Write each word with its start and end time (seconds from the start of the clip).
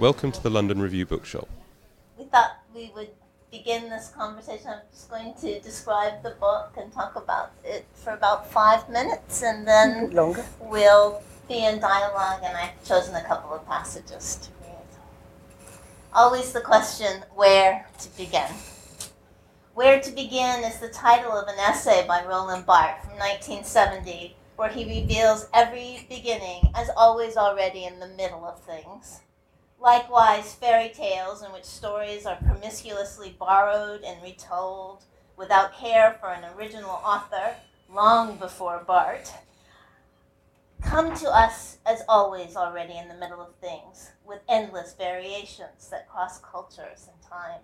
Welcome 0.00 0.32
to 0.32 0.42
the 0.42 0.48
London 0.48 0.80
Review 0.80 1.04
Bookshop. 1.04 1.46
we 2.16 2.24
thought 2.24 2.52
we 2.74 2.90
would 2.94 3.10
begin 3.50 3.90
this 3.90 4.08
conversation. 4.08 4.68
I'm 4.70 4.80
just 4.90 5.10
going 5.10 5.34
to 5.42 5.60
describe 5.60 6.22
the 6.22 6.30
book 6.30 6.72
and 6.78 6.90
talk 6.90 7.16
about 7.16 7.52
it 7.62 7.84
for 7.92 8.14
about 8.14 8.50
five 8.50 8.88
minutes, 8.88 9.42
and 9.42 9.68
then 9.68 10.10
Longer. 10.12 10.42
we'll 10.58 11.22
be 11.48 11.66
in 11.66 11.80
dialogue. 11.80 12.40
And 12.42 12.56
I've 12.56 12.82
chosen 12.82 13.14
a 13.14 13.22
couple 13.24 13.52
of 13.52 13.66
passages 13.66 14.36
to 14.36 14.48
read. 14.62 14.88
Always 16.14 16.54
the 16.54 16.62
question 16.62 17.22
where 17.34 17.86
to 17.98 18.16
begin. 18.16 18.50
Where 19.74 20.00
to 20.00 20.10
Begin 20.12 20.64
is 20.64 20.78
the 20.78 20.88
title 20.88 21.32
of 21.32 21.46
an 21.46 21.58
essay 21.58 22.06
by 22.08 22.24
Roland 22.24 22.64
Barthes 22.64 23.04
from 23.04 23.18
1970, 23.18 24.34
where 24.56 24.70
he 24.70 24.84
reveals 25.00 25.46
every 25.52 26.06
beginning 26.08 26.72
as 26.74 26.88
always 26.96 27.36
already 27.36 27.84
in 27.84 28.00
the 28.00 28.08
middle 28.08 28.46
of 28.46 28.58
things. 28.62 29.20
Likewise, 29.80 30.54
fairy 30.54 30.90
tales 30.90 31.42
in 31.42 31.52
which 31.52 31.64
stories 31.64 32.26
are 32.26 32.36
promiscuously 32.36 33.34
borrowed 33.38 34.02
and 34.02 34.22
retold 34.22 35.04
without 35.36 35.74
care 35.74 36.18
for 36.20 36.30
an 36.30 36.44
original 36.54 36.90
author 36.90 37.56
long 37.88 38.36
before 38.36 38.84
Barthes 38.86 39.32
come 40.82 41.14
to 41.14 41.28
us 41.28 41.78
as 41.86 42.02
always 42.08 42.56
already 42.56 42.96
in 42.96 43.08
the 43.08 43.14
middle 43.14 43.40
of 43.40 43.54
things 43.56 44.10
with 44.26 44.40
endless 44.48 44.94
variations 44.94 45.88
that 45.90 46.08
cross 46.08 46.38
cultures 46.40 47.08
and 47.10 47.22
time. 47.22 47.60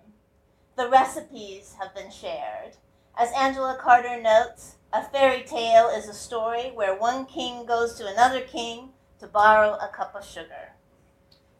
The 0.75 0.89
recipes 0.89 1.75
have 1.79 1.93
been 1.93 2.11
shared. 2.11 2.77
As 3.17 3.31
Angela 3.31 3.77
Carter 3.81 4.21
notes, 4.21 4.75
a 4.93 5.03
fairy 5.03 5.43
tale 5.43 5.89
is 5.89 6.07
a 6.07 6.13
story 6.13 6.71
where 6.73 6.95
one 6.95 7.25
king 7.25 7.65
goes 7.65 7.95
to 7.95 8.07
another 8.07 8.41
king 8.41 8.89
to 9.19 9.27
borrow 9.27 9.73
a 9.73 9.89
cup 9.93 10.15
of 10.15 10.25
sugar. 10.25 10.73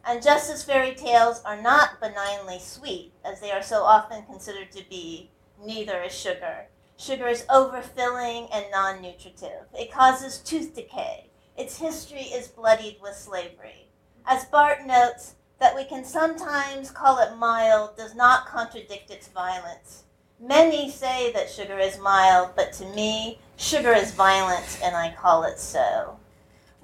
And 0.08 0.24
just 0.24 0.50
as 0.50 0.64
fairy 0.64 0.96
tales 0.96 1.42
are 1.44 1.62
not 1.62 2.00
benignly 2.00 2.60
sweet, 2.60 3.12
as 3.26 3.42
they 3.42 3.52
are 3.52 3.62
so 3.62 3.84
often 3.84 4.24
considered 4.24 4.72
to 4.72 4.84
be, 4.90 5.32
neither 5.62 6.02
is 6.02 6.14
sugar. 6.14 6.68
Sugar 6.96 7.28
is 7.28 7.46
overfilling 7.50 8.48
and 8.54 8.66
non 8.72 9.02
nutritive. 9.02 9.66
It 9.78 9.92
causes 9.92 10.38
tooth 10.38 10.74
decay. 10.74 11.30
Its 11.58 11.80
history 11.80 12.22
is 12.22 12.48
bloodied 12.48 13.00
with 13.02 13.16
slavery. 13.16 13.90
As 14.26 14.46
Barthes 14.46 14.88
notes, 14.88 15.36
that 15.60 15.76
we 15.76 15.84
can 15.84 16.06
sometimes 16.06 16.90
call 16.90 17.20
it 17.20 17.36
mild 17.36 17.98
does 17.98 18.16
not 18.16 18.48
contradict 18.48 19.12
its 19.12 19.28
violence. 19.28 20.04
Many 20.40 20.90
say 20.90 21.34
that 21.34 21.50
sugar 21.50 21.80
is 21.80 22.00
mild, 22.00 22.52
but 22.56 22.72
to 22.74 22.86
me, 22.94 23.40
sugar 23.58 23.92
is 23.92 24.14
violent, 24.14 24.80
and 24.82 24.96
I 24.96 25.14
call 25.14 25.44
it 25.44 25.60
so. 25.60 26.18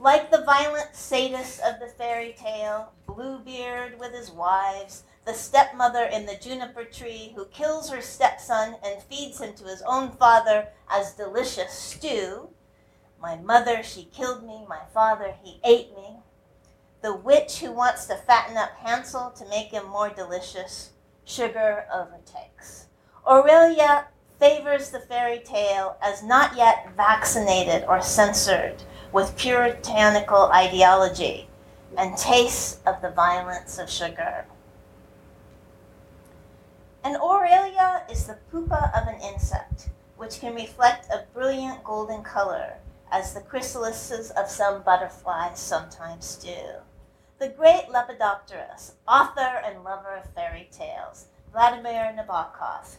Like 0.04 0.32
the 0.32 0.44
violent 0.44 0.98
sadist 0.98 1.62
of 1.62 1.80
the 1.80 1.88
fairy 1.88 2.36
tale, 2.38 2.92
Bluebeard 3.08 3.98
with 3.98 4.12
his 4.12 4.32
wives, 4.32 5.04
the 5.26 5.34
stepmother 5.34 6.04
in 6.04 6.26
the 6.26 6.36
juniper 6.36 6.84
tree 6.84 7.32
who 7.38 7.46
kills 7.46 7.90
her 7.90 8.02
stepson 8.02 8.76
and 8.84 9.02
feeds 9.04 9.40
him 9.40 9.54
to 9.54 9.64
his 9.64 9.82
own 9.84 10.12
father 10.12 10.68
as 10.90 11.14
delicious 11.14 11.72
stew. 11.72 12.50
My 13.22 13.38
mother, 13.38 13.82
she 13.82 14.10
killed 14.12 14.46
me, 14.46 14.66
my 14.68 14.82
father, 14.94 15.36
he 15.42 15.62
ate 15.64 15.96
me. 15.96 16.18
The 17.02 17.16
witch 17.16 17.60
who 17.60 17.72
wants 17.72 18.06
to 18.08 18.18
fatten 18.18 18.58
up 18.58 18.72
Hansel 18.72 19.32
to 19.38 19.48
make 19.48 19.72
him 19.72 19.88
more 19.88 20.10
delicious, 20.10 20.92
sugar 21.24 21.86
overtakes. 21.94 22.88
Aurelia 23.26 24.08
favors 24.38 24.90
the 24.90 25.00
fairy 25.00 25.40
tale 25.40 25.96
as 26.02 26.22
not 26.24 26.58
yet 26.58 26.90
vaccinated 26.98 27.86
or 27.88 28.02
censored 28.02 28.84
with 29.14 29.38
puritanical 29.38 30.52
ideology 30.52 31.48
and 31.98 32.18
tastes 32.18 32.80
of 32.88 33.00
the 33.02 33.12
violence 33.12 33.78
of 33.78 33.88
sugar. 33.88 34.46
An 37.04 37.16
Aurelia 37.18 38.04
is 38.10 38.26
the 38.26 38.40
pupa 38.50 38.92
of 38.96 39.08
an 39.08 39.22
insect, 39.22 39.90
which 40.18 40.40
can 40.40 40.56
reflect 40.56 41.12
a 41.12 41.26
brilliant 41.32 41.84
golden 41.84 42.24
color, 42.24 42.74
as 43.12 43.34
the 43.34 43.42
chrysalises 43.42 44.32
of 44.32 44.50
some 44.50 44.82
butterflies 44.82 45.60
sometimes 45.60 46.38
do. 46.38 46.58
The 47.38 47.50
great 47.50 47.90
lepidopterist, 47.90 48.94
author 49.08 49.62
and 49.64 49.84
lover 49.84 50.16
of 50.16 50.34
fairy 50.34 50.70
tales, 50.72 51.28
Vladimir 51.52 52.16
Nabokov, 52.18 52.96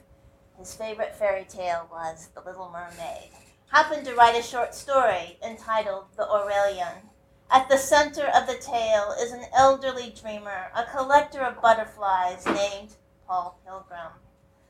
his 0.59 0.75
favorite 0.75 1.17
fairy 1.17 1.47
tale 1.49 1.89
was 1.91 2.29
The 2.35 2.43
Little 2.43 2.71
Mermaid, 2.71 3.31
happened 3.71 4.07
to 4.07 4.15
write 4.15 4.39
a 4.39 4.43
short 4.43 4.75
story 4.75 5.39
entitled 5.45 6.07
The 6.17 6.29
Aurelian. 6.29 7.11
At 7.51 7.69
the 7.69 7.77
center 7.77 8.27
of 8.27 8.47
the 8.47 8.57
tale 8.57 9.15
is 9.19 9.33
an 9.33 9.45
elderly 9.53 10.11
dreamer, 10.11 10.71
a 10.75 10.85
collector 10.85 11.41
of 11.41 11.61
butterflies 11.61 12.47
named 12.47 12.97
Paul 13.27 13.59
Pilgrim. 13.65 14.13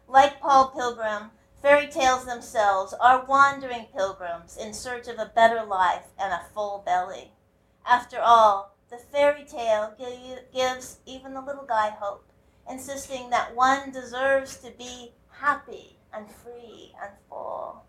Like 0.09 0.41
Paul 0.41 0.69
Pilgrim, 0.69 1.31
fairy 1.63 1.89
tales 1.89 2.27
themselves 2.27 2.95
are 3.01 3.25
wandering 3.25 3.87
pilgrims 3.95 4.57
in 4.57 4.75
search 4.75 5.09
of 5.09 5.19
a 5.19 5.33
better 5.35 5.65
life 5.65 6.07
and 6.19 6.33
a 6.33 6.45
full 6.53 6.83
belly. 6.85 7.33
After 7.87 8.21
all, 8.21 8.77
the 8.91 8.99
fairy 8.99 9.45
tale 9.45 9.95
gives 10.53 10.99
even 11.07 11.35
the 11.35 11.41
little 11.41 11.65
guy 11.65 11.91
hope, 11.91 12.31
insisting 12.69 13.31
that 13.31 13.55
one 13.55 13.91
deserves 13.93 14.59
to 14.59 14.71
be 14.71 15.13
happy 15.31 15.99
and 16.13 16.31
free 16.31 16.95
and 17.03 17.13
full. 17.29 17.85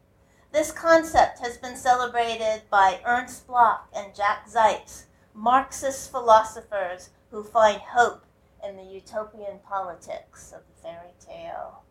This 0.55 0.71
concept 0.71 1.39
has 1.39 1.57
been 1.57 1.75
celebrated 1.75 2.61
by 2.69 3.01
Ernst 3.05 3.45
Bloch 3.45 3.89
and 3.93 4.15
Jack 4.15 4.47
Zipes, 4.47 5.03
Marxist 5.33 6.09
philosophers 6.09 7.09
who 7.29 7.43
find 7.43 7.81
hope 7.81 8.23
in 8.65 8.77
the 8.77 8.83
utopian 8.83 9.59
politics 9.67 10.53
of 10.53 10.61
the 10.65 10.81
fairy 10.81 11.11
tale. 11.19 11.83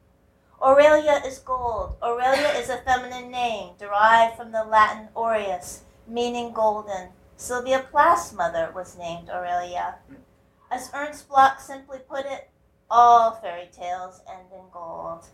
Aurelia 0.62 1.20
is 1.26 1.40
gold. 1.40 1.96
Aurelia 2.02 2.48
is 2.58 2.70
a 2.70 2.78
feminine 2.78 3.30
name 3.30 3.74
derived 3.78 4.38
from 4.38 4.50
the 4.50 4.64
Latin 4.64 5.08
aureus, 5.14 5.82
meaning 6.08 6.50
golden. 6.54 7.10
Sylvia 7.36 7.86
Plath's 7.90 8.32
mother 8.32 8.72
was 8.74 8.96
named 8.96 9.28
Aurelia. 9.28 9.96
As 10.70 10.90
Ernst 10.94 11.28
Bloch 11.28 11.60
simply 11.60 11.98
put 11.98 12.24
it, 12.24 12.48
all 12.90 13.32
fairy 13.32 13.68
tales 13.70 14.22
end 14.26 14.48
in 14.54 14.64
gold. 14.72 15.26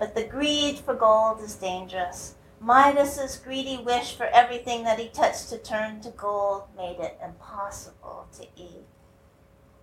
But 0.00 0.16
the 0.16 0.24
greed 0.24 0.80
for 0.80 0.94
gold 0.94 1.40
is 1.42 1.54
dangerous. 1.54 2.34
Midas's 2.64 3.38
greedy 3.38 3.78
wish 3.78 4.14
for 4.14 4.26
everything 4.26 4.84
that 4.84 5.00
he 5.00 5.08
touched 5.08 5.48
to 5.48 5.58
turn 5.58 6.00
to 6.00 6.10
gold 6.10 6.68
made 6.76 7.00
it 7.00 7.18
impossible 7.20 8.28
to 8.38 8.46
eat. 8.54 8.86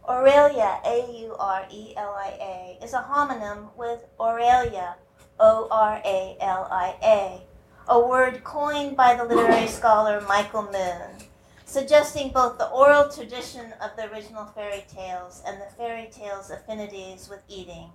Aurelia, 0.07 0.79
A 0.85 1.11
U 1.23 1.35
R 1.37 1.67
E 1.69 1.93
L 1.97 2.15
I 2.17 2.37
A, 2.39 2.83
is 2.83 2.93
a 2.93 3.01
homonym 3.01 3.75
with 3.75 4.05
Oralia, 4.17 4.95
O 5.41 5.67
R 5.69 6.01
A 6.05 6.37
L 6.39 6.69
I 6.71 6.95
A, 7.03 7.41
a 7.89 7.99
word 7.99 8.45
coined 8.45 8.95
by 8.95 9.13
the 9.13 9.25
literary 9.25 9.67
scholar 9.79 10.21
Michael 10.21 10.63
Moon, 10.63 11.27
suggesting 11.65 12.31
both 12.31 12.57
the 12.57 12.69
oral 12.69 13.09
tradition 13.09 13.73
of 13.81 13.91
the 13.97 14.09
original 14.09 14.45
fairy 14.45 14.85
tales 14.87 15.43
and 15.45 15.59
the 15.59 15.75
fairy 15.75 16.09
tales' 16.13 16.49
affinities 16.49 17.27
with 17.27 17.41
eating, 17.49 17.89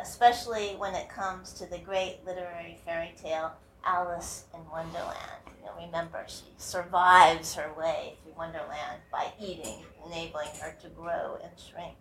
especially 0.00 0.76
when 0.78 0.94
it 0.94 1.10
comes 1.10 1.52
to 1.52 1.66
the 1.66 1.78
great 1.78 2.24
literary 2.24 2.78
fairy 2.86 3.14
tale 3.22 3.52
Alice 3.84 4.44
in 4.54 4.60
Wonderland. 4.70 5.16
You'll 5.62 5.86
remember 5.86 6.24
she 6.26 6.54
survives 6.56 7.54
her 7.54 7.72
way 7.78 8.16
through 8.22 8.34
Wonderland 8.36 9.02
by 9.10 9.32
eating, 9.40 9.84
enabling 10.06 10.50
her 10.60 10.76
to 10.82 10.88
grow 10.88 11.38
and 11.42 11.52
shrink. 11.58 11.96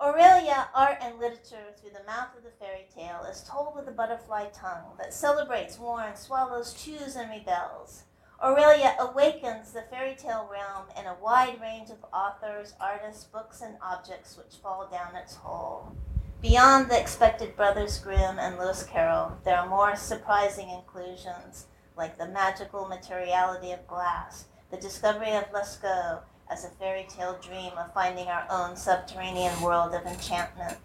Aurelia, 0.00 0.68
art 0.74 0.96
and 1.02 1.18
literature 1.18 1.74
through 1.76 1.90
the 1.90 2.06
mouth 2.06 2.34
of 2.36 2.42
the 2.42 2.50
fairy 2.58 2.86
tale, 2.94 3.22
is 3.30 3.44
told 3.46 3.76
with 3.76 3.86
a 3.86 3.92
butterfly 3.92 4.46
tongue 4.46 4.96
that 4.98 5.12
celebrates, 5.12 5.78
warns, 5.78 6.20
swallows, 6.20 6.72
chews, 6.72 7.16
and 7.16 7.28
rebels. 7.30 8.04
Aurelia 8.42 8.96
awakens 8.98 9.72
the 9.72 9.82
fairy 9.90 10.14
tale 10.14 10.48
realm 10.50 10.86
in 10.98 11.04
a 11.04 11.16
wide 11.22 11.60
range 11.60 11.90
of 11.90 12.02
authors, 12.14 12.72
artists, 12.80 13.24
books, 13.24 13.60
and 13.60 13.76
objects 13.82 14.38
which 14.38 14.60
fall 14.62 14.88
down 14.90 15.14
its 15.14 15.34
hole. 15.34 15.94
Beyond 16.42 16.90
the 16.90 16.98
expected 16.98 17.54
Brothers 17.54 17.98
Grimm 17.98 18.38
and 18.38 18.58
Lewis 18.58 18.82
Carroll, 18.82 19.36
there 19.44 19.58
are 19.58 19.68
more 19.68 19.94
surprising 19.94 20.70
inclusions, 20.70 21.66
like 21.98 22.16
the 22.16 22.28
magical 22.28 22.88
materiality 22.88 23.72
of 23.72 23.86
glass, 23.86 24.46
the 24.70 24.78
discovery 24.78 25.32
of 25.34 25.52
Lascaux 25.52 26.20
as 26.50 26.64
a 26.64 26.70
fairy 26.70 27.06
tale 27.10 27.38
dream 27.42 27.72
of 27.76 27.92
finding 27.92 28.28
our 28.28 28.46
own 28.48 28.74
subterranean 28.74 29.60
world 29.60 29.92
of 29.92 30.06
enchantment. 30.06 30.78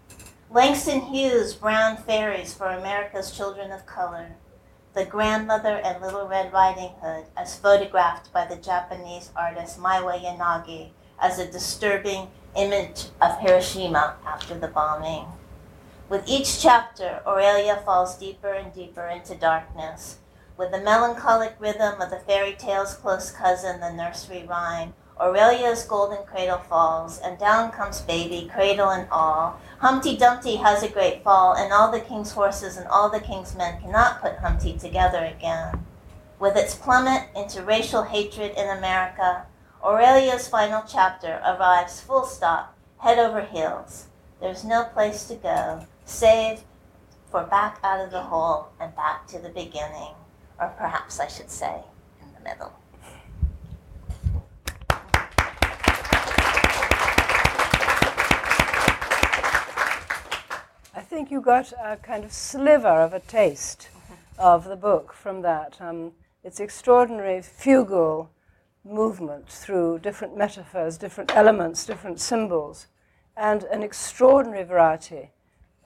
Langston 0.50 1.00
Hughes' 1.00 1.54
Brown 1.54 1.96
Fairies 1.96 2.52
for 2.52 2.66
America's 2.66 3.30
Children 3.34 3.72
of 3.72 3.86
Color, 3.86 4.36
the 4.92 5.06
grandmother 5.06 5.78
and 5.78 6.02
Little 6.02 6.28
Red 6.28 6.52
Riding 6.52 6.90
Hood, 7.00 7.24
as 7.34 7.58
photographed 7.58 8.30
by 8.30 8.44
the 8.44 8.56
Japanese 8.56 9.30
artist 9.34 9.80
Miwa 9.80 10.22
Yanagi, 10.22 10.90
as 11.18 11.38
a 11.38 11.50
disturbing 11.50 12.28
image 12.54 13.06
of 13.22 13.40
Hiroshima 13.40 14.16
after 14.26 14.58
the 14.58 14.68
bombing. 14.68 15.24
With 16.08 16.28
each 16.28 16.62
chapter, 16.62 17.20
Aurelia 17.26 17.82
falls 17.84 18.16
deeper 18.16 18.52
and 18.52 18.72
deeper 18.72 19.08
into 19.08 19.34
darkness. 19.34 20.18
With 20.56 20.70
the 20.70 20.80
melancholic 20.80 21.56
rhythm 21.58 22.00
of 22.00 22.10
the 22.10 22.20
fairy 22.20 22.52
tale's 22.52 22.94
close 22.94 23.32
cousin, 23.32 23.80
the 23.80 23.92
nursery 23.92 24.46
rhyme, 24.48 24.94
Aurelia's 25.18 25.82
golden 25.82 26.24
cradle 26.24 26.58
falls, 26.58 27.18
and 27.18 27.36
down 27.40 27.72
comes 27.72 28.02
baby, 28.02 28.48
cradle 28.52 28.90
and 28.90 29.08
all. 29.10 29.58
Humpty 29.80 30.16
Dumpty 30.16 30.56
has 30.56 30.84
a 30.84 30.88
great 30.88 31.24
fall, 31.24 31.54
and 31.54 31.72
all 31.72 31.90
the 31.90 31.98
king's 31.98 32.30
horses 32.30 32.76
and 32.76 32.86
all 32.86 33.10
the 33.10 33.18
king's 33.18 33.56
men 33.56 33.80
cannot 33.80 34.22
put 34.22 34.36
Humpty 34.36 34.78
together 34.78 35.24
again. 35.24 35.84
With 36.38 36.54
its 36.54 36.76
plummet 36.76 37.30
into 37.34 37.64
racial 37.64 38.04
hatred 38.04 38.52
in 38.56 38.68
America, 38.68 39.46
Aurelia's 39.82 40.46
final 40.46 40.84
chapter 40.86 41.40
arrives 41.44 42.00
full 42.00 42.26
stop, 42.26 42.76
head 42.98 43.18
over 43.18 43.40
heels. 43.40 44.06
There's 44.40 44.64
no 44.64 44.84
place 44.84 45.26
to 45.28 45.34
go, 45.34 45.86
save 46.06 46.60
for 47.30 47.42
back 47.42 47.78
out 47.82 48.00
of 48.00 48.12
the 48.12 48.22
hole 48.22 48.68
and 48.80 48.94
back 48.94 49.26
to 49.26 49.38
the 49.40 49.48
beginning, 49.48 50.14
or 50.58 50.68
perhaps 50.78 51.18
I 51.20 51.26
should 51.26 51.50
say, 51.50 51.80
in 52.22 52.32
the 52.32 52.48
middle. 52.48 52.72
I 60.94 61.00
think 61.00 61.30
you 61.30 61.40
got 61.40 61.72
a 61.72 61.96
kind 61.96 62.24
of 62.24 62.32
sliver 62.32 62.88
of 62.88 63.12
a 63.12 63.20
taste 63.20 63.88
of 64.38 64.64
the 64.64 64.76
book 64.76 65.12
from 65.12 65.42
that. 65.42 65.76
Um, 65.80 66.12
it's 66.44 66.60
extraordinary 66.60 67.40
fugal 67.40 68.28
movement 68.84 69.48
through 69.48 69.98
different 69.98 70.36
metaphors, 70.36 70.96
different 70.96 71.34
elements, 71.34 71.84
different 71.84 72.20
symbols, 72.20 72.86
and 73.36 73.64
an 73.64 73.82
extraordinary 73.82 74.62
variety 74.62 75.32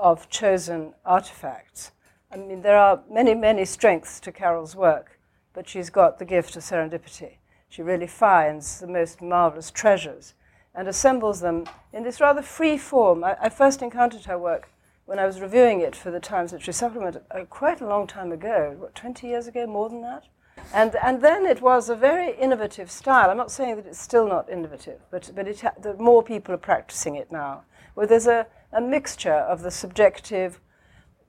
of 0.00 0.29
chosen 0.31 0.94
artifacts. 1.05 1.93
I 2.32 2.37
mean, 2.37 2.62
there 2.62 2.79
are 2.79 3.02
many, 3.11 3.35
many 3.35 3.64
strengths 3.64 4.19
to 4.20 4.32
Carol's 4.32 4.75
work, 4.75 5.19
but 5.52 5.69
she's 5.69 5.91
got 5.91 6.19
the 6.19 6.25
gift 6.25 6.56
of 6.56 6.62
serendipity. 6.62 7.35
She 7.69 7.82
really 7.82 8.06
finds 8.06 8.81
the 8.81 8.87
most 8.87 9.20
marvelous 9.20 9.70
treasures 9.70 10.35
and 10.75 10.88
assembles 10.88 11.41
them 11.41 11.67
in 11.93 12.02
this 12.02 12.20
rather 12.20 12.43
free 12.43 12.79
form. 12.79 13.25
I, 13.25 13.37
I 13.41 13.49
first 13.49 13.82
encountered 13.82 14.25
her 14.25 14.38
work 14.38 14.70
when 15.05 15.19
I 15.19 15.26
was 15.26 15.41
reviewing 15.41 15.81
it 15.81 15.97
for 15.97 16.11
the 16.11 16.20
Times 16.20 16.53
Literary 16.53 16.73
Supplement 16.73 17.17
uh, 17.31 17.44
quite 17.50 17.81
a 17.81 17.87
long 17.87 18.06
time 18.06 18.32
ago, 18.32 18.76
what, 18.79 18.94
20 18.94 19.26
years 19.26 19.46
ago, 19.49 19.67
more 19.67 19.88
than 19.88 20.03
that? 20.03 20.25
And, 20.73 20.94
and 21.03 21.20
then 21.20 21.46
it 21.46 21.61
was 21.61 21.88
a 21.88 21.96
very 21.96 22.37
innovative 22.37 22.91
style. 22.91 23.31
I'm 23.31 23.37
not 23.37 23.50
saying 23.50 23.76
that 23.76 23.87
it's 23.87 24.00
still 24.00 24.29
not 24.29 24.49
innovative, 24.49 25.00
but, 25.11 25.31
but 25.35 25.49
it 25.49 25.61
ha- 25.61 25.75
the 25.81 25.94
more 25.94 26.23
people 26.23 26.55
are 26.55 26.58
practicing 26.58 27.17
it 27.17 27.32
now, 27.32 27.64
where 27.94 28.06
there's 28.06 28.29
a, 28.29 28.46
a 28.72 28.81
mixture 28.81 29.34
of 29.34 29.62
the 29.62 29.70
subjective, 29.70 30.61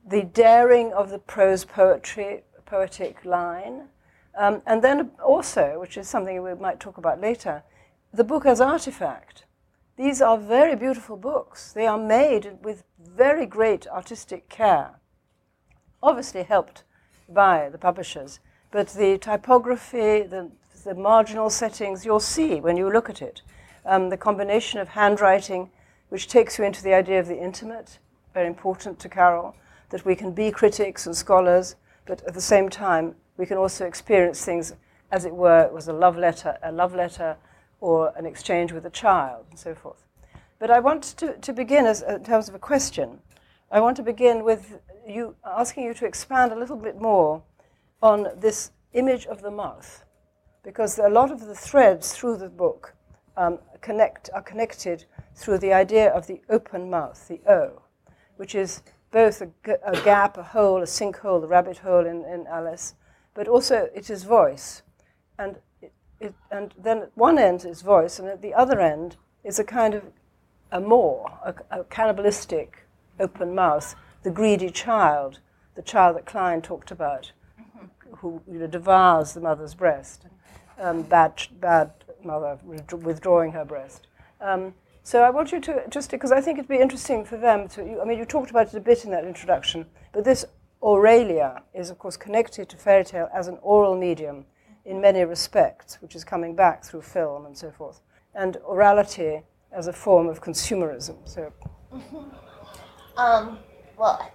the 0.05 0.23
daring 0.23 0.93
of 0.93 1.09
the 1.09 1.19
prose 1.19 1.65
poetry, 1.65 2.43
poetic 2.65 3.25
line, 3.25 3.87
um, 4.37 4.61
and 4.65 4.81
then 4.81 5.11
also, 5.23 5.79
which 5.79 5.97
is 5.97 6.07
something 6.07 6.41
we 6.41 6.53
might 6.55 6.79
talk 6.79 6.97
about 6.97 7.19
later, 7.19 7.63
the 8.13 8.23
book 8.23 8.45
as 8.45 8.61
artifact. 8.61 9.45
These 9.97 10.21
are 10.21 10.37
very 10.37 10.75
beautiful 10.75 11.17
books. 11.17 11.73
They 11.73 11.85
are 11.85 11.97
made 11.97 12.57
with 12.63 12.83
very 12.99 13.45
great 13.45 13.87
artistic 13.87 14.49
care, 14.49 14.99
obviously 16.01 16.43
helped 16.43 16.83
by 17.27 17.69
the 17.69 17.77
publishers. 17.77 18.39
But 18.71 18.87
the 18.89 19.17
typography, 19.17 20.23
the, 20.23 20.51
the 20.83 20.95
marginal 20.95 21.49
settings, 21.49 22.05
you'll 22.05 22.19
see 22.19 22.61
when 22.61 22.77
you 22.77 22.91
look 22.91 23.09
at 23.09 23.21
it. 23.21 23.41
Um, 23.85 24.09
the 24.09 24.17
combination 24.17 24.79
of 24.79 24.89
handwriting, 24.89 25.69
which 26.11 26.27
takes 26.27 26.59
you 26.59 26.65
into 26.65 26.83
the 26.83 26.93
idea 26.93 27.17
of 27.21 27.27
the 27.27 27.41
intimate, 27.41 27.97
very 28.33 28.45
important 28.45 28.99
to 28.99 29.07
Carol, 29.07 29.55
that 29.91 30.03
we 30.03 30.13
can 30.13 30.33
be 30.33 30.51
critics 30.51 31.05
and 31.05 31.15
scholars, 31.15 31.77
but 32.05 32.21
at 32.27 32.33
the 32.33 32.41
same 32.41 32.67
time, 32.67 33.15
we 33.37 33.45
can 33.45 33.57
also 33.57 33.85
experience 33.85 34.43
things 34.43 34.73
as 35.13 35.23
it 35.23 35.33
were, 35.33 35.61
it 35.61 35.71
was 35.71 35.87
a 35.87 35.93
love 35.93 36.17
letter, 36.17 36.57
a 36.63 36.71
love 36.71 36.93
letter 36.93 37.37
or 37.79 38.11
an 38.17 38.25
exchange 38.25 38.73
with 38.73 38.85
a 38.85 38.89
child, 38.89 39.45
and 39.51 39.57
so 39.57 39.73
forth. 39.73 40.03
But 40.59 40.69
I 40.69 40.81
want 40.81 41.03
to, 41.15 41.37
to 41.37 41.53
begin 41.53 41.85
as, 41.85 42.01
in 42.01 42.25
terms 42.25 42.49
of 42.49 42.55
a 42.55 42.59
question. 42.59 43.19
I 43.71 43.79
want 43.79 43.95
to 43.95 44.03
begin 44.03 44.43
with 44.43 44.79
you 45.07 45.37
asking 45.45 45.85
you 45.85 45.93
to 45.93 46.05
expand 46.05 46.51
a 46.51 46.59
little 46.59 46.75
bit 46.75 46.99
more 46.99 47.41
on 48.01 48.27
this 48.35 48.71
image 48.91 49.27
of 49.27 49.41
the 49.41 49.51
mouth, 49.51 50.03
because 50.61 50.99
a 50.99 51.07
lot 51.07 51.31
of 51.31 51.39
the 51.39 51.55
threads 51.55 52.11
through 52.11 52.35
the 52.35 52.49
book 52.49 52.93
um, 53.37 53.59
connect, 53.79 54.29
are 54.33 54.41
connected 54.41 55.05
through 55.35 55.57
the 55.57 55.73
idea 55.73 56.09
of 56.09 56.27
the 56.27 56.41
open 56.49 56.89
mouth, 56.89 57.27
the 57.27 57.41
O, 57.47 57.81
which 58.37 58.55
is 58.55 58.81
both 59.11 59.41
a, 59.41 59.49
a 59.85 60.01
gap, 60.03 60.37
a 60.37 60.43
hole, 60.43 60.81
a 60.81 60.85
sinkhole, 60.85 61.41
the 61.41 61.47
rabbit 61.47 61.79
hole 61.79 62.05
in, 62.05 62.23
in 62.25 62.47
Alice, 62.47 62.95
but 63.33 63.47
also 63.47 63.89
it 63.93 64.09
is 64.09 64.23
voice. 64.23 64.81
And, 65.37 65.57
it, 65.81 65.93
it, 66.19 66.33
and 66.49 66.73
then 66.77 66.99
at 66.99 67.11
one 67.15 67.37
end 67.37 67.65
is 67.65 67.81
voice, 67.81 68.19
and 68.19 68.27
at 68.27 68.41
the 68.41 68.53
other 68.53 68.79
end 68.79 69.17
is 69.43 69.59
a 69.59 69.63
kind 69.63 69.93
of 69.93 70.03
a 70.71 70.79
maw, 70.79 71.25
a, 71.43 71.53
a 71.71 71.83
cannibalistic 71.85 72.85
open 73.19 73.53
mouth, 73.53 73.95
the 74.23 74.31
greedy 74.31 74.69
child, 74.69 75.39
the 75.75 75.81
child 75.81 76.15
that 76.15 76.25
Klein 76.25 76.61
talked 76.61 76.91
about, 76.91 77.31
who 78.17 78.41
you 78.49 78.59
know, 78.59 78.67
devours 78.67 79.33
the 79.33 79.41
mother's 79.41 79.73
breast, 79.73 80.25
um, 80.79 81.01
bad, 81.01 81.47
bad 81.59 81.91
mother 82.23 82.57
withdrawing 82.63 83.51
her 83.51 83.65
breast. 83.65 84.07
Um, 84.39 84.73
so 85.03 85.23
I 85.23 85.29
want 85.29 85.51
you 85.51 85.59
to 85.61 85.83
just 85.89 86.11
because 86.11 86.31
I 86.31 86.41
think 86.41 86.59
it'd 86.59 86.69
be 86.69 86.77
interesting 86.77 87.25
for 87.25 87.37
them 87.37 87.67
to. 87.69 88.01
I 88.01 88.05
mean, 88.05 88.17
you 88.17 88.25
talked 88.25 88.51
about 88.51 88.67
it 88.67 88.75
a 88.75 88.79
bit 88.79 89.05
in 89.05 89.11
that 89.11 89.25
introduction, 89.25 89.85
but 90.13 90.23
this 90.23 90.45
Aurelia 90.83 91.63
is 91.73 91.89
of 91.89 91.99
course 91.99 92.17
connected 92.17 92.69
to 92.69 92.77
fairy 92.77 93.03
tale 93.03 93.29
as 93.33 93.47
an 93.47 93.57
oral 93.61 93.97
medium 93.97 94.45
in 94.85 95.01
many 95.01 95.23
respects, 95.23 96.01
which 96.01 96.15
is 96.15 96.23
coming 96.23 96.55
back 96.55 96.83
through 96.83 97.01
film 97.01 97.45
and 97.45 97.57
so 97.57 97.71
forth. 97.71 98.01
And 98.33 98.57
orality 98.67 99.43
as 99.71 99.87
a 99.87 99.93
form 99.93 100.27
of 100.27 100.41
consumerism. 100.41 101.17
So, 101.25 101.51
um, 103.17 103.59
well, 103.97 104.31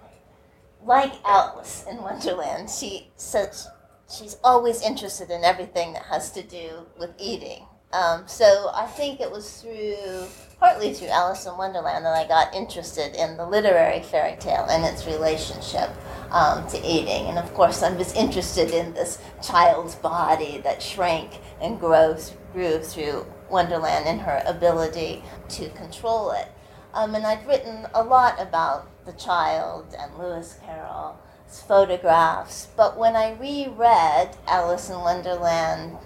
like 0.83 1.13
Alice 1.25 1.85
in 1.89 1.97
Wonderland, 1.97 2.69
she 2.69 3.11
says 3.15 3.67
she's 4.09 4.37
always 4.43 4.81
interested 4.81 5.29
in 5.29 5.43
everything 5.43 5.93
that 5.93 6.03
has 6.03 6.31
to 6.31 6.43
do 6.43 6.85
with 6.99 7.11
eating. 7.19 7.65
Um, 7.91 8.23
so 8.27 8.69
I 8.73 8.85
think 8.85 9.19
it 9.19 9.31
was 9.31 9.61
through, 9.61 10.27
partly 10.59 10.93
through 10.93 11.09
Alice 11.09 11.45
in 11.45 11.55
Wonderland, 11.57 12.05
that 12.05 12.15
I 12.15 12.27
got 12.27 12.55
interested 12.55 13.15
in 13.15 13.37
the 13.37 13.45
literary 13.45 14.01
fairy 14.01 14.35
tale 14.39 14.65
and 14.69 14.83
its 14.83 15.05
relationship 15.05 15.89
um, 16.31 16.67
to 16.69 16.77
eating. 16.77 17.27
And 17.27 17.37
of 17.37 17.53
course, 17.53 17.83
I 17.83 17.95
was 17.95 18.13
interested 18.13 18.71
in 18.71 18.93
this 18.93 19.19
child's 19.41 19.95
body 19.95 20.59
that 20.63 20.81
shrank 20.81 21.39
and 21.61 21.79
grows, 21.79 22.33
grew 22.53 22.79
through 22.79 23.25
Wonderland 23.49 24.05
and 24.07 24.21
her 24.21 24.41
ability 24.45 25.23
to 25.49 25.69
control 25.69 26.31
it. 26.31 26.51
Um, 26.93 27.13
and 27.13 27.25
I'd 27.25 27.45
written 27.47 27.85
a 27.93 28.03
lot 28.03 28.41
about 28.41 28.89
the 29.05 29.13
child 29.13 29.95
and 29.97 30.17
Lewis 30.17 30.59
Carroll's 30.65 31.61
photographs, 31.67 32.67
but 32.75 32.97
when 32.97 33.15
I 33.15 33.33
reread 33.33 34.35
Alice 34.47 34.89
in 34.89 34.99
Wonderland 34.99 35.97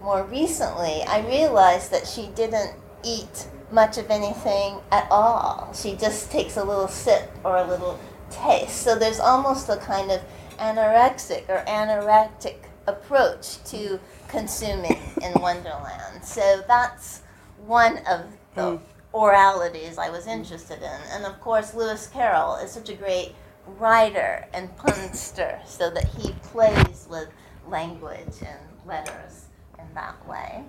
more 0.00 0.22
recently, 0.22 1.02
I 1.02 1.26
realized 1.26 1.90
that 1.90 2.06
she 2.06 2.28
didn't 2.28 2.72
eat 3.02 3.48
much 3.70 3.98
of 3.98 4.10
anything 4.10 4.78
at 4.90 5.06
all. 5.10 5.72
She 5.74 5.94
just 5.96 6.30
takes 6.30 6.56
a 6.56 6.64
little 6.64 6.88
sip 6.88 7.30
or 7.44 7.56
a 7.56 7.66
little 7.66 7.98
taste. 8.30 8.82
So 8.82 8.98
there's 8.98 9.20
almost 9.20 9.68
a 9.68 9.76
kind 9.76 10.10
of 10.10 10.20
anorexic 10.58 11.48
or 11.48 11.64
anorectic 11.66 12.56
approach 12.86 13.62
to 13.64 14.00
consuming 14.28 14.98
in 15.22 15.32
Wonderland. 15.40 16.24
So 16.24 16.62
that's 16.66 17.22
one 17.66 17.98
of 18.08 18.26
the 18.54 18.62
mm. 18.62 18.80
oralities 19.14 19.98
I 19.98 20.10
was 20.10 20.26
interested 20.26 20.78
in. 20.78 21.00
And 21.12 21.24
of 21.24 21.40
course, 21.40 21.74
Lewis 21.74 22.06
Carroll 22.06 22.56
is 22.56 22.72
such 22.72 22.88
a 22.88 22.94
great 22.94 23.34
writer 23.76 24.46
and 24.54 24.74
punster, 24.76 25.60
so 25.66 25.90
that 25.90 26.06
he 26.06 26.32
plays 26.42 27.06
with 27.10 27.28
language 27.66 28.40
and 28.40 28.58
letters 28.86 29.46
in 29.78 29.84
that 29.94 30.26
way. 30.26 30.64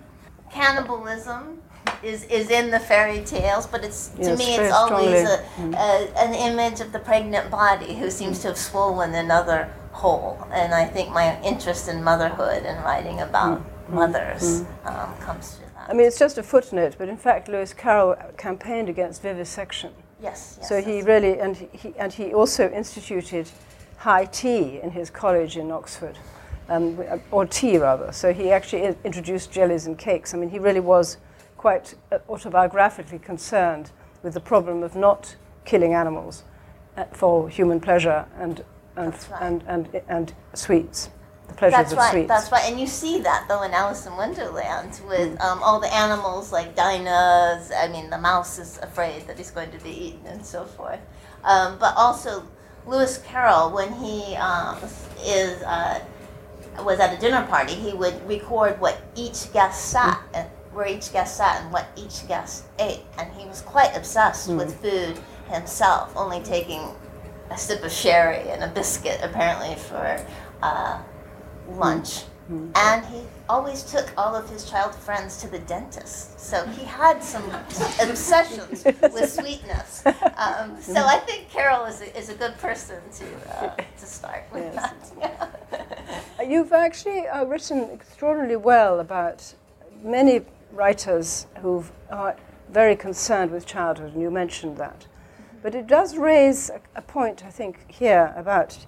Cannibalism 0.52 1.62
is, 2.02 2.24
is 2.24 2.50
in 2.50 2.70
the 2.70 2.80
fairy 2.80 3.24
tales, 3.24 3.66
but 3.66 3.84
it's 3.84 4.08
to 4.08 4.36
me 4.36 4.56
it's 4.56 4.72
always 4.72 5.28
a, 5.28 5.44
strongly. 5.54 5.76
a, 5.76 6.12
an 6.18 6.34
image 6.34 6.80
of 6.80 6.92
the 6.92 6.98
pregnant 6.98 7.50
body 7.50 7.94
who 7.94 8.10
seems 8.10 8.40
to 8.40 8.48
have 8.48 8.58
swollen 8.58 9.14
another 9.14 9.72
hole. 9.92 10.46
And 10.52 10.72
I 10.72 10.86
think 10.86 11.10
my 11.10 11.40
interest 11.42 11.88
in 11.88 12.02
motherhood 12.02 12.64
and 12.64 12.82
writing 12.84 13.20
about 13.20 13.62
mothers 13.90 14.64
um, 14.84 15.14
comes 15.18 15.56
through 15.56 15.66
that. 15.74 15.90
I 15.90 15.92
mean, 15.92 16.06
it's 16.06 16.18
just 16.18 16.38
a 16.38 16.42
footnote, 16.42 16.96
but 16.98 17.08
in 17.08 17.16
fact, 17.16 17.48
Lewis 17.48 17.74
Carroll 17.74 18.16
campaigned 18.36 18.88
against 18.88 19.22
vivisection. 19.22 19.92
yes, 20.22 20.56
yes. 20.58 20.68
so 20.68 20.80
he 20.80 21.02
really, 21.02 21.38
and 21.38 21.56
he, 21.56 21.94
and 21.98 22.12
he 22.12 22.32
also 22.32 22.70
instituted 22.70 23.50
high 23.98 24.24
tea 24.24 24.80
in 24.82 24.90
his 24.90 25.10
college 25.10 25.56
in 25.56 25.70
Oxford, 25.70 26.16
um, 26.68 26.98
or 27.30 27.44
tea 27.44 27.76
rather. 27.76 28.12
So 28.12 28.32
he 28.32 28.50
actually 28.50 28.94
introduced 29.04 29.50
jellies 29.50 29.86
and 29.86 29.98
cakes. 29.98 30.32
I 30.32 30.38
mean, 30.38 30.50
he 30.50 30.58
really 30.58 30.80
was 30.80 31.18
quite 31.60 31.94
uh, 32.10 32.18
autobiographically 32.26 33.20
concerned 33.22 33.90
with 34.22 34.32
the 34.32 34.40
problem 34.40 34.82
of 34.82 34.96
not 34.96 35.36
killing 35.66 35.92
animals 35.92 36.42
uh, 36.96 37.04
for 37.12 37.50
human 37.50 37.78
pleasure 37.80 38.24
and 38.38 38.64
and, 38.96 39.12
right. 39.30 39.42
and, 39.42 39.62
and, 39.68 40.02
and 40.08 40.32
sweets, 40.54 41.10
the 41.48 41.54
pleasures 41.54 41.76
That's 41.76 41.92
of 41.92 41.98
right. 41.98 42.10
sweets. 42.12 42.28
That's 42.28 42.50
right. 42.50 42.64
And 42.68 42.80
you 42.80 42.86
see 42.86 43.20
that 43.20 43.44
though 43.48 43.62
in 43.62 43.72
Alice 43.72 44.06
in 44.06 44.14
Wonderland 44.16 44.92
with 45.06 45.32
Mm. 45.38 45.44
um, 45.46 45.62
all 45.62 45.78
the 45.80 45.92
animals 45.94 46.50
like 46.50 46.74
Dinah's. 46.74 47.70
I 47.84 47.88
mean, 47.88 48.08
the 48.10 48.18
mouse 48.18 48.58
is 48.58 48.78
afraid 48.82 49.26
that 49.26 49.36
he's 49.38 49.50
going 49.50 49.70
to 49.70 49.78
be 49.88 49.90
eaten 50.06 50.26
and 50.26 50.44
so 50.44 50.64
forth. 50.64 51.00
Um, 51.44 51.78
but 51.78 51.92
also 51.96 52.42
Lewis 52.86 53.18
Carroll, 53.28 53.70
when 53.70 53.92
he 53.92 54.34
um, 54.36 54.76
is 55.38 55.62
uh, 55.62 56.00
was 56.90 56.98
at 57.00 57.10
a 57.16 57.18
dinner 57.20 57.44
party, 57.46 57.74
he 57.74 57.92
would 57.92 58.16
record 58.26 58.80
what 58.80 58.96
each 59.14 59.52
guest 59.52 59.76
sat 59.94 60.18
Mm. 60.18 60.38
and 60.38 60.46
where 60.72 60.86
each 60.86 61.12
guest 61.12 61.36
sat 61.36 61.62
and 61.62 61.72
what 61.72 61.86
each 61.96 62.26
guest 62.28 62.64
ate, 62.78 63.02
and 63.18 63.32
he 63.34 63.46
was 63.46 63.60
quite 63.62 63.96
obsessed 63.96 64.48
Mm. 64.48 64.58
with 64.58 64.80
food 64.80 65.18
himself, 65.52 66.12
only 66.16 66.40
taking 66.40 66.94
a 67.50 67.58
sip 67.58 67.82
of 67.82 67.90
sherry 67.90 68.48
and 68.50 68.62
a 68.62 68.68
biscuit 68.68 69.18
apparently 69.22 69.74
for 69.74 70.24
uh, 70.62 70.98
lunch. 71.70 72.24
Mm. 72.50 72.70
And 72.76 73.04
he 73.06 73.20
always 73.48 73.82
took 73.84 74.12
all 74.16 74.34
of 74.34 74.48
his 74.48 74.68
child 74.68 74.94
friends 74.94 75.36
to 75.38 75.48
the 75.48 75.58
dentist. 75.60 76.38
So 76.38 76.64
he 76.66 76.84
had 76.84 77.22
some 77.22 77.44
obsessions 78.00 78.84
with 78.84 79.30
sweetness. 79.32 80.04
Um, 80.06 80.80
so 80.80 81.04
I 81.04 81.18
think 81.26 81.48
Carol 81.50 81.84
is 81.86 82.00
a, 82.00 82.16
is 82.18 82.28
a 82.28 82.34
good 82.34 82.56
person 82.58 83.00
to, 83.18 83.24
uh, 83.64 83.76
to 83.98 84.06
start 84.06 84.44
with 84.52 84.72
Yes. 84.74 85.12
that. 85.20 86.46
You've 86.48 86.72
actually 86.72 87.26
uh, 87.28 87.44
written 87.44 87.90
extraordinarily 87.92 88.56
well 88.56 88.98
about 89.00 89.54
many 90.02 90.40
writers 90.72 91.46
who 91.60 91.84
are 92.10 92.36
very 92.68 92.96
concerned 92.96 93.50
with 93.50 93.66
childhood, 93.66 94.12
and 94.14 94.22
you 94.22 94.30
mentioned 94.30 94.76
that. 94.76 95.06
But 95.62 95.74
it 95.74 95.86
does 95.86 96.16
raise 96.16 96.70
a, 96.70 96.80
a 96.96 97.02
point, 97.02 97.44
I 97.44 97.50
think, 97.50 97.90
here 97.90 98.32
about 98.36 98.86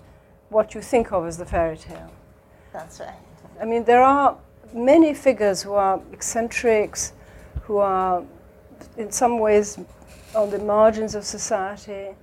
what 0.48 0.74
you 0.74 0.80
think 0.80 1.12
of 1.12 1.26
as 1.26 1.38
the 1.38 1.46
fairy 1.46 1.76
tale. 1.76 2.12
That's 2.72 3.00
right. 3.00 3.14
I 3.60 3.64
mean, 3.64 3.84
there 3.84 4.02
are 4.02 4.36
many 4.72 5.14
figures 5.14 5.62
who 5.62 5.74
are 5.74 6.00
eccentrics, 6.12 7.12
who 7.62 7.78
are 7.78 8.24
in 8.96 9.10
some 9.10 9.38
ways 9.38 9.78
on 10.34 10.50
the 10.50 10.58
margins 10.58 11.14
of 11.14 11.24
society, 11.24 12.14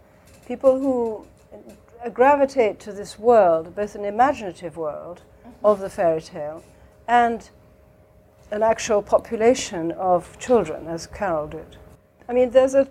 people 0.48 0.80
who 0.80 1.28
uh, 2.04 2.10
gravitate 2.10 2.80
to 2.80 2.92
this 2.92 3.20
world, 3.20 3.76
both 3.76 3.96
an 3.96 4.06
imaginative 4.06 4.78
world 4.78 5.22
of 5.64 5.80
the 5.80 5.90
fairy 5.90 6.22
tale 6.22 6.64
and 7.08 7.50
an 8.52 8.64
actual 8.64 9.02
population 9.02 9.92
of 9.94 10.38
children, 10.40 10.88
as 10.88 11.08
Carol 11.08 11.48
did. 11.48 11.78
I 12.28 12.34
mean, 12.34 12.52
there's 12.52 12.76
a, 12.76 12.88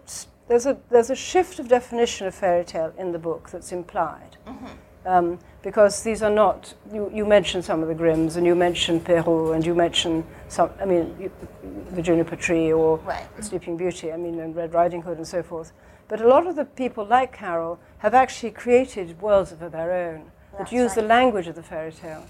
there's 0.49 0.67
a, 0.67 0.79
there's 0.91 1.11
a 1.11 1.17
shift 1.17 1.59
of 1.59 1.69
definition 1.69 2.27
of 2.27 2.35
fairy 2.35 2.65
tale 2.65 2.93
in 2.99 3.13
the 3.13 3.19
book 3.19 3.51
that's 3.51 3.73
implied. 3.73 4.37
Um, 5.07 5.39
because 5.63 6.03
these 6.03 6.23
are 6.23 6.31
not, 6.31 6.75
you, 6.93 7.11
you 7.13 7.25
mentioned 7.25 7.65
some 7.65 7.83
of 7.83 7.89
the 7.89 7.95
Grimms, 7.95 8.37
and 8.37 8.47
you 8.47 8.55
mentioned 8.55 9.05
Perrault, 9.05 9.55
and 9.55 9.65
you 9.65 9.75
mentioned 9.75 10.25
some, 10.49 10.71
I 10.81 10.85
mean, 10.85 11.17
you, 11.19 11.31
Virginia 11.91 12.25
Petrie 12.25 12.73
or 12.73 12.99
Right. 12.99 13.27
Sleeping 13.41 13.77
Beauty, 13.77 14.13
I 14.13 14.17
mean, 14.17 14.39
and 14.41 14.55
Red 14.55 14.75
Riding 14.75 15.03
Hood 15.03 15.17
and 15.17 15.27
so 15.27 15.43
forth. 15.43 15.73
But 16.09 16.21
a 16.21 16.29
lot 16.29 16.47
of 16.47 16.57
the 16.57 16.65
people 16.65 17.05
like 17.05 17.33
Carol 17.33 17.79
have 17.99 18.15
actually 18.15 18.51
created 18.51 19.21
worlds 19.21 19.53
of 19.53 19.59
their 19.61 19.93
own 19.93 20.31
That's 20.57 20.71
that 20.71 20.77
use 20.77 20.95
the 20.95 21.03
language 21.03 21.47
of 21.47 21.55
the 21.55 21.63
fairy 21.63 21.93
tale. 21.93 22.25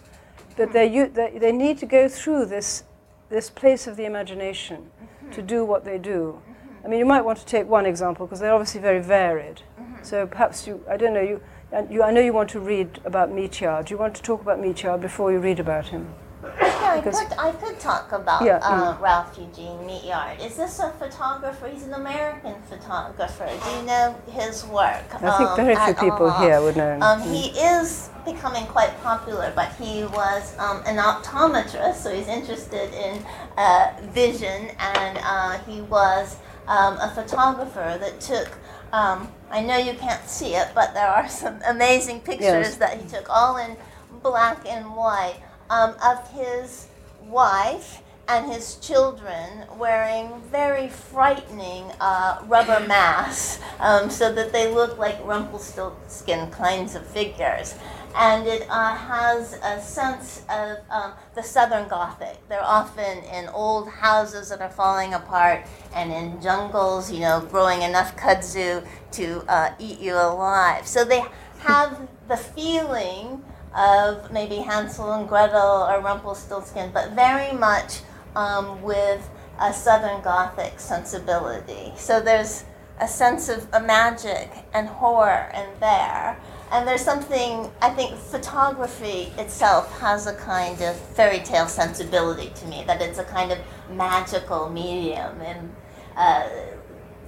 But 0.57 0.73
they, 0.73 0.89
they, 0.89 1.39
they 1.39 1.53
need 1.53 1.79
to 1.79 1.87
go 1.87 2.09
through 2.09 2.47
this, 2.47 2.85
this 3.31 3.51
place 3.51 3.87
of 3.87 3.97
the 3.97 4.05
imagination 4.05 4.91
mm-hmm. 5.03 5.31
to 5.33 5.43
do 5.43 5.65
what 5.65 5.85
they 5.85 5.99
do. 5.99 6.41
Mm-hmm. 6.41 6.87
I 6.87 6.89
mean, 6.89 6.99
you 6.99 7.07
might 7.07 7.25
want 7.25 7.39
to 7.39 7.47
take 7.47 7.69
one 7.69 7.87
example 7.87 8.27
because 8.27 8.41
they're 8.41 8.55
obviously 8.55 8.81
very 8.81 9.01
varied. 9.01 9.63
Mm-hmm. 9.81 10.03
So 10.03 10.27
perhaps 10.27 10.67
you, 10.67 10.85
I 10.89 10.97
don't 10.97 11.15
know, 11.15 11.21
you, 11.21 11.41
and 11.71 11.91
you, 11.93 12.03
I 12.03 12.11
know 12.11 12.21
you 12.21 12.33
want 12.33 12.51
to 12.51 12.61
read 12.61 13.01
about 13.05 13.31
Meatyard. 13.31 13.87
Do 13.87 13.95
you 13.95 13.99
want 13.99 14.15
to 14.15 14.23
talk 14.23 14.41
about 14.41 14.59
Meatyard 14.61 15.01
before 15.01 15.31
you 15.33 15.39
read 15.39 15.61
about 15.61 15.89
him? 15.89 16.15
Yeah, 16.43 16.95
I 16.95 17.01
could, 17.01 17.39
I 17.39 17.53
could 17.53 17.81
talk 17.81 18.13
about 18.13 18.45
Yeah, 18.45 18.59
uh, 18.63 18.97
Ralph 19.01 19.37
Eugene 19.39 19.85
Meatyard. 19.85 20.41
Is 20.41 20.57
this 20.57 20.79
a 20.79 20.91
photographer? 20.91 21.69
He's 21.69 21.83
an 21.83 21.95
American 21.95 22.55
photographer. 22.63 23.47
Do 23.47 23.71
you 23.77 23.83
know 23.83 24.17
his 24.31 24.65
work? 24.67 25.05
I 25.15 25.37
think 25.37 25.51
um, 25.51 25.57
very 25.57 25.75
few 25.77 25.95
people 25.95 26.31
all? 26.31 26.41
here 26.41 26.61
would 26.63 26.77
know. 26.77 26.99
Um, 27.01 27.21
he 27.23 27.49
is 27.59 28.11
becoming 28.25 28.67
quite 28.67 28.99
popular, 29.03 29.53
but 29.55 29.73
he 29.77 30.05
was 30.05 30.57
um, 30.59 30.83
an 30.87 30.97
optometrist, 30.97 31.97
so 31.97 32.15
he's 32.15 32.29
interested 32.29 32.93
in 32.95 33.25
uh, 33.57 33.93
vision, 34.13 34.71
and 34.79 35.19
uh, 35.23 35.59
he 35.65 35.81
was 35.83 36.37
um, 36.69 36.97
a 36.99 37.11
photographer 37.15 37.97
that 38.01 38.21
took. 38.21 38.49
Um, 38.93 39.29
I 39.51 39.61
know 39.63 39.77
you 39.77 39.95
can't 39.95 40.27
see 40.29 40.55
it, 40.55 40.69
but 40.75 40.95
there 40.95 41.09
are 41.09 41.29
some 41.29 41.59
amazing 41.67 42.21
pictures 42.21 42.43
Yes. 42.43 42.77
that 42.77 43.01
he 43.01 43.09
took, 43.09 43.29
all 43.29 43.57
in 43.57 43.77
black 44.23 44.67
and 44.67 44.95
white, 44.95 45.37
um, 45.71 45.95
of 46.03 46.31
his 46.31 46.89
wife 47.23 48.03
and 48.29 48.53
his 48.53 48.77
children 48.77 49.65
wearing 49.79 50.41
very 50.51 50.89
frightening 50.89 51.91
uh, 51.99 52.43
rubber 52.47 52.87
masks 52.87 53.59
um, 53.81 54.11
so 54.11 54.33
that 54.35 54.53
they 54.53 54.73
look 54.73 54.99
like 54.99 55.19
Rumpelstiltskin 55.25 56.51
kinds 56.51 56.95
of 56.95 57.07
figures. 57.07 57.75
And 58.15 58.47
it 58.47 58.67
uh, 58.69 58.95
has 58.95 59.59
a 59.63 59.81
sense 59.81 60.43
of 60.51 60.79
um, 60.91 61.13
the 61.35 61.43
Southern 61.43 61.89
Gothic. 61.89 62.37
They're 62.49 62.63
often 62.63 63.19
in 63.25 63.49
old 63.49 63.89
houses 63.89 64.51
that 64.51 64.61
are 64.61 64.71
falling 64.71 65.15
apart 65.15 65.67
and 65.95 66.13
in 66.13 66.41
jungles, 66.43 67.11
you 67.11 67.21
know, 67.21 67.41
growing 67.41 67.83
enough 67.83 68.17
kudzu 68.17 68.87
to 69.13 69.45
uh, 69.49 69.73
eat 69.79 70.01
you 70.01 70.15
alive. 70.15 70.87
So 70.87 71.05
they 71.05 71.25
have 71.61 72.09
the 72.29 72.37
feeling 72.37 73.43
of 73.79 74.33
maybe 74.33 74.57
Hansel 74.57 75.13
and 75.13 75.29
Gretel 75.29 75.87
or 75.89 76.01
Rumpelstiltskin, 76.01 76.91
but 76.93 77.13
very 77.13 77.57
much 77.57 78.01
um, 78.35 78.83
with 78.83 79.29
a 79.61 79.73
Southern 79.73 80.21
Gothic 80.23 80.81
sensibility. 80.81 81.93
So 81.97 82.21
there's 82.21 82.65
a 83.01 83.07
sense 83.07 83.49
of 83.49 83.69
a 83.73 83.81
magic 83.81 84.51
and 84.75 84.89
horror 84.89 85.51
in 85.55 85.69
there. 85.81 86.41
And 86.71 86.87
there's 86.87 87.01
something, 87.01 87.71
I 87.81 87.91
think 87.91 88.17
photography 88.17 89.33
itself 89.39 90.01
has 90.01 90.27
a 90.27 90.35
kind 90.35 90.83
of 90.83 90.97
fairy 90.97 91.39
tale 91.39 91.69
sensibility 91.69 92.51
to 92.57 92.67
me, 92.67 92.85
that 92.87 93.01
it's 93.01 93.19
a 93.19 93.25
kind 93.25 93.53
of 93.53 93.59
magical 93.91 94.69
medium. 94.69 95.41
And 95.41 95.75
uh, 96.17 96.49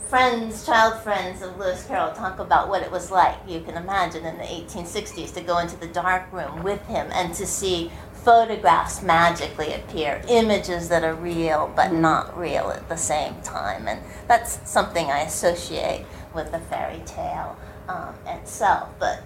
friends, 0.09 0.67
child 0.67 1.03
friends 1.03 1.43
of 1.43 1.57
Lewis 1.59 1.85
Carroll 1.87 2.13
talk 2.13 2.39
about 2.39 2.69
what 2.69 2.83
it 2.83 2.91
was 2.91 3.11
like, 3.11 3.37
you 3.47 3.61
can 3.61 3.77
imagine, 3.77 4.25
in 4.25 4.37
the 4.39 4.45
1860s 4.45 5.33
to 5.35 5.41
go 5.41 5.59
into 5.59 5.77
the 5.77 5.87
dark 5.87 6.33
room 6.33 6.63
with 6.63 6.85
him 6.87 7.09
and 7.13 7.35
to 7.35 7.47
see 7.47 7.91
photographs 8.13 9.03
magically 9.03 9.73
appear, 9.73 10.23
images 10.29 10.89
that 10.89 11.05
are 11.05 11.15
real 11.15 11.73
but 11.75 11.93
not 11.93 12.37
real 12.37 12.71
at 12.71 12.89
the 12.89 12.97
same 12.97 13.41
time. 13.43 13.89
And 13.89 14.01
that's 14.29 14.69
something 14.69 15.11
I 15.11 15.21
associate 15.21 16.05
with 16.35 16.53
the 16.53 16.61
fairy 16.61 17.03
tale 17.07 17.57
um, 17.89 18.15
itself. 18.27 18.91
But 18.99 19.23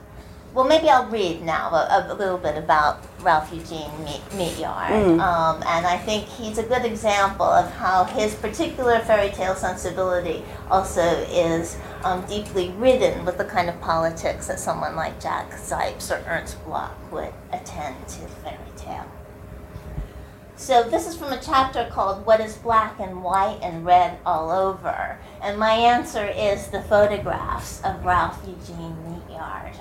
well, 0.55 0.65
maybe 0.65 0.89
I'll 0.89 1.07
read 1.07 1.43
now 1.43 1.71
a, 1.71 2.13
a 2.13 2.15
little 2.15 2.39
bit 2.39 2.57
about 2.57 3.05
Ralph 3.21 3.53
Eugene 3.53 3.91
Meat, 4.05 4.23
Meatyard. 4.37 4.93
Um, 5.19 5.63
and 5.67 5.85
I 5.85 5.99
think 5.99 6.27
he's 6.27 6.59
a 6.59 6.63
good 6.63 6.85
example 6.85 7.45
of 7.45 7.69
how 7.73 8.05
his 8.05 8.37
particular 8.37 9.01
fairy 9.01 9.31
tale 9.31 9.57
sensibility 9.57 10.45
also 10.71 11.03
is 11.03 11.77
um, 12.05 12.25
deeply 12.27 12.71
ridden 12.79 13.25
with 13.25 13.37
the 13.37 13.45
kind 13.45 13.69
of 13.69 13.81
politics 13.81 14.47
that 14.47 14.61
someone 14.61 14.95
like 14.95 15.21
Jack 15.21 15.51
Zipes 15.51 16.13
or 16.13 16.25
Ernst 16.29 16.65
Bloch 16.65 16.95
would 17.11 17.33
attend 17.53 17.97
to 18.07 18.21
fairy 18.45 18.59
tale. 18.77 19.11
So 20.55 20.85
this 20.85 21.09
is 21.09 21.17
from 21.17 21.33
a 21.33 21.41
chapter 21.43 21.89
called 21.91 22.25
What 22.25 22.39
is 22.39 22.57
Black 22.59 23.01
and 23.01 23.25
White 23.25 23.59
and 23.61 23.85
Red 23.85 24.19
All 24.25 24.53
Over? 24.53 25.19
And 25.43 25.59
my 25.59 25.73
answer 25.73 26.27
is 26.27 26.69
the 26.69 26.83
photographs 26.83 27.83
of 27.83 28.05
Ralph 28.05 28.39
Eugene 28.47 28.97
Meatyard. 29.05 29.75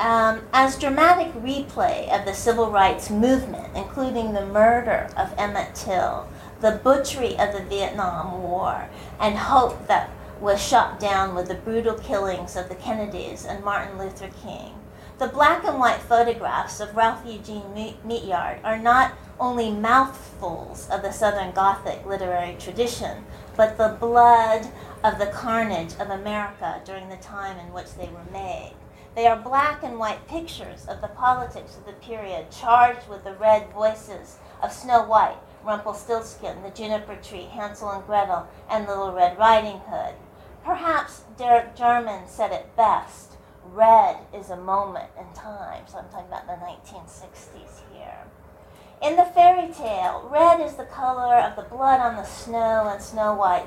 Um, 0.00 0.44
as 0.54 0.78
dramatic 0.78 1.30
replay 1.34 2.08
of 2.08 2.24
the 2.24 2.32
civil 2.32 2.70
rights 2.70 3.10
movement, 3.10 3.76
including 3.76 4.32
the 4.32 4.46
murder 4.46 5.10
of 5.14 5.34
Emmett 5.36 5.74
Till, 5.74 6.26
the 6.62 6.80
butchery 6.82 7.38
of 7.38 7.52
the 7.52 7.62
Vietnam 7.68 8.40
War, 8.40 8.88
and 9.20 9.36
hope 9.36 9.86
that 9.88 10.08
was 10.40 10.58
shot 10.58 10.98
down 10.98 11.34
with 11.34 11.48
the 11.48 11.54
brutal 11.54 11.98
killings 11.98 12.56
of 12.56 12.70
the 12.70 12.76
Kennedys 12.76 13.44
and 13.44 13.62
Martin 13.62 13.98
Luther 13.98 14.30
King. 14.42 14.72
The 15.18 15.28
black 15.28 15.64
and 15.64 15.78
white 15.78 16.00
photographs 16.00 16.80
of 16.80 16.96
Ralph 16.96 17.26
Eugene 17.26 17.94
Meatyard 18.02 18.60
are 18.64 18.78
not 18.78 19.12
only 19.38 19.70
mouthfuls 19.70 20.88
of 20.88 21.02
the 21.02 21.12
Southern 21.12 21.52
Gothic 21.52 22.06
literary 22.06 22.56
tradition, 22.58 23.26
but 23.54 23.76
the 23.76 23.98
blood 24.00 24.66
of 25.04 25.18
the 25.18 25.26
carnage 25.26 25.92
of 26.00 26.08
America 26.08 26.80
during 26.86 27.10
the 27.10 27.16
time 27.16 27.58
in 27.58 27.74
which 27.74 27.96
they 27.96 28.08
were 28.08 28.32
made. 28.32 28.72
They 29.14 29.26
are 29.26 29.36
black 29.36 29.82
and 29.82 29.98
white 29.98 30.28
pictures 30.28 30.86
of 30.86 31.00
the 31.00 31.08
politics 31.08 31.76
of 31.76 31.84
the 31.84 31.92
period, 31.92 32.50
charged 32.50 33.08
with 33.08 33.24
the 33.24 33.34
red 33.34 33.68
voices 33.70 34.38
of 34.62 34.72
Snow 34.72 35.02
White, 35.02 35.38
Rumpelstiltskin, 35.64 36.62
the 36.62 36.70
Juniper 36.70 37.16
Tree, 37.16 37.48
Hansel 37.50 37.90
and 37.90 38.06
Gretel, 38.06 38.46
and 38.70 38.86
Little 38.86 39.12
Red 39.12 39.36
Riding 39.36 39.80
Hood. 39.88 40.14
Perhaps 40.64 41.24
Derek 41.36 41.74
Jarman 41.74 42.28
said 42.28 42.52
it 42.52 42.76
best 42.76 43.30
red 43.72 44.16
is 44.34 44.50
a 44.50 44.56
moment 44.56 45.10
in 45.18 45.26
time. 45.34 45.84
So 45.86 45.98
I'm 45.98 46.08
talking 46.08 46.26
about 46.26 46.46
the 46.46 46.64
1960s 46.64 47.80
here. 47.92 48.18
In 49.02 49.16
the 49.16 49.24
fairy 49.24 49.72
tale, 49.72 50.28
red 50.30 50.60
is 50.60 50.74
the 50.74 50.84
color 50.84 51.36
of 51.36 51.56
the 51.56 51.62
blood 51.62 52.00
on 52.00 52.16
the 52.16 52.24
snow 52.24 52.88
and 52.92 53.02
Snow 53.02 53.34
White. 53.34 53.66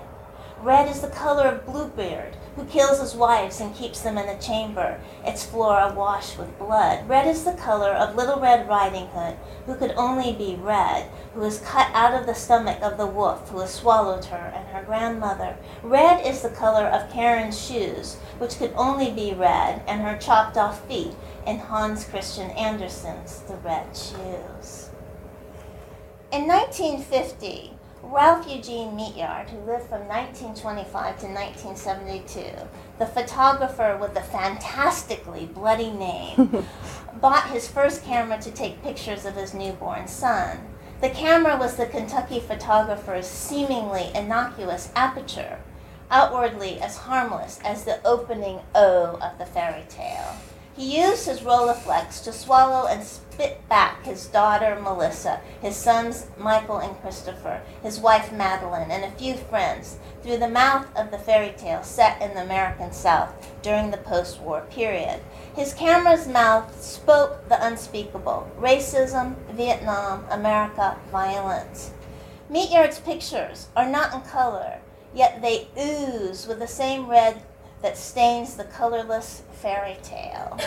Red 0.63 0.87
is 0.87 1.01
the 1.01 1.09
color 1.09 1.43
of 1.49 1.65
Bluebeard, 1.65 2.37
who 2.55 2.63
kills 2.63 3.01
his 3.01 3.15
wives 3.15 3.59
and 3.59 3.75
keeps 3.75 3.99
them 3.99 4.17
in 4.17 4.29
a 4.29 4.39
chamber, 4.39 4.97
its 5.25 5.45
floor 5.45 5.77
awash 5.77 6.37
with 6.37 6.57
blood. 6.57 7.05
Red 7.09 7.27
is 7.27 7.43
the 7.43 7.51
color 7.51 7.91
of 7.91 8.15
Little 8.15 8.39
Red 8.39 8.65
Riding 8.69 9.07
Hood, 9.07 9.35
who 9.65 9.75
could 9.75 9.91
only 9.97 10.31
be 10.31 10.55
red, 10.55 11.09
who 11.33 11.41
was 11.41 11.59
cut 11.59 11.89
out 11.93 12.13
of 12.13 12.25
the 12.25 12.33
stomach 12.33 12.81
of 12.81 12.97
the 12.97 13.05
wolf 13.05 13.49
who 13.49 13.59
has 13.59 13.73
swallowed 13.73 14.23
her 14.23 14.53
and 14.55 14.65
her 14.69 14.83
grandmother. 14.83 15.57
Red 15.81 16.25
is 16.25 16.41
the 16.41 16.49
color 16.49 16.85
of 16.85 17.11
Karen's 17.11 17.59
shoes, 17.59 18.15
which 18.37 18.57
could 18.57 18.71
only 18.77 19.11
be 19.11 19.33
red, 19.33 19.81
and 19.85 20.01
her 20.01 20.17
chopped 20.17 20.55
off 20.55 20.87
feet 20.87 21.13
in 21.45 21.59
Hans 21.59 22.05
Christian 22.05 22.49
Andersen's 22.51 23.41
The 23.41 23.57
Red 23.57 23.87
Shoes. 23.97 24.91
In 26.31 26.47
1950, 26.47 27.72
Ralph 28.05 28.49
Eugene 28.49 28.97
Meatyard, 28.97 29.49
who 29.49 29.59
lived 29.59 29.85
from 29.85 30.01
1925 30.09 31.21
to 31.21 31.27
1972, 31.27 32.43
the 32.99 33.05
photographer 33.05 33.97
with 33.99 34.13
the 34.13 34.21
fantastically 34.21 35.45
bloody 35.45 35.89
name, 35.89 36.67
bought 37.21 37.49
his 37.49 37.69
first 37.69 38.03
camera 38.03 38.37
to 38.41 38.51
take 38.51 38.83
pictures 38.83 39.25
of 39.25 39.35
his 39.35 39.53
newborn 39.53 40.05
son. 40.09 40.57
The 40.99 41.11
camera 41.11 41.55
was 41.55 41.77
the 41.77 41.85
Kentucky 41.85 42.41
photographer's 42.41 43.25
seemingly 43.25 44.11
innocuous 44.13 44.91
aperture, 44.97 45.59
outwardly 46.11 46.81
as 46.81 46.97
harmless 46.97 47.61
as 47.63 47.85
the 47.85 48.05
opening 48.05 48.59
O 48.75 49.17
of 49.21 49.37
the 49.37 49.45
fairy 49.45 49.85
tale. 49.87 50.35
He 50.75 51.01
used 51.01 51.25
his 51.25 51.39
Rolleiflex 51.39 52.23
to 52.25 52.33
swallow 52.33 52.87
and 52.87 53.01
spit 53.33 53.67
back 53.67 54.05
his 54.05 54.27
daughter 54.27 54.79
Melissa, 54.79 55.41
his 55.59 55.75
sons 55.75 56.27
Michael 56.37 56.77
and 56.77 56.95
Christopher, 57.01 57.61
his 57.81 57.99
wife 57.99 58.31
Madeline, 58.31 58.91
and 58.91 59.03
a 59.03 59.17
few 59.17 59.33
friends 59.33 59.97
through 60.21 60.37
the 60.37 60.47
mouth 60.47 60.85
of 60.95 61.09
the 61.09 61.17
fairy 61.17 61.51
tale 61.57 61.81
set 61.81 62.21
in 62.21 62.35
the 62.35 62.43
American 62.43 62.91
South 62.91 63.33
during 63.63 63.89
the 63.89 63.97
post 63.97 64.39
war 64.39 64.61
period. 64.69 65.19
His 65.55 65.73
camera's 65.73 66.27
mouth 66.27 66.79
spoke 66.79 67.49
the 67.49 67.65
unspeakable 67.65 68.51
racism, 68.59 69.35
Vietnam, 69.51 70.25
America, 70.29 70.97
violence. 71.11 71.89
Meatyard's 72.49 72.99
pictures 72.99 73.69
are 73.75 73.89
not 73.89 74.13
in 74.13 74.21
color, 74.21 74.77
yet 75.15 75.41
they 75.41 75.69
ooze 75.79 76.45
with 76.45 76.59
the 76.59 76.67
same 76.67 77.07
red 77.07 77.41
that 77.83 77.97
stains 77.97 78.55
the 78.55 78.63
colorless 78.63 79.43
fairy 79.61 79.97
tale. 80.01 80.57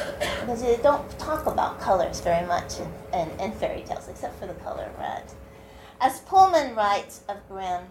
Because 0.41 0.63
they 0.63 0.77
don't 0.77 1.19
talk 1.19 1.47
about 1.47 1.81
colors 1.81 2.21
very 2.21 2.47
much 2.47 2.75
in, 2.79 3.19
in, 3.19 3.41
in 3.41 3.53
fairy 3.53 3.83
tales, 3.83 4.07
except 4.07 4.39
for 4.39 4.47
the 4.47 4.55
color 4.55 4.91
red. 4.99 5.25
As 5.99 6.21
Pullman 6.21 6.77
writes 6.77 7.23
of 7.27 7.39
Grimm, 7.49 7.85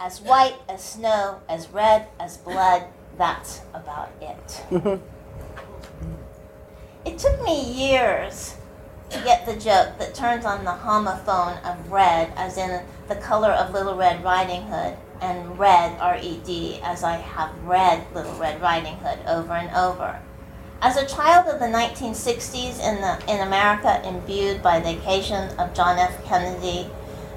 as 0.00 0.20
white 0.20 0.56
as 0.66 0.82
snow, 0.82 1.42
as 1.46 1.68
red 1.68 2.08
as 2.18 2.38
blood, 2.38 2.86
that's 3.18 3.60
about 3.74 4.10
it. 4.22 4.64
it 7.04 7.18
took 7.18 7.42
me 7.44 7.70
years 7.70 8.56
to 9.10 9.18
get 9.20 9.44
the 9.44 9.52
joke 9.52 9.98
that 9.98 10.14
turns 10.14 10.46
on 10.46 10.64
the 10.64 10.70
homophone 10.70 11.62
of 11.64 11.92
red, 11.92 12.32
as 12.34 12.56
in 12.56 12.82
the 13.08 13.16
color 13.16 13.50
of 13.50 13.74
Little 13.74 13.94
Red 13.94 14.24
Riding 14.24 14.62
Hood, 14.62 14.96
and 15.20 15.58
read, 15.58 15.98
R 16.00 16.18
E 16.20 16.40
D, 16.44 16.80
as 16.82 17.02
I 17.02 17.16
have 17.16 17.50
read 17.64 18.06
Little 18.14 18.34
Red 18.34 18.60
Riding 18.60 18.96
Hood 18.96 19.18
over 19.26 19.52
and 19.52 19.74
over. 19.76 20.20
As 20.80 20.96
a 20.96 21.06
child 21.06 21.46
of 21.46 21.60
the 21.60 21.66
1960s 21.66 22.78
in, 22.80 23.00
the, 23.00 23.18
in 23.32 23.40
America, 23.40 24.06
imbued 24.06 24.62
by 24.62 24.80
the 24.80 24.98
occasion 24.98 25.48
of 25.58 25.72
John 25.72 25.98
F. 25.98 26.22
Kennedy, 26.24 26.90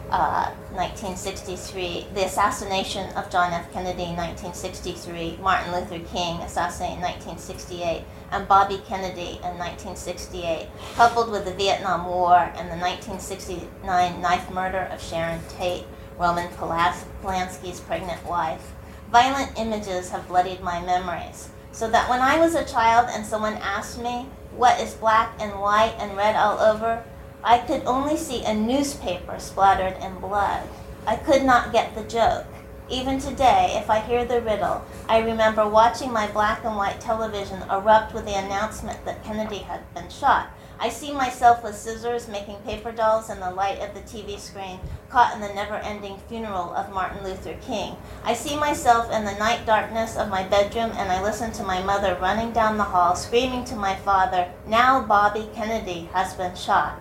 uh, 0.09 0.51
1963, 0.71 2.07
the 2.13 2.25
assassination 2.25 3.09
of 3.15 3.29
John 3.29 3.53
F. 3.53 3.71
Kennedy, 3.73 4.13
1963, 4.15 5.39
Martin 5.41 5.71
Luther 5.73 5.99
King, 5.99 6.39
assassinated 6.41 6.97
in 6.97 7.03
1968, 7.03 8.03
and 8.31 8.47
Bobby 8.47 8.81
Kennedy 8.87 9.39
in 9.43 9.57
1968, 9.57 10.67
coupled 10.95 11.31
with 11.31 11.45
the 11.45 11.53
Vietnam 11.53 12.05
War 12.05 12.37
and 12.37 12.69
the 12.69 12.77
1969 12.77 14.21
knife 14.21 14.51
murder 14.51 14.89
of 14.91 15.01
Sharon 15.01 15.39
Tate, 15.57 15.85
Roman 16.17 16.47
Polanski's 16.49 17.79
pregnant 17.79 18.25
wife. 18.25 18.73
Violent 19.11 19.57
images 19.57 20.09
have 20.09 20.27
bloodied 20.27 20.61
my 20.61 20.81
memories, 20.81 21.49
so 21.71 21.89
that 21.89 22.09
when 22.09 22.19
I 22.19 22.39
was 22.39 22.55
a 22.55 22.65
child 22.65 23.07
and 23.11 23.25
someone 23.25 23.53
asked 23.55 24.01
me, 24.01 24.27
What 24.55 24.81
is 24.81 24.95
black 24.95 25.35
and 25.39 25.59
white 25.59 25.95
and 25.99 26.17
red 26.17 26.35
all 26.35 26.59
over? 26.59 27.03
I 27.43 27.59
could 27.59 27.83
only 27.85 28.17
see 28.17 28.43
a 28.43 28.53
newspaper 28.53 29.39
splattered 29.39 30.01
in 30.01 30.19
blood. 30.19 30.67
I 31.05 31.15
could 31.15 31.43
not 31.43 31.71
get 31.71 31.95
the 31.95 32.03
joke. 32.03 32.45
Even 32.89 33.19
today, 33.19 33.75
if 33.75 33.89
I 33.89 33.99
hear 33.99 34.25
the 34.25 34.41
riddle, 34.41 34.83
I 35.07 35.19
remember 35.19 35.67
watching 35.67 36.11
my 36.11 36.27
black 36.31 36.63
and 36.65 36.75
white 36.75 36.99
television 36.99 37.61
erupt 37.69 38.13
with 38.13 38.25
the 38.25 38.33
announcement 38.33 39.03
that 39.05 39.23
Kennedy 39.23 39.59
had 39.59 39.81
been 39.93 40.09
shot. 40.09 40.49
I 40.79 40.89
see 40.89 41.11
myself 41.11 41.63
with 41.63 41.75
scissors 41.75 42.27
making 42.27 42.57
paper 42.57 42.91
dolls 42.91 43.29
in 43.29 43.39
the 43.39 43.49
light 43.49 43.79
of 43.79 43.95
the 43.95 44.01
TV 44.01 44.39
screen, 44.39 44.79
caught 45.09 45.33
in 45.33 45.41
the 45.41 45.53
never 45.53 45.75
ending 45.75 46.17
funeral 46.29 46.73
of 46.73 46.93
Martin 46.93 47.23
Luther 47.23 47.55
King. 47.61 47.95
I 48.23 48.33
see 48.33 48.55
myself 48.55 49.11
in 49.11 49.25
the 49.25 49.37
night 49.39 49.65
darkness 49.65 50.15
of 50.17 50.29
my 50.29 50.43
bedroom, 50.43 50.91
and 50.95 51.11
I 51.11 51.23
listen 51.23 51.51
to 51.53 51.63
my 51.63 51.81
mother 51.81 52.15
running 52.21 52.51
down 52.51 52.77
the 52.77 52.83
hall, 52.83 53.15
screaming 53.15 53.65
to 53.65 53.75
my 53.75 53.95
father, 53.95 54.51
Now 54.67 55.01
Bobby 55.01 55.49
Kennedy 55.55 56.09
has 56.13 56.35
been 56.35 56.55
shot. 56.55 56.99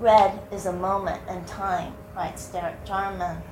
Red 0.00 0.40
is 0.50 0.66
a 0.66 0.72
moment 0.72 1.20
in 1.28 1.44
time, 1.44 1.94
writes 2.16 2.48
Derek 2.48 2.84
Jarman. 2.84 3.42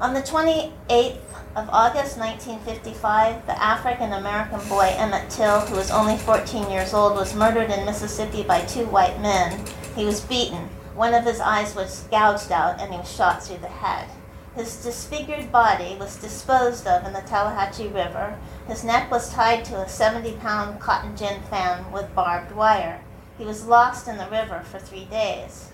On 0.00 0.14
the 0.14 0.22
28th 0.22 1.18
of 1.56 1.68
August 1.68 2.16
1955, 2.16 3.44
the 3.44 3.62
African 3.62 4.14
American 4.14 4.66
boy 4.66 4.94
Emmett 4.96 5.28
Till, 5.28 5.60
who 5.60 5.76
was 5.76 5.90
only 5.90 6.16
14 6.16 6.70
years 6.70 6.94
old, 6.94 7.16
was 7.16 7.34
murdered 7.34 7.68
in 7.68 7.84
Mississippi 7.84 8.42
by 8.42 8.62
two 8.62 8.86
white 8.86 9.20
men. 9.20 9.62
He 9.94 10.06
was 10.06 10.22
beaten. 10.22 10.70
One 10.94 11.12
of 11.12 11.26
his 11.26 11.38
eyes 11.38 11.74
was 11.74 12.04
gouged 12.10 12.50
out 12.50 12.80
and 12.80 12.90
he 12.90 12.98
was 12.98 13.14
shot 13.14 13.42
through 13.42 13.58
the 13.58 13.68
head. 13.68 14.08
His 14.56 14.82
disfigured 14.82 15.52
body 15.52 15.98
was 16.00 16.16
disposed 16.16 16.86
of 16.86 17.06
in 17.06 17.12
the 17.12 17.20
Tallahatchie 17.20 17.88
River. 17.88 18.38
His 18.68 18.82
neck 18.82 19.10
was 19.10 19.30
tied 19.30 19.66
to 19.66 19.82
a 19.82 19.86
70 19.86 20.32
pound 20.36 20.80
cotton 20.80 21.14
gin 21.14 21.42
fan 21.50 21.92
with 21.92 22.14
barbed 22.14 22.52
wire. 22.52 23.02
He 23.36 23.44
was 23.44 23.66
lost 23.66 24.08
in 24.08 24.16
the 24.16 24.30
river 24.30 24.62
for 24.64 24.78
three 24.78 25.04
days. 25.04 25.72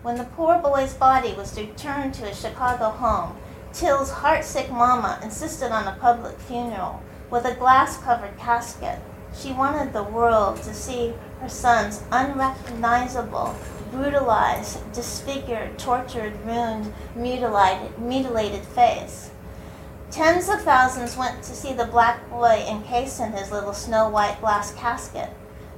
When 0.00 0.16
the 0.16 0.24
poor 0.24 0.56
boy's 0.58 0.94
body 0.94 1.34
was 1.34 1.58
returned 1.58 2.14
to 2.14 2.22
his 2.22 2.40
Chicago 2.40 2.88
home, 2.88 3.36
Till's 3.76 4.10
heartsick 4.10 4.70
mama 4.70 5.20
insisted 5.22 5.70
on 5.70 5.86
a 5.86 5.98
public 6.00 6.38
funeral 6.38 7.02
with 7.30 7.44
a 7.44 7.54
glass 7.56 7.98
covered 7.98 8.38
casket. 8.38 8.98
She 9.34 9.52
wanted 9.52 9.92
the 9.92 10.02
world 10.02 10.62
to 10.62 10.72
see 10.72 11.12
her 11.42 11.48
son's 11.50 12.02
unrecognizable, 12.10 13.54
brutalized, 13.90 14.90
disfigured, 14.94 15.78
tortured, 15.78 16.32
ruined, 16.46 16.90
mutilated, 17.14 17.98
mutilated 17.98 18.64
face. 18.64 19.30
Tens 20.10 20.48
of 20.48 20.62
thousands 20.62 21.18
went 21.18 21.42
to 21.42 21.54
see 21.54 21.74
the 21.74 21.84
black 21.84 22.30
boy 22.30 22.64
encased 22.66 23.20
in 23.20 23.32
his 23.32 23.52
little 23.52 23.74
snow 23.74 24.08
white 24.08 24.40
glass 24.40 24.72
casket. 24.72 25.28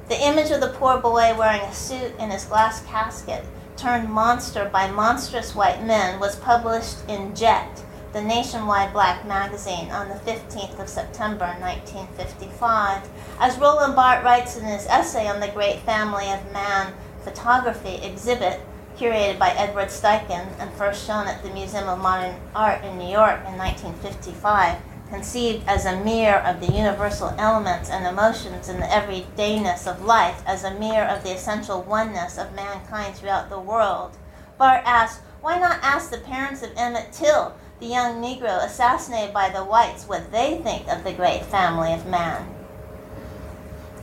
The 0.08 0.24
image 0.24 0.52
of 0.52 0.60
the 0.60 0.68
poor 0.68 0.98
boy 0.98 1.34
wearing 1.36 1.62
a 1.62 1.74
suit 1.74 2.12
in 2.20 2.30
his 2.30 2.44
glass 2.44 2.80
casket 2.86 3.44
turned 3.76 4.08
monster 4.08 4.68
by 4.72 4.88
monstrous 4.88 5.56
white 5.56 5.84
men 5.84 6.20
was 6.20 6.36
published 6.36 6.98
in 7.08 7.34
Jet, 7.34 7.82
the 8.12 8.22
nationwide 8.22 8.92
black 8.92 9.26
magazine, 9.26 9.90
on 9.90 10.08
the 10.08 10.14
15th 10.14 10.78
of 10.80 10.88
September 10.88 11.46
1955. 11.60 13.08
As 13.38 13.58
Roland 13.58 13.94
Barthes 13.94 14.24
writes 14.24 14.56
in 14.56 14.64
his 14.64 14.86
essay 14.86 15.28
on 15.28 15.40
the 15.40 15.48
great 15.48 15.80
family 15.80 16.30
of 16.30 16.52
man 16.52 16.94
photography 17.22 17.96
exhibit, 17.96 18.60
curated 18.96 19.38
by 19.38 19.50
Edward 19.50 19.88
Steichen 19.88 20.48
and 20.58 20.72
first 20.72 21.06
shown 21.06 21.26
at 21.26 21.42
the 21.42 21.50
Museum 21.50 21.88
of 21.88 21.98
Modern 21.98 22.34
Art 22.54 22.82
in 22.82 22.98
New 22.98 23.10
York 23.10 23.40
in 23.46 23.58
1955, 23.58 24.78
conceived 25.10 25.66
as 25.68 25.86
a 25.86 26.02
mirror 26.02 26.40
of 26.40 26.60
the 26.60 26.72
universal 26.72 27.34
elements 27.38 27.90
and 27.90 28.06
emotions 28.06 28.68
in 28.68 28.80
the 28.80 28.86
everydayness 28.86 29.86
of 29.86 30.04
life, 30.04 30.42
as 30.46 30.64
a 30.64 30.78
mirror 30.78 31.06
of 31.06 31.22
the 31.22 31.32
essential 31.32 31.82
oneness 31.82 32.38
of 32.38 32.54
mankind 32.54 33.14
throughout 33.14 33.50
the 33.50 33.60
world. 33.60 34.16
Barthes 34.58 34.84
asks, 34.86 35.22
why 35.40 35.58
not 35.58 35.78
ask 35.82 36.10
the 36.10 36.18
parents 36.18 36.62
of 36.62 36.72
Emmett 36.76 37.12
Till, 37.12 37.54
the 37.80 37.86
young 37.86 38.22
Negro 38.22 38.64
assassinated 38.64 39.32
by 39.32 39.48
the 39.50 39.64
whites, 39.64 40.08
what 40.08 40.32
they 40.32 40.58
think 40.58 40.88
of 40.88 41.04
the 41.04 41.12
great 41.12 41.44
family 41.44 41.92
of 41.92 42.06
man? 42.06 42.54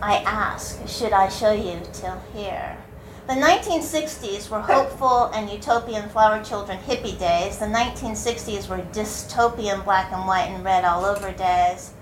I 0.02 0.18
ask, 0.18 0.88
should 0.88 1.12
I 1.12 1.30
show 1.30 1.52
you 1.52 1.82
Till 1.92 2.22
here? 2.34 2.78
The 3.28 3.34
1960s 3.34 4.50
were 4.50 4.62
hopeful 4.62 5.32
and 5.34 5.50
utopian 5.50 6.10
flower 6.10 6.44
children 6.44 6.78
hippie 6.78 7.18
days. 7.18 7.58
The 7.58 7.66
1960s 7.66 8.70
were 8.70 8.86
dystopian 8.94 9.84
black 9.84 10.14
and 10.14 10.28
white 10.28 10.50
and 10.50 10.64
red 10.64 10.86
all 10.86 11.04
over 11.04 11.32
days. 11.32 11.94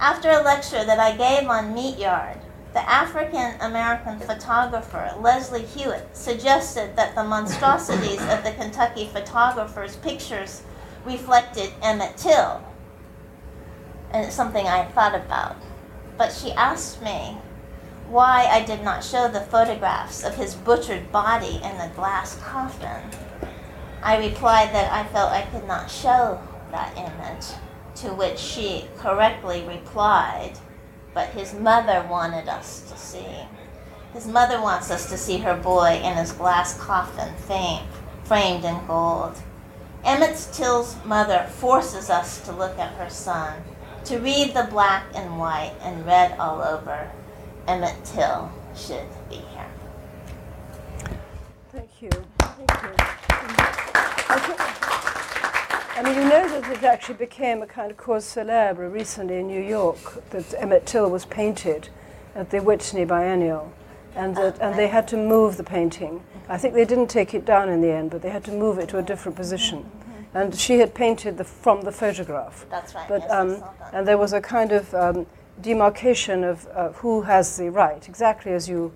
After 0.00 0.30
a 0.30 0.42
lecture 0.42 0.82
that 0.84 0.98
I 0.98 1.14
gave 1.14 1.48
on 1.48 1.74
Meatyard, 1.74 2.38
the 2.72 2.88
African 2.88 3.60
American 3.60 4.18
photographer 4.18 5.14
Leslie 5.20 5.66
Hewitt 5.66 6.16
suggested 6.16 6.96
that 6.96 7.14
the 7.14 7.22
monstrosities 7.22 8.22
of 8.22 8.42
the 8.42 8.54
Kentucky 8.58 9.06
photographer's 9.12 9.96
pictures 9.96 10.62
reflected 11.04 11.72
Emmett 11.82 12.16
Till. 12.16 12.64
And 14.12 14.26
it's 14.26 14.34
something 14.34 14.66
I 14.66 14.78
had 14.78 14.94
thought 14.94 15.14
about. 15.14 15.56
But 16.18 16.32
she 16.32 16.52
asked 16.52 17.02
me, 17.02 17.38
why 18.08 18.46
I 18.50 18.62
did 18.62 18.82
not 18.84 19.02
show 19.02 19.28
the 19.28 19.40
photographs 19.40 20.22
of 20.22 20.34
his 20.34 20.54
butchered 20.54 21.10
body 21.10 21.60
in 21.62 21.78
the 21.78 21.90
glass 21.94 22.36
coffin. 22.36 23.10
I 24.02 24.18
replied 24.18 24.74
that 24.74 24.92
I 24.92 25.08
felt 25.08 25.32
I 25.32 25.46
could 25.46 25.66
not 25.66 25.90
show 25.90 26.40
that 26.70 26.96
image, 26.96 27.46
to 28.02 28.12
which 28.12 28.38
she 28.38 28.88
correctly 28.98 29.64
replied, 29.66 30.58
but 31.14 31.28
his 31.28 31.54
mother 31.54 32.06
wanted 32.10 32.48
us 32.48 32.82
to 32.90 32.96
see. 32.98 33.46
His 34.12 34.26
mother 34.26 34.60
wants 34.60 34.90
us 34.90 35.08
to 35.08 35.16
see 35.16 35.38
her 35.38 35.56
boy 35.56 36.00
in 36.02 36.16
his 36.16 36.32
glass 36.32 36.78
coffin 36.78 37.32
framed 38.24 38.64
in 38.64 38.86
gold. 38.86 39.36
Emmett 40.04 40.48
Till's 40.52 40.96
mother 41.04 41.46
forces 41.50 42.10
us 42.10 42.40
to 42.42 42.52
look 42.52 42.78
at 42.78 42.92
her 42.94 43.08
son, 43.08 43.62
to 44.04 44.18
read 44.18 44.52
the 44.52 44.66
black 44.70 45.04
and 45.14 45.38
white 45.38 45.74
and 45.80 46.04
red 46.04 46.36
all 46.38 46.60
over, 46.60 47.08
Emmett 47.68 48.04
Till 48.04 48.50
should 48.74 49.06
be 49.28 49.36
here. 49.36 49.70
Thank 51.70 52.02
you. 52.02 52.10
Thank 52.38 52.70
you. 52.70 53.12
I 55.94 56.02
mean, 56.02 56.16
you 56.16 56.24
know 56.24 56.48
that 56.48 56.72
it 56.72 56.82
actually 56.82 57.14
became 57.14 57.62
a 57.62 57.66
kind 57.66 57.90
of 57.90 57.96
cause 57.96 58.24
celebre 58.24 58.88
recently 58.88 59.38
in 59.38 59.46
New 59.46 59.60
York 59.62 60.28
that 60.30 60.52
Emmett 60.58 60.84
Till 60.84 61.08
was 61.08 61.24
painted 61.26 61.90
at 62.34 62.50
the 62.50 62.60
Whitney 62.60 63.04
Biennial, 63.04 63.72
and 64.16 64.34
that 64.36 64.56
ah, 64.60 64.68
and 64.68 64.78
they 64.78 64.88
had 64.88 65.06
to 65.08 65.16
move 65.16 65.58
the 65.58 65.64
painting. 65.64 66.24
I 66.52 66.58
think 66.58 66.74
they 66.74 66.84
didn't 66.84 67.06
take 67.06 67.32
it 67.32 67.46
down 67.46 67.70
in 67.70 67.80
the 67.80 67.90
end, 67.90 68.10
but 68.10 68.20
they 68.20 68.28
had 68.28 68.44
to 68.44 68.52
move 68.52 68.78
it 68.78 68.86
to 68.90 68.98
a 68.98 69.02
different 69.02 69.36
position. 69.36 69.90
And 70.34 70.54
she 70.54 70.80
had 70.80 70.94
painted 70.94 71.38
the, 71.38 71.44
from 71.44 71.80
the 71.80 71.92
photograph. 71.92 72.66
That's 72.68 72.94
right. 72.94 73.08
But 73.08 73.22
yes, 73.22 73.30
um, 73.30 73.48
that. 73.48 73.90
and 73.94 74.06
there 74.06 74.18
was 74.18 74.34
a 74.34 74.40
kind 74.42 74.70
of 74.70 74.94
um, 74.94 75.26
demarcation 75.62 76.44
of 76.44 76.68
uh, 76.74 76.92
who 76.92 77.22
has 77.22 77.56
the 77.56 77.70
right, 77.70 78.06
exactly 78.06 78.52
as 78.52 78.68
you, 78.68 78.92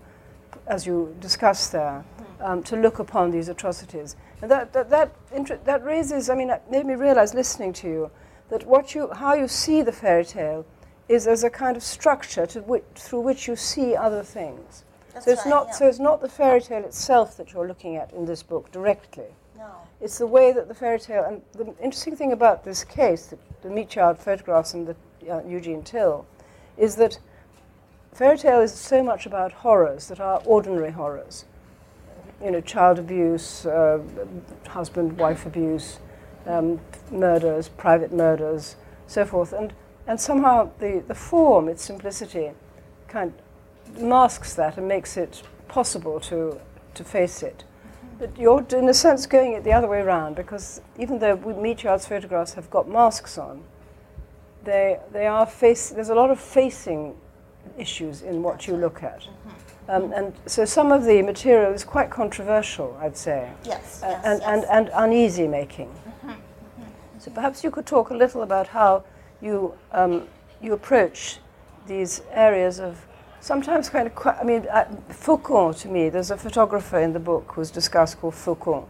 as 0.66 0.86
you 0.86 1.16
discussed 1.18 1.72
there, 1.72 2.04
um, 2.40 2.62
to 2.64 2.76
look 2.76 2.98
upon 2.98 3.30
these 3.30 3.48
atrocities. 3.48 4.16
And 4.42 4.50
that, 4.50 4.74
that, 4.74 4.90
that, 4.90 5.16
inter- 5.32 5.60
that 5.64 5.82
raises, 5.82 6.28
I 6.28 6.34
mean, 6.34 6.50
it 6.50 6.62
made 6.70 6.84
me 6.84 6.94
realize 6.94 7.32
listening 7.32 7.72
to 7.74 7.88
you 7.88 8.10
that 8.50 8.66
what 8.66 8.94
you, 8.94 9.10
how 9.14 9.32
you 9.32 9.48
see 9.48 9.80
the 9.80 9.92
fairy 9.92 10.26
tale 10.26 10.66
is 11.08 11.26
as 11.26 11.42
a 11.42 11.48
kind 11.48 11.74
of 11.74 11.82
structure 11.82 12.44
to 12.44 12.82
through 12.96 13.20
which 13.20 13.48
you 13.48 13.56
see 13.56 13.96
other 13.96 14.22
things. 14.22 14.84
That's 15.16 15.24
so 15.24 15.32
it's 15.32 15.46
right, 15.46 15.50
not 15.50 15.66
yeah. 15.68 15.72
so 15.72 15.88
it's 15.88 15.98
not 15.98 16.20
the 16.20 16.28
fairy 16.28 16.60
tale 16.60 16.84
itself 16.84 17.38
that 17.38 17.54
you're 17.54 17.66
looking 17.66 17.96
at 17.96 18.12
in 18.12 18.26
this 18.26 18.42
book 18.42 18.70
directly. 18.70 19.24
No. 19.56 19.70
It's 19.98 20.18
the 20.18 20.26
way 20.26 20.52
that 20.52 20.68
the 20.68 20.74
fairy 20.74 20.98
tale, 20.98 21.24
and 21.24 21.40
the 21.52 21.74
interesting 21.82 22.14
thing 22.14 22.32
about 22.32 22.64
this 22.64 22.84
case, 22.84 23.26
the, 23.26 23.38
the 23.62 24.16
photographs 24.18 24.74
and 24.74 24.86
the 24.86 24.96
uh, 25.30 25.42
Eugene 25.46 25.82
Till, 25.82 26.26
is 26.76 26.96
that 26.96 27.18
fairy 28.12 28.36
tale 28.36 28.60
is 28.60 28.74
so 28.74 29.02
much 29.02 29.24
about 29.24 29.52
horrors 29.52 30.08
that 30.08 30.20
are 30.20 30.42
ordinary 30.44 30.90
horrors. 30.90 31.46
You 32.44 32.50
know, 32.50 32.60
child 32.60 32.98
abuse, 32.98 33.64
uh, 33.64 34.02
husband-wife 34.68 35.46
abuse, 35.46 35.98
um, 36.44 36.78
murders, 37.10 37.70
private 37.70 38.12
murders, 38.12 38.76
so 39.06 39.24
forth, 39.24 39.54
and 39.54 39.72
and 40.06 40.20
somehow 40.20 40.70
the, 40.78 41.02
the 41.08 41.14
form, 41.14 41.68
its 41.68 41.82
simplicity, 41.82 42.50
kind 43.08 43.32
of 43.32 43.45
masks 43.98 44.54
that 44.54 44.76
and 44.76 44.86
makes 44.88 45.16
it 45.16 45.42
possible 45.68 46.20
to 46.20 46.60
to 46.94 47.04
face 47.04 47.42
it. 47.42 47.64
But 48.18 48.36
you're, 48.38 48.64
in 48.70 48.88
a 48.88 48.94
sense, 48.94 49.26
going 49.26 49.52
it 49.52 49.64
the 49.64 49.72
other 49.72 49.86
way 49.86 50.00
around 50.00 50.36
because 50.36 50.80
even 50.98 51.18
though 51.18 51.36
Yard's 51.82 52.06
photographs 52.06 52.54
have 52.54 52.70
got 52.70 52.88
masks 52.88 53.36
on, 53.36 53.62
they, 54.64 54.98
they 55.12 55.26
are 55.26 55.46
face, 55.46 55.90
there's 55.90 56.08
a 56.08 56.14
lot 56.14 56.30
of 56.30 56.40
facing 56.40 57.14
issues 57.78 58.22
in 58.22 58.42
what 58.42 58.66
you 58.66 58.74
look 58.76 59.02
at. 59.02 59.28
Um, 59.88 60.12
and 60.12 60.32
so 60.46 60.64
some 60.64 60.90
of 60.92 61.04
the 61.04 61.22
material 61.22 61.72
is 61.72 61.84
quite 61.84 62.10
controversial, 62.10 62.96
I'd 63.00 63.16
say, 63.16 63.50
Yes. 63.64 64.02
uh, 64.02 64.08
yes, 64.08 64.24
and, 64.24 64.40
yes. 64.40 64.48
and, 64.48 64.64
and 64.64 64.90
uneasy 64.94 65.46
making. 65.46 65.94
So 67.18 67.30
perhaps 67.30 67.62
you 67.62 67.70
could 67.70 67.86
talk 67.86 68.10
a 68.10 68.14
little 68.14 68.42
about 68.42 68.68
how 68.68 69.04
you, 69.40 69.74
um, 69.92 70.26
you 70.62 70.72
approach 70.72 71.38
these 71.86 72.22
areas 72.32 72.80
of 72.80 73.04
sometimes 73.40 73.88
kind 73.88 74.06
of 74.06 74.14
quite, 74.14 74.36
I 74.38 74.44
mean, 74.44 74.66
uh, 74.70 74.84
Faucon 75.10 75.74
to 75.80 75.88
me, 75.88 76.08
there's 76.08 76.30
a 76.30 76.36
photographer 76.36 76.98
in 76.98 77.12
the 77.12 77.20
book 77.20 77.52
who's 77.54 77.70
discussed 77.70 78.20
called 78.20 78.34
Faucon, 78.34 78.86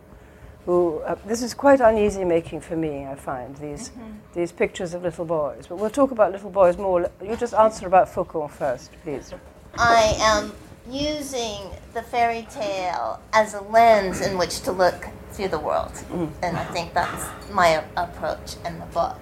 who, 0.64 0.98
uh, 1.00 1.16
this 1.26 1.42
is 1.42 1.54
quite 1.54 1.80
uneasy 1.80 2.24
making 2.24 2.60
for 2.60 2.76
me, 2.76 3.06
I 3.06 3.14
find, 3.14 3.56
these, 3.56 3.92
these 4.34 4.52
pictures 4.52 4.94
of 4.94 5.02
little 5.02 5.24
boys. 5.24 5.66
But 5.68 5.76
we'll 5.76 5.90
talk 5.90 6.10
about 6.10 6.32
little 6.32 6.50
boys 6.50 6.76
more. 6.76 7.10
You 7.22 7.36
just 7.36 7.54
answer 7.54 7.86
about 7.86 8.08
Faucon 8.08 8.48
first, 8.50 8.90
please. 9.02 9.32
I 9.78 10.14
am 10.18 10.52
using 10.90 11.70
the 11.94 12.02
fairy 12.02 12.46
tale 12.50 13.20
as 13.32 13.54
a 13.54 13.60
lens 13.60 14.20
in 14.20 14.38
which 14.38 14.60
to 14.60 14.72
look 14.72 15.08
through 15.32 15.48
the 15.48 15.58
world. 15.58 15.92
And 16.42 16.56
I 16.56 16.64
think 16.66 16.94
that's 16.94 17.26
my 17.52 17.84
approach 17.96 18.56
in 18.64 18.78
the 18.78 18.86
book. 18.86 19.18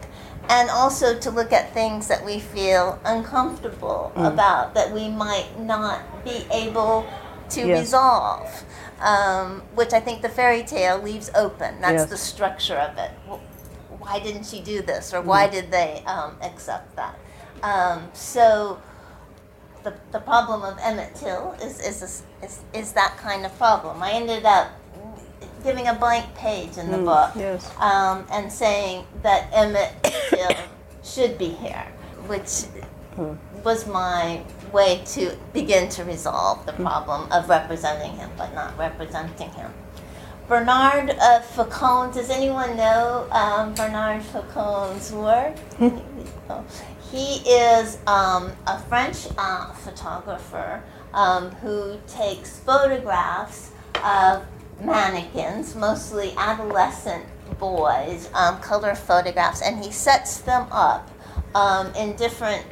And 0.48 0.68
also 0.70 1.18
to 1.18 1.30
look 1.30 1.52
at 1.52 1.72
things 1.72 2.06
that 2.08 2.24
we 2.24 2.38
feel 2.38 2.98
uncomfortable 3.04 4.12
about, 4.16 4.74
that 4.74 4.92
we 4.92 5.08
might 5.08 5.58
not 5.58 6.24
be 6.24 6.46
able 6.52 7.06
to 7.50 7.66
Yes. 7.66 7.80
resolve, 7.80 8.64
um, 9.00 9.62
which 9.74 9.92
I 9.92 10.00
think 10.00 10.22
the 10.22 10.28
fairy 10.28 10.62
tale 10.62 10.98
leaves 10.98 11.30
open. 11.34 11.80
That's 11.80 12.02
Yes. 12.02 12.10
the 12.10 12.16
structure 12.16 12.76
of 12.76 12.96
it. 12.98 13.10
Wh- 13.28 13.40
Why 14.00 14.18
didn't 14.18 14.44
she 14.44 14.60
do 14.60 14.82
this? 14.82 15.14
Or 15.14 15.22
why 15.22 15.46
did 15.48 15.70
they 15.70 16.02
um, 16.06 16.36
accept 16.42 16.94
that? 16.96 17.14
Um, 17.62 18.08
so 18.12 18.78
the, 19.82 19.94
the 20.12 20.18
problem 20.20 20.62
of 20.62 20.78
Emmett 20.82 21.14
Till 21.14 21.52
is, 21.62 21.80
is, 21.80 22.02
is, 22.02 22.22
is, 22.42 22.60
is 22.74 22.92
that 22.92 23.16
kind 23.16 23.46
of 23.46 23.56
problem. 23.56 24.02
I 24.02 24.10
ended 24.12 24.44
up 24.44 24.72
giving 25.64 25.88
a 25.88 25.94
blank 25.94 26.32
page 26.34 26.76
in 26.76 26.90
the 26.90 26.98
book 26.98 27.30
yes. 27.34 27.74
um, 27.78 28.24
and 28.30 28.52
saying 28.52 29.04
that 29.22 29.48
Emmett 29.52 29.92
Till 30.28 30.50
should 31.02 31.38
be 31.38 31.48
here, 31.48 31.86
which 32.26 32.64
was 33.64 33.86
my 33.86 34.42
way 34.72 35.02
to 35.06 35.34
begin 35.52 35.88
to 35.88 36.04
resolve 36.04 36.64
the 36.66 36.72
problem 36.74 37.30
of 37.32 37.48
representing 37.48 38.12
him 38.16 38.30
but 38.36 38.54
not 38.54 38.76
representing 38.78 39.50
him. 39.50 39.72
Bernard 40.46 41.10
uh, 41.10 41.40
Faucon, 41.40 42.12
does 42.12 42.28
anyone 42.28 42.76
know 42.76 43.26
um, 43.30 43.74
Bernard 43.74 44.22
Faucon's 44.22 45.12
work? 45.12 45.56
Oh. 46.50 46.62
He 47.10 47.36
is 47.48 47.96
um, 48.06 48.52
a 48.66 48.78
French 48.80 49.28
uh, 49.38 49.72
photographer 49.72 50.82
um, 51.14 51.50
who 51.52 51.98
takes 52.06 52.58
photographs 52.58 53.70
of 54.04 54.44
mannequins, 54.80 55.74
mostly 55.74 56.34
adolescent 56.36 57.24
boys, 57.58 58.28
um, 58.34 58.60
color 58.60 58.94
photographs, 58.94 59.62
and 59.62 59.84
he 59.84 59.90
sets 59.92 60.40
them 60.40 60.66
up 60.70 61.10
um, 61.54 61.94
in 61.94 62.16
different 62.16 62.64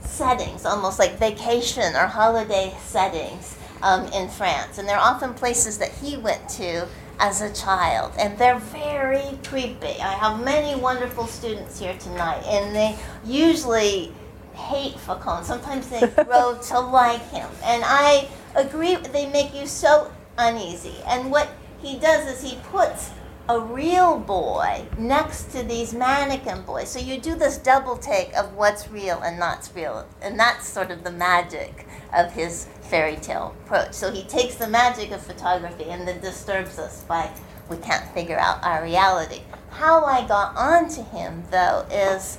settings, 0.00 0.64
almost 0.66 0.98
like 0.98 1.18
vacation 1.18 1.94
or 1.94 2.06
holiday 2.06 2.74
settings. 2.80 3.56
um, 3.82 4.06
in 4.12 4.28
France, 4.28 4.78
and 4.78 4.88
they're 4.88 4.98
often 4.98 5.34
places 5.34 5.78
that 5.78 5.92
he 5.92 6.16
went 6.16 6.48
to 6.50 6.86
as 7.18 7.40
a 7.40 7.52
child, 7.52 8.12
and 8.18 8.36
they're 8.38 8.58
very 8.58 9.38
creepy. 9.44 10.00
I 10.00 10.14
have 10.14 10.44
many 10.44 10.78
wonderful 10.80 11.26
students 11.26 11.78
here 11.78 11.96
tonight, 11.98 12.42
and 12.46 12.74
they 12.74 12.96
usually 13.24 14.12
hate 14.54 14.94
Faucon. 14.94 15.44
Sometimes 15.44 15.88
they 15.88 16.00
grow 16.24 16.58
to 16.68 16.80
like 16.80 17.22
him, 17.30 17.48
and 17.64 17.82
I 17.84 18.28
agree. 18.54 18.96
They 18.96 19.26
make 19.30 19.54
you 19.54 19.66
so 19.66 20.10
uneasy, 20.38 20.96
and 21.06 21.30
what 21.30 21.48
he 21.80 21.98
does 21.98 22.26
is 22.26 22.50
he 22.50 22.58
puts 22.70 23.10
a 23.48 23.60
real 23.60 24.18
boy 24.18 24.84
next 24.98 25.52
to 25.52 25.62
these 25.62 25.94
mannequin 25.94 26.62
boys. 26.62 26.90
So 26.90 26.98
you 26.98 27.20
do 27.20 27.36
this 27.36 27.58
double 27.58 27.96
take 27.96 28.34
of 28.36 28.54
what's 28.54 28.88
real 28.88 29.20
and 29.20 29.38
not 29.38 29.70
real, 29.74 30.06
and 30.20 30.38
that's 30.38 30.68
sort 30.68 30.90
of 30.90 31.04
the 31.04 31.12
magic 31.12 31.86
of 32.12 32.32
his 32.32 32.66
fairy 32.82 33.16
tale 33.16 33.54
approach. 33.64 33.92
So 33.92 34.10
he 34.10 34.24
takes 34.24 34.56
the 34.56 34.68
magic 34.68 35.12
of 35.12 35.22
photography 35.22 35.84
and 35.84 36.06
then 36.06 36.20
disturbs 36.20 36.78
us 36.78 37.02
by 37.04 37.30
we 37.68 37.76
can't 37.78 38.04
figure 38.12 38.38
out 38.38 38.62
our 38.62 38.82
reality. 38.82 39.42
How 39.70 40.04
I 40.04 40.26
got 40.26 40.56
onto 40.56 41.04
him 41.04 41.44
though 41.50 41.86
is 41.90 42.38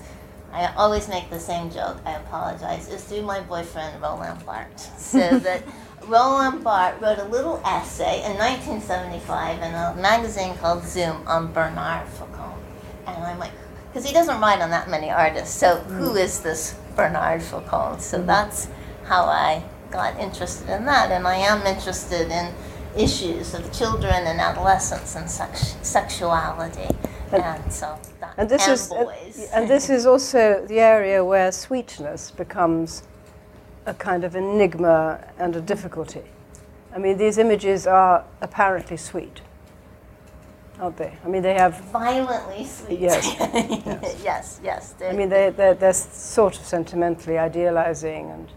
I 0.51 0.73
always 0.75 1.07
make 1.07 1.29
the 1.29 1.39
same 1.39 1.69
joke, 1.69 1.97
I 2.05 2.13
apologize, 2.13 2.89
is 2.89 3.03
through 3.03 3.23
my 3.23 3.41
boyfriend 3.41 4.01
Roland 4.01 4.45
Barthes. 4.45 4.89
So 4.97 5.39
that 5.39 5.63
Roland 6.07 6.63
Barthes 6.63 7.01
wrote 7.01 7.19
a 7.19 7.25
little 7.25 7.61
essay 7.65 8.23
in 8.23 8.37
1975 8.37 9.57
in 9.57 9.73
a 9.73 9.95
magazine 9.99 10.55
called 10.57 10.83
Zoom 10.83 11.27
on 11.27 11.51
Bernard 11.51 12.07
Faucon. 12.07 12.53
And 13.05 13.23
I'm 13.23 13.37
like, 13.39 13.51
because 13.89 14.07
he 14.07 14.13
doesn't 14.13 14.39
write 14.39 14.61
on 14.61 14.69
that 14.69 14.89
many 14.89 15.09
artists, 15.09 15.55
so 15.55 15.77
mm. 15.77 15.97
who 15.97 16.15
is 16.15 16.39
this 16.39 16.75
Bernard 16.95 17.41
Faucon? 17.41 17.99
So 17.99 18.17
mm-hmm. 18.17 18.27
that's 18.27 18.69
how 19.05 19.23
I 19.23 19.63
got 19.91 20.17
interested 20.17 20.69
in 20.69 20.85
that. 20.85 21.11
And 21.11 21.27
I 21.27 21.35
am 21.35 21.65
interested 21.65 22.31
in 22.31 22.53
issues 22.97 23.53
of 23.53 23.71
children 23.73 24.13
and 24.13 24.39
adolescence 24.39 25.15
and 25.15 25.29
sex- 25.29 25.75
sexuality. 25.81 26.95
And 27.33 27.71
so 27.71 27.99
that, 28.21 28.33
And 28.37 28.49
this 28.49 28.63
and 28.65 28.73
is 28.73 28.87
boys. 28.87 29.49
and 29.53 29.69
this 29.69 29.89
is 29.89 30.05
also 30.05 30.65
the 30.65 30.79
area 30.79 31.23
where 31.25 31.51
sweetness 31.51 32.31
becomes 32.31 33.03
a 33.87 33.93
kind 33.93 34.23
of 34.23 34.35
enigma 34.35 35.19
and 35.39 35.55
a 35.55 35.61
difficulty. 35.61 36.23
I 36.93 36.99
mean, 36.99 37.17
these 37.17 37.37
images 37.37 37.87
are 37.87 38.23
apparently 38.41 38.97
sweet, 38.97 39.41
aren't 40.79 40.97
they? 40.97 41.17
I 41.23 41.27
mean, 41.27 41.41
they 41.41 41.53
have. 41.53 41.79
violently 41.85 42.65
sweet. 42.65 42.99
Yes. 42.99 43.25
yes, 44.23 44.59
yes. 44.63 44.93
I 45.01 45.13
mean, 45.13 45.29
they 45.29 45.49
they're, 45.51 45.73
they're 45.73 45.93
sort 45.93 46.57
of 46.59 46.65
sentimentally 46.65 47.37
idealizing 47.37 48.29
and 48.29 48.47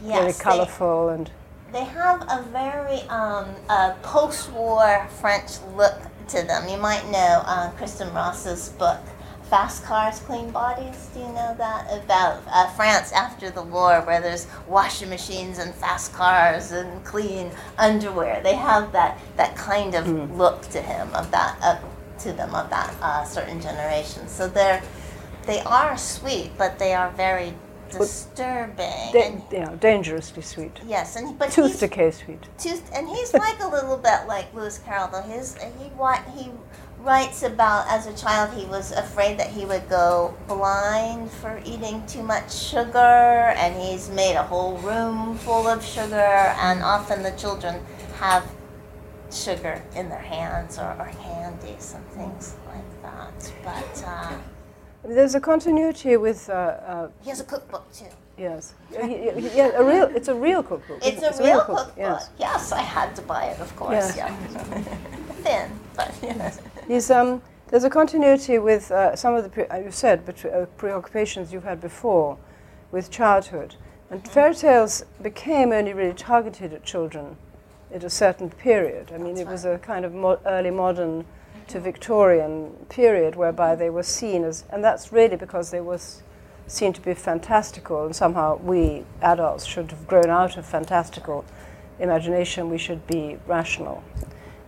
very 0.00 0.26
yes, 0.26 0.38
they- 0.38 0.44
colourful 0.44 1.10
and. 1.10 1.30
They 1.70 1.84
have 1.84 2.22
a 2.22 2.42
very 2.50 3.02
um, 3.10 3.46
uh, 3.68 3.92
post-war 4.02 5.06
French 5.20 5.50
look 5.76 6.00
to 6.28 6.42
them. 6.42 6.66
You 6.66 6.78
might 6.78 7.04
know 7.10 7.42
uh, 7.44 7.70
Kristin 7.72 8.14
Ross's 8.14 8.70
book, 8.70 9.00
Fast 9.50 9.84
Cars, 9.84 10.18
Clean 10.20 10.50
Bodies. 10.50 11.08
Do 11.14 11.20
you 11.20 11.26
know 11.28 11.54
that 11.56 11.86
about 12.04 12.42
uh, 12.48 12.68
France 12.70 13.12
after 13.12 13.50
the 13.50 13.62
war, 13.62 14.02
where 14.02 14.20
there's 14.20 14.46
washing 14.66 15.08
machines 15.08 15.58
and 15.58 15.74
fast 15.74 16.12
cars 16.12 16.72
and 16.72 17.02
clean 17.04 17.50
underwear? 17.78 18.42
They 18.42 18.54
have 18.56 18.92
that 18.92 19.18
that 19.36 19.56
kind 19.56 19.94
of 19.94 20.06
look 20.36 20.62
to 20.70 20.82
him 20.82 21.08
of 21.14 21.30
that 21.30 21.56
uh, 21.62 21.78
to 22.20 22.32
them 22.32 22.54
of 22.54 22.68
that 22.70 22.94
uh, 23.00 23.24
certain 23.24 23.60
generation. 23.60 24.28
So 24.28 24.48
they're 24.48 24.82
they 25.46 25.60
are 25.60 25.96
sweet, 25.96 26.50
but 26.58 26.78
they 26.78 26.92
are 26.92 27.10
very 27.12 27.54
disturbing. 27.90 29.12
Da- 29.12 29.22
and, 29.22 29.42
know, 29.52 29.76
dangerously 29.76 30.42
sweet. 30.42 30.78
yes, 30.86 31.16
and 31.16 31.38
but 31.38 31.50
Tooth 31.50 31.80
decay 31.80 32.10
sweet. 32.10 32.42
Tooth, 32.58 32.90
and 32.94 33.08
he's 33.08 33.32
like 33.32 33.60
a 33.62 33.68
little 33.68 33.96
bit 33.96 34.26
like 34.26 34.52
Lewis 34.52 34.78
Carroll, 34.78 35.08
though. 35.08 35.22
His 35.22 35.56
he 35.56 35.88
wa- 35.96 36.20
he 36.36 36.50
writes 37.00 37.42
about 37.42 37.86
as 37.88 38.06
a 38.06 38.14
child 38.14 38.52
he 38.58 38.66
was 38.66 38.92
afraid 38.92 39.38
that 39.38 39.48
he 39.48 39.64
would 39.64 39.88
go 39.88 40.34
blind 40.46 41.30
for 41.30 41.60
eating 41.64 42.04
too 42.06 42.22
much 42.22 42.54
sugar, 42.54 43.54
and 43.56 43.80
he's 43.80 44.10
made 44.10 44.34
a 44.34 44.42
whole 44.42 44.76
room 44.78 45.36
full 45.38 45.66
of 45.66 45.84
sugar, 45.84 46.14
and 46.16 46.82
often 46.82 47.22
the 47.22 47.30
children 47.32 47.84
have 48.18 48.44
sugar 49.30 49.82
in 49.94 50.08
their 50.08 50.18
hands 50.18 50.78
or, 50.78 50.90
or 50.98 51.10
candies 51.22 51.94
and 51.94 52.04
things 52.08 52.56
like 52.66 53.02
that. 53.02 53.52
But 53.64 54.04
uh, 54.06 54.38
There's 55.04 55.34
a 55.34 55.40
continuity 55.40 56.16
with. 56.16 56.48
Uh, 56.50 56.52
uh, 56.52 57.08
he 57.22 57.30
has 57.30 57.40
a 57.40 57.44
cookbook 57.44 57.92
too. 57.92 58.06
Yes. 58.38 58.74
Y- 58.92 59.50
yeah, 59.54 59.70
a 59.76 59.84
real. 59.84 60.04
It's 60.14 60.28
a 60.28 60.34
real 60.34 60.62
cookbook. 60.62 60.98
It's 61.02 61.22
a 61.22 61.30
it? 61.30 61.46
real 61.46 61.60
cook- 61.60 61.76
cookbook. 61.76 61.94
Yes. 61.96 62.30
Yes, 62.38 62.72
I 62.72 62.80
had 62.82 63.14
to 63.16 63.22
buy 63.22 63.44
it, 63.46 63.60
of 63.60 63.74
course. 63.76 64.16
Yeah. 64.16 64.28
Yeah, 64.50 64.82
thin, 65.42 65.70
but 65.96 66.14
yes. 66.88 67.10
Um, 67.10 67.42
there's 67.68 67.84
a 67.84 67.90
continuity 67.90 68.58
with 68.58 68.90
uh, 68.90 69.14
some 69.14 69.34
of 69.34 69.44
the, 69.44 69.50
pre- 69.50 69.66
uh, 69.66 69.76
you 69.78 69.90
said, 69.90 70.24
bet- 70.24 70.44
uh, 70.46 70.64
preoccupations 70.78 71.52
you've 71.52 71.64
had 71.64 71.80
before 71.80 72.38
with 72.90 73.10
childhood. 73.10 73.74
And 74.10 74.26
fairy 74.26 74.54
tales 74.54 75.04
became 75.20 75.72
only 75.72 75.92
really 75.92 76.14
targeted 76.14 76.72
at 76.72 76.82
children 76.82 77.36
at 77.92 78.04
a 78.04 78.08
certain 78.10 78.48
period. 78.48 79.12
I 79.14 79.18
mean, 79.18 79.36
it 79.36 79.46
was 79.46 79.66
a 79.66 79.76
kind 79.78 80.06
of 80.06 80.14
mo- 80.14 80.40
early 80.46 80.70
modern 80.70 81.26
to 81.68 81.78
Victorian 81.78 82.70
period 82.88 83.36
whereby 83.36 83.74
they 83.74 83.90
were 83.90 84.02
seen 84.02 84.44
as, 84.44 84.64
and 84.70 84.82
that's 84.82 85.12
really 85.12 85.36
because 85.36 85.70
they 85.70 85.82
were 85.82 86.00
s- 86.68 86.72
seen 86.74 86.92
to 86.92 87.00
be 87.00 87.14
fantastical, 87.14 88.04
and 88.04 88.14
somehow 88.14 88.58
we 88.58 89.04
adults 89.22 89.64
should 89.64 89.90
have 89.90 90.06
grown 90.06 90.30
out 90.30 90.56
of 90.56 90.66
fantastical 90.66 91.44
imagination. 91.98 92.70
We 92.70 92.78
should 92.78 93.06
be 93.06 93.38
rational 93.46 94.02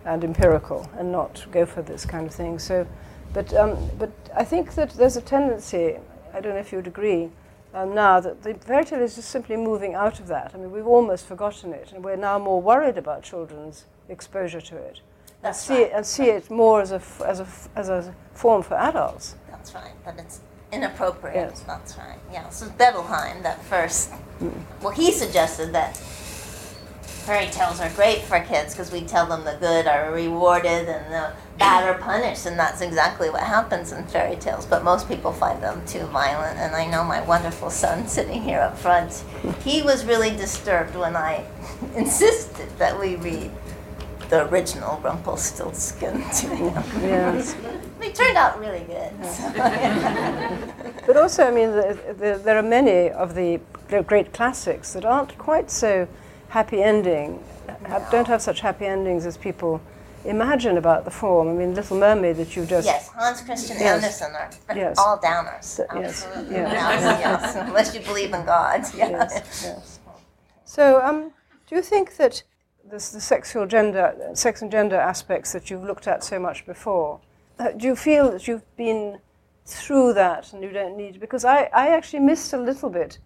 and 0.05 0.23
empirical 0.23 0.89
and 0.97 1.11
not 1.11 1.45
go 1.51 1.65
for 1.65 1.81
this 1.81 2.05
kind 2.05 2.27
of 2.27 2.33
thing. 2.33 2.59
So, 2.59 2.87
but 3.33 3.53
um, 3.53 3.77
but 3.97 4.11
I 4.35 4.43
think 4.43 4.73
that 4.75 4.91
there's 4.91 5.17
a 5.17 5.21
tendency. 5.21 5.97
I 6.33 6.41
don't 6.41 6.53
know 6.53 6.59
if 6.59 6.71
you'd 6.71 6.87
agree. 6.87 7.29
Um, 7.73 7.95
now 7.95 8.19
that 8.19 8.43
the 8.43 8.53
fairy 8.55 8.83
tale 8.83 9.01
is 9.01 9.15
just 9.15 9.29
simply 9.29 9.55
moving 9.55 9.95
out 9.95 10.19
of 10.19 10.27
that. 10.27 10.51
I 10.53 10.57
mean, 10.57 10.71
we've 10.71 10.87
almost 10.87 11.25
forgotten 11.25 11.71
it, 11.71 11.93
and 11.93 12.03
we're 12.03 12.17
now 12.17 12.37
more 12.37 12.61
worried 12.61 12.97
about 12.97 13.23
children's 13.23 13.85
exposure 14.09 14.59
to 14.59 14.75
it, 14.75 14.99
and 15.41 15.55
see 15.55 15.75
right. 15.75 15.83
it 15.83 15.91
and 15.95 16.05
see 16.05 16.25
it 16.25 16.49
more 16.51 16.81
as 16.81 16.91
a 16.91 16.95
f- 16.95 17.21
as 17.21 17.39
a 17.39 17.43
f- 17.43 17.69
as 17.75 17.89
a 17.89 18.13
form 18.33 18.61
for 18.61 18.75
adults. 18.75 19.35
That's 19.49 19.73
right, 19.73 19.93
but 20.03 20.15
it's 20.17 20.41
inappropriate. 20.71 21.35
Yes. 21.35 21.59
That's 21.61 21.97
right. 21.97 22.19
Yeah. 22.31 22.49
So 22.49 22.67
Bettelheim, 22.67 23.43
that 23.43 23.63
first, 23.63 24.11
well, 24.81 24.91
he 24.91 25.11
suggested 25.11 25.73
that 25.73 25.97
fairy 27.21 27.47
tales 27.47 27.79
are 27.79 27.89
great 27.91 28.21
for 28.23 28.39
kids 28.39 28.73
because 28.73 28.91
we 28.91 29.01
tell 29.01 29.27
them 29.27 29.43
the 29.45 29.55
good 29.59 29.85
are 29.85 30.11
rewarded 30.11 30.89
and 30.89 31.13
the 31.13 31.31
bad 31.59 31.87
are 31.87 31.97
punished, 31.99 32.47
and 32.47 32.57
that's 32.57 32.81
exactly 32.81 33.29
what 33.29 33.43
happens 33.43 33.91
in 33.91 34.03
fairy 34.07 34.35
tales. 34.35 34.65
But 34.65 34.83
most 34.83 35.07
people 35.07 35.31
find 35.31 35.61
them 35.61 35.85
too 35.85 36.05
violent, 36.07 36.57
and 36.57 36.75
I 36.75 36.87
know 36.87 37.03
my 37.03 37.21
wonderful 37.21 37.69
son 37.69 38.07
sitting 38.17 38.41
here 38.41 38.59
up 38.59 38.77
front. 38.77 39.23
He 39.63 39.83
was 39.83 40.03
really 40.05 40.31
disturbed 40.31 40.95
when 40.95 41.15
I 41.15 41.45
insisted 41.95 42.69
that 42.79 42.99
we 42.99 43.15
read 43.17 43.51
the 44.31 44.47
original 44.47 44.97
Rumpelstiltskin 45.03 46.13
to 46.13 46.47
him. 46.55 46.73
Yes. 47.03 47.53
They 47.99 48.13
turned 48.13 48.37
out 48.37 48.57
really 48.59 48.79
good. 48.85 49.11
But 51.05 51.17
also, 51.17 51.43
I 51.43 51.51
mean, 51.51 51.71
the, 51.71 51.99
the, 52.17 52.41
there 52.43 52.57
are 52.57 52.63
many 52.63 53.09
of 53.09 53.35
the, 53.35 53.59
great 54.07 54.31
classics 54.31 54.93
that 54.93 55.03
aren't 55.03 55.37
quite 55.37 55.69
so 55.69 56.07
happy 56.47 56.81
ending, 56.81 57.43
have, 57.83 58.09
don't 58.09 58.27
have 58.27 58.41
such 58.41 58.61
happy 58.61 58.85
endings 58.85 59.25
as 59.25 59.35
people 59.35 59.81
imagine 60.23 60.77
about 60.77 61.03
the 61.03 61.11
form. 61.11 61.49
I 61.49 61.51
mean, 61.51 61.75
Little 61.75 61.97
Mermaid 61.97 62.37
that 62.37 62.55
you've 62.55 62.69
just. 62.69 62.85
Yes, 62.85 63.09
Hans 63.09 63.41
Christian 63.41 63.75
Yes. 63.79 64.21
Andersen 64.21 64.33
are 64.33 64.49
Yes. 64.77 64.97
all 64.97 65.17
downers. 65.17 65.79
Yes, 65.93 66.25
Absolutely. 66.25 66.55
yes. 66.55 66.71
Yes, 66.71 67.19
yes. 67.43 67.55
Unless 67.67 67.93
you 67.95 67.99
believe 67.99 68.33
in 68.33 68.45
God. 68.45 68.85
Yeah. 68.95 69.09
Yes, 69.09 69.33
yes. 69.65 69.99
So, 70.63 71.01
um, 71.03 71.33
do 71.67 71.75
you 71.75 71.81
think 71.81 72.15
that 72.15 72.43
this, 72.91 73.09
the 73.09 73.21
sexual 73.21 73.65
gender, 73.65 74.13
sex 74.33 74.61
and 74.61 74.69
gender 74.69 74.97
aspects 74.97 75.53
that 75.53 75.69
you've 75.69 75.83
looked 75.83 76.07
at 76.07 76.23
so 76.23 76.37
much 76.37 76.65
before, 76.65 77.21
uh, 77.57 77.71
do 77.71 77.87
you 77.87 77.95
feel 77.95 78.29
that 78.31 78.47
you've 78.47 78.75
been 78.75 79.19
through 79.65 80.13
that 80.13 80.51
and 80.51 80.61
you 80.61 80.71
don't 80.71 80.97
need? 80.97 81.19
Because 81.19 81.45
I, 81.45 81.69
I 81.73 81.87
actually 81.87 82.19
missed 82.19 82.53
a 82.53 82.57
little 82.57 82.89
bit 82.89 83.17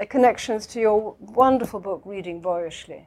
uh, 0.00 0.04
connections 0.06 0.66
to 0.68 0.80
your 0.80 1.14
wonderful 1.20 1.78
book, 1.78 2.02
Reading 2.04 2.40
Boyishly, 2.40 3.06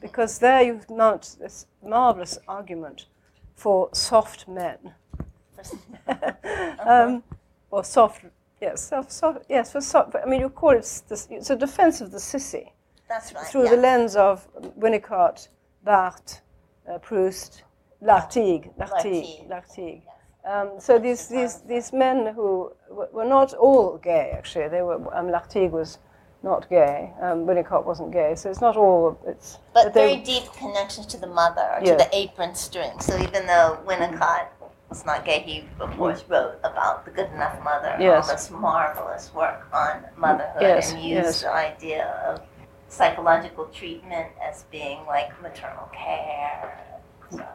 because 0.00 0.38
there 0.38 0.62
you 0.62 0.80
mount 0.88 1.36
this 1.40 1.66
marvelous 1.82 2.38
argument 2.46 3.06
for 3.56 3.88
soft 3.92 4.46
men, 4.46 4.78
um, 6.86 7.24
or 7.70 7.82
soft. 7.82 8.24
Yes, 8.60 8.88
soft, 8.88 9.12
soft, 9.12 9.44
yes, 9.48 9.72
for 9.72 9.80
soft. 9.80 10.14
I 10.14 10.26
mean, 10.26 10.40
you 10.40 10.48
call 10.48 10.70
it 10.70 11.02
this, 11.08 11.28
it's 11.30 11.50
a 11.50 11.56
defense 11.56 12.00
of 12.00 12.10
the 12.10 12.18
sissy 12.18 12.70
That's 13.08 13.34
right. 13.34 13.46
through 13.46 13.64
yeah. 13.64 13.70
the 13.70 13.76
lens 13.76 14.16
of 14.16 14.48
Winnicott, 14.78 15.48
Barthes, 15.86 16.40
uh, 16.92 16.98
Proust, 16.98 17.62
Lartigue, 18.02 18.70
Lartigue, 18.78 19.48
Lartigue. 19.48 20.02
Um, 20.44 20.72
so 20.78 20.98
these, 20.98 21.28
these, 21.28 21.62
these 21.62 21.92
men 21.92 22.18
who 22.34 22.72
w- 22.88 23.08
were 23.12 23.24
not 23.24 23.54
all 23.54 23.96
gay, 23.96 24.32
actually, 24.36 24.68
they 24.68 24.82
were, 24.82 24.98
um, 25.16 25.28
Lartigue 25.28 25.70
was 25.72 25.98
not 26.42 26.68
gay. 26.68 27.12
Um, 27.20 27.46
Winnicott 27.46 27.84
wasn't 27.84 28.12
gay, 28.12 28.34
so 28.36 28.50
it's 28.50 28.60
not 28.60 28.76
all. 28.76 29.18
It's 29.26 29.58
But 29.74 29.94
they- 29.94 30.00
very 30.12 30.16
deep 30.22 30.44
connections 30.52 31.06
to 31.06 31.16
the 31.16 31.26
mother, 31.26 31.62
or 31.74 31.78
Yeah. 31.82 31.92
to 31.92 32.04
the 32.04 32.08
apron 32.14 32.54
string. 32.54 33.00
So 33.00 33.16
even 33.16 33.46
though 33.46 33.78
Winnicott 33.86 34.46
was 34.88 35.04
not 35.04 35.24
gay, 35.24 35.40
he 35.40 35.64
of 35.80 35.96
course 35.96 36.22
wrote 36.28 36.58
about 36.62 37.04
the 37.04 37.10
Good 37.10 37.30
Enough 37.32 37.58
Mother 37.64 37.96
Yes. 37.98 38.28
all 38.28 38.34
this 38.36 38.50
marvelous 38.50 39.34
work 39.34 39.66
on 39.72 40.04
motherhood 40.16 40.62
Yes, 40.62 40.92
and 40.92 41.02
used 41.02 41.24
yes. 41.24 41.42
the 41.42 41.52
idea 41.52 42.06
of 42.28 42.40
psychological 42.88 43.66
treatment 43.66 44.28
as 44.42 44.64
being 44.70 45.04
like 45.06 45.40
maternal 45.42 45.88
care. 45.92 47.00
So. 47.30 47.46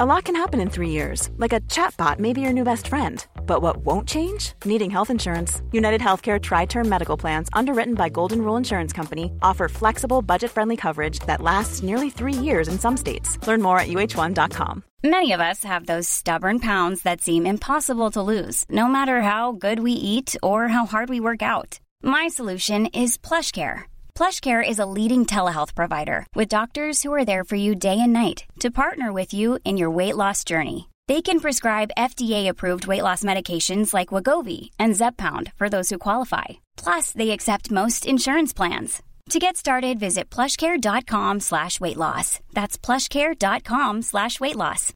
A 0.00 0.06
lot 0.06 0.22
can 0.22 0.36
happen 0.36 0.60
in 0.60 0.70
three 0.70 0.90
years, 0.90 1.28
like 1.38 1.52
a 1.52 1.60
chatbot 1.62 2.20
may 2.20 2.32
be 2.32 2.40
your 2.40 2.52
new 2.52 2.62
best 2.62 2.86
friend. 2.86 3.26
But 3.46 3.62
what 3.62 3.78
won't 3.78 4.06
change? 4.06 4.52
Needing 4.64 4.92
health 4.92 5.10
insurance. 5.10 5.60
United 5.72 6.00
Healthcare 6.00 6.40
Tri 6.40 6.66
Term 6.66 6.88
Medical 6.88 7.16
Plans, 7.16 7.48
underwritten 7.52 7.94
by 7.94 8.08
Golden 8.08 8.42
Rule 8.42 8.56
Insurance 8.56 8.92
Company, 8.92 9.32
offer 9.42 9.66
flexible, 9.68 10.22
budget 10.22 10.52
friendly 10.52 10.76
coverage 10.76 11.18
that 11.26 11.40
lasts 11.40 11.82
nearly 11.82 12.10
three 12.10 12.32
years 12.32 12.68
in 12.68 12.78
some 12.78 12.96
states. 12.96 13.44
Learn 13.44 13.60
more 13.60 13.80
at 13.80 13.88
uhone.com. 13.88 14.84
Many 15.02 15.32
of 15.32 15.40
us 15.40 15.64
have 15.64 15.86
those 15.86 16.08
stubborn 16.08 16.60
pounds 16.60 17.02
that 17.02 17.20
seem 17.20 17.44
impossible 17.44 18.12
to 18.12 18.22
lose, 18.22 18.64
no 18.70 18.86
matter 18.86 19.22
how 19.22 19.50
good 19.50 19.80
we 19.80 19.92
eat 19.92 20.36
or 20.44 20.68
how 20.68 20.86
hard 20.86 21.08
we 21.08 21.18
work 21.18 21.42
out. 21.42 21.80
My 22.02 22.28
solution 22.28 22.86
is 22.86 23.16
PlushCare. 23.18 23.82
PlushCare 24.14 24.66
is 24.66 24.78
a 24.78 24.86
leading 24.86 25.26
telehealth 25.26 25.74
provider 25.74 26.26
with 26.34 26.48
doctors 26.48 27.02
who 27.02 27.12
are 27.14 27.24
there 27.24 27.44
for 27.44 27.56
you 27.56 27.74
day 27.76 27.98
and 28.00 28.12
night 28.12 28.44
to 28.58 28.70
partner 28.70 29.12
with 29.12 29.32
you 29.32 29.58
in 29.64 29.76
your 29.76 29.90
weight 29.90 30.16
loss 30.16 30.42
journey. 30.42 30.88
They 31.06 31.22
can 31.22 31.38
prescribe 31.40 31.94
FDA-approved 31.96 32.86
weight 32.86 33.02
loss 33.02 33.22
medications 33.22 33.94
like 33.94 34.08
Wegovy 34.08 34.70
and 34.78 34.94
Zepbound 34.94 35.52
for 35.54 35.68
those 35.68 35.90
who 35.90 35.98
qualify. 35.98 36.46
Plus, 36.76 37.12
they 37.12 37.30
accept 37.30 37.70
most 37.70 38.04
insurance 38.04 38.52
plans. 38.52 39.00
To 39.30 39.38
get 39.38 39.56
started, 39.56 39.98
visit 40.00 40.30
plushcare.com 40.30 41.40
slash 41.40 41.80
weight 41.80 41.96
loss. 41.96 42.40
That's 42.52 42.76
plushcare.com 42.78 44.02
slash 44.02 44.40
weight 44.40 44.56
loss. 44.56 44.92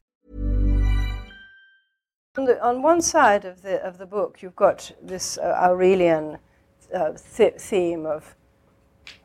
On, 2.35 2.49
on 2.61 2.81
one 2.81 3.01
side 3.01 3.45
of 3.45 3.61
the 3.61 3.83
of 3.83 3.99
the 3.99 4.07
book, 4.07 4.41
you've 4.41 4.55
got 4.55 4.91
this 5.01 5.37
uh, 5.37 5.55
Aurelian 5.61 6.39
uh, 6.93 7.13
th- 7.35 7.55
theme 7.55 8.05
of 8.05 8.35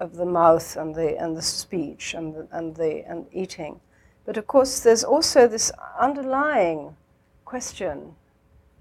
of 0.01 0.17
the 0.17 0.27
mouth 0.27 0.77
and 0.77 0.95
the 0.95 1.17
and 1.19 1.37
the 1.37 1.43
speech 1.43 2.15
and 2.15 2.35
the, 2.35 2.49
and 2.51 2.77
the 2.77 3.05
and 3.09 3.27
eating, 3.33 3.81
but 4.25 4.37
of 4.37 4.47
course 4.47 4.81
there's 4.81 5.05
also 5.05 5.47
this 5.47 5.71
underlying 6.01 6.97
question 7.45 8.15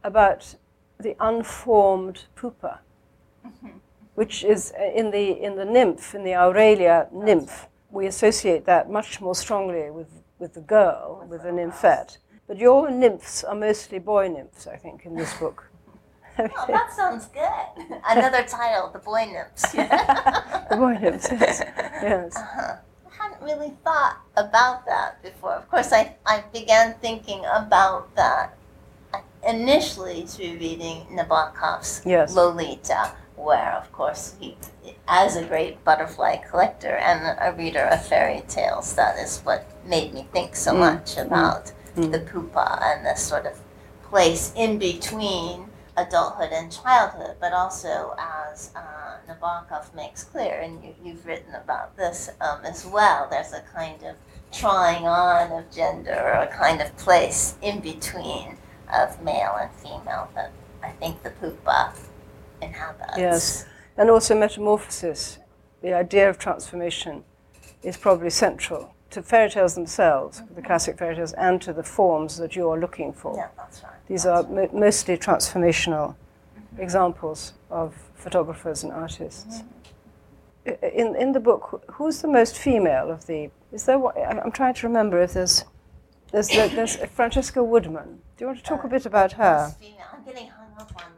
about 0.04 0.56
the 1.00 1.15
unformed 1.19 2.26
pupa, 2.36 2.80
which 4.15 4.43
is 4.43 4.73
uh, 4.80 4.91
in 4.95 5.12
the 5.12 5.32
in 5.32 5.56
the 5.56 5.65
nymph 5.65 6.15
in 6.15 6.23
the 6.23 6.36
Aurelia 6.36 7.08
nymph. 7.12 7.67
We 7.89 8.06
associate 8.08 8.65
that 8.65 8.89
much 8.89 9.21
more 9.21 9.36
strongly 9.36 9.89
with 9.91 10.23
with 10.39 10.54
the 10.54 10.62
girl, 10.62 11.26
with 11.30 11.43
the 11.43 11.52
nymphette. 11.52 12.17
But 12.47 12.58
your 12.58 12.89
nymphs 12.89 13.43
are 13.43 13.56
mostly 13.56 14.00
boy 14.00 14.30
nymphs, 14.30 14.67
I 14.67 14.78
think, 14.78 15.06
in 15.06 15.15
this 15.15 15.34
book. 15.34 15.69
Oh, 16.39 16.65
that 16.67 16.93
sounds 16.93 17.28
good. 17.28 18.00
Another 18.08 18.43
title, 18.43 18.89
The 18.91 19.00
Boy 19.00 19.26
Nymphs. 19.26 19.71
the 19.71 20.76
boy 20.78 20.97
nymphs, 21.02 21.28
yes. 21.32 21.63
yes. 21.78 22.36
Uh-huh. 22.36 22.76
I 23.06 23.23
hadn't 23.23 23.41
really 23.41 23.73
thought 23.84 24.17
about 24.36 24.86
that 24.86 25.21
before. 25.23 25.54
Of 25.54 25.69
course, 25.69 25.91
I, 25.91 26.15
I 26.26 26.43
began 26.54 26.95
thinking 27.02 27.41
about 27.52 28.15
that 28.15 28.56
initially 29.47 30.26
through 30.26 30.58
reading 30.60 31.06
Nabokov's 31.12 32.02
Yes. 32.06 32.36
Lolita, 32.36 33.13
where, 33.36 33.73
of 33.73 33.91
course, 33.91 34.36
he, 34.39 34.58
as 35.08 35.36
a 35.36 35.45
great 35.45 35.84
butterfly 35.84 36.38
collector 36.38 36.97
and 36.97 37.38
a 37.39 37.58
reader 37.58 37.86
of 37.86 38.06
fairy 38.06 38.43
tales, 38.47 38.93
that 38.95 39.17
is 39.17 39.39
what 39.39 39.65
made 39.86 40.13
me 40.13 40.28
think 40.32 40.56
so 40.56 40.73
mm. 40.73 40.80
much 40.80 41.15
mm. 41.15 41.26
about 41.26 41.71
mm. 41.95 42.12
the 42.12 42.19
pupa 42.19 42.80
and 42.84 43.06
this 43.06 43.21
sort 43.21 43.45
of 43.45 43.60
place 44.04 44.54
in 44.56 44.78
between 44.78 45.69
adulthood 45.97 46.51
and 46.51 46.71
childhood, 46.71 47.36
but 47.41 47.53
also 47.53 48.15
as 48.17 48.71
uh, 48.75 49.17
Nabokov 49.27 49.93
makes 49.95 50.23
clear, 50.23 50.60
and 50.62 50.83
you, 50.83 50.95
you've 51.03 51.25
written 51.25 51.55
about 51.55 51.97
this 51.97 52.29
um, 52.39 52.63
as 52.63 52.86
well, 52.86 53.27
there's 53.29 53.53
a 53.53 53.62
kind 53.73 54.01
of 54.03 54.15
trying 54.51 55.05
on 55.05 55.51
of 55.51 55.69
gender 55.71 56.13
or 56.13 56.43
a 56.43 56.47
kind 56.47 56.81
of 56.81 56.95
place 56.97 57.55
in 57.62 57.79
between 57.79 58.57
of 58.93 59.21
male 59.21 59.57
and 59.60 59.71
female 59.75 60.29
that 60.36 60.51
I 60.81 60.91
think 60.91 61.23
the 61.23 61.31
pupa 61.31 61.93
inhabits. 62.62 63.17
Yes. 63.17 63.65
And 63.97 64.10
also 64.10 64.36
metamorphosis, 64.36 65.39
the 65.81 65.93
idea 65.93 66.29
of 66.29 66.38
transformation, 66.38 67.23
is 67.83 67.97
probably 67.97 68.29
central 68.29 68.93
to 69.10 69.23
fairy 69.23 69.49
tales 69.49 69.75
themselves, 69.75 70.43
the 70.55 70.62
classic 70.62 70.97
fairy 70.97 71.15
tales, 71.15 71.33
and 71.33 71.62
to 71.62 71.73
the 71.73 71.83
forms 71.83 72.38
that 72.38 72.55
you 72.55 72.69
are 72.69 72.79
looking 72.79 73.13
for. 73.13 73.36
Yeah, 73.36 73.47
that's 73.57 73.83
right. 73.83 73.96
These 74.07 74.25
are 74.25 74.43
mo- 74.43 74.69
mostly 74.73 75.17
transformational 75.17 76.15
examples 76.77 77.53
of 77.69 77.95
photographers 78.15 78.83
and 78.83 78.91
artists. 78.91 79.63
In, 80.65 81.15
in 81.15 81.31
the 81.31 81.39
book, 81.39 81.83
who's 81.91 82.21
the 82.21 82.27
most 82.27 82.57
female 82.57 83.09
of 83.09 83.25
the? 83.25 83.49
Is 83.71 83.85
there? 83.85 83.97
I'm 84.27 84.51
trying 84.51 84.73
to 84.75 84.87
remember 84.87 85.21
if 85.21 85.33
there's. 85.33 85.65
There's, 86.31 86.49
there's 86.49 86.97
Francesca 86.97 87.63
Woodman. 87.63 88.19
Do 88.35 88.43
you 88.43 88.47
want 88.47 88.57
to 88.57 88.63
talk 88.65 88.83
a 88.83 88.89
bit 88.89 89.05
about 89.05 89.31
her? 89.33 89.73
Female? 89.79 89.95
I'm 90.13 90.25
getting 90.25 90.49
hung 90.49 90.67
up 90.77 90.91
on 90.97 91.16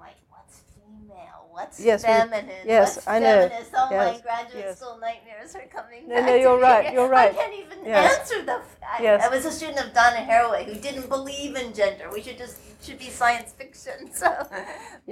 what's 1.59 1.79
Yes, 1.79 2.03
we- 2.03 2.07
feminine, 2.07 2.65
yes, 2.65 2.95
what's 2.95 3.07
I 3.07 3.19
know. 3.19 3.39
feminist. 3.49 3.75
All 3.75 3.89
my 3.89 3.95
Yes, 4.11 4.21
graduate 4.21 4.65
yes. 4.65 4.77
school 4.79 4.97
nightmares 5.07 5.55
are 5.55 5.67
coming 5.77 6.01
No, 6.07 6.15
back. 6.15 6.25
no, 6.27 6.35
you're 6.43 6.59
right, 6.69 6.93
you're 6.93 7.11
right. 7.19 7.33
I 7.33 7.41
can't 7.41 7.53
even 7.63 7.77
Yes. 7.85 8.19
answer 8.19 8.39
the. 8.49 8.57
f- 8.65 8.77
I, 8.93 9.03
Yes. 9.07 9.17
I 9.25 9.29
was 9.35 9.43
a 9.45 9.51
student 9.51 9.79
of 9.85 9.93
Donna 9.93 10.23
Haraway 10.31 10.63
who 10.69 10.75
didn't 10.87 11.07
believe 11.17 11.53
in 11.61 11.67
gender. 11.81 12.05
We 12.15 12.21
should 12.25 12.37
just 12.37 12.57
should 12.83 12.99
be 13.05 13.09
science 13.21 13.49
fiction. 13.61 13.97
So, 14.21 14.29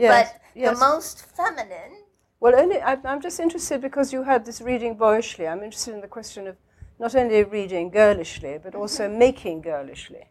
Yes, 0.03 0.12
but 0.15 0.27
yes. 0.62 0.73
the 0.73 0.79
most 0.89 1.15
feminine. 1.39 1.93
Well, 2.39 2.55
only 2.62 2.79
I, 2.81 2.93
I'm 3.12 3.21
just 3.27 3.39
interested 3.45 3.77
because 3.88 4.07
you 4.15 4.21
had 4.31 4.41
this 4.45 4.60
reading 4.69 4.93
boyishly. 4.95 5.45
I'm 5.51 5.63
interested 5.67 5.93
in 5.97 6.01
the 6.07 6.13
question 6.17 6.43
of 6.51 6.55
not 6.99 7.13
only 7.21 7.43
reading 7.43 7.86
girlishly, 8.01 8.53
but 8.65 8.73
also 8.81 9.03
mm-hmm. 9.07 9.19
making 9.27 9.62
girlishly, 9.62 10.23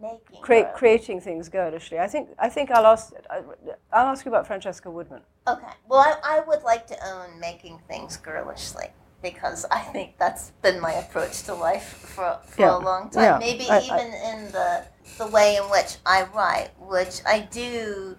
Making 0.00 0.42
her- 0.64 0.72
creating 0.74 1.20
things 1.20 1.48
girlishly. 1.48 1.98
I 1.98 2.06
think 2.06 2.28
I 2.38 2.48
think 2.48 2.70
I'll 2.70 2.86
ask 2.86 3.12
I, 3.28 3.42
I'll 3.92 4.06
ask 4.08 4.24
you 4.24 4.30
about 4.30 4.46
Francesca 4.46 4.90
Woodman. 4.90 5.22
Okay. 5.46 5.66
Well, 5.88 6.00
I, 6.00 6.38
I 6.38 6.40
would 6.46 6.62
like 6.62 6.86
to 6.88 6.96
own 7.06 7.38
making 7.40 7.80
things 7.88 8.16
girlishly 8.16 8.86
because 9.22 9.66
I 9.70 9.80
think 9.80 10.16
that's 10.18 10.50
been 10.62 10.80
my 10.80 10.92
approach 10.92 11.42
to 11.42 11.54
life 11.54 11.84
for, 12.14 12.38
for 12.44 12.60
Yeah. 12.62 12.76
a 12.76 12.78
long 12.78 13.10
time. 13.10 13.22
Yeah. 13.24 13.38
Maybe 13.38 13.68
I- 13.68 13.76
I- 13.78 13.80
even 13.82 14.14
in 14.14 14.52
the 14.52 14.84
the 15.18 15.26
way 15.26 15.56
in 15.56 15.64
which 15.70 15.96
I 16.06 16.22
write, 16.34 16.70
which 16.78 17.20
I 17.26 17.40
do. 17.50 18.16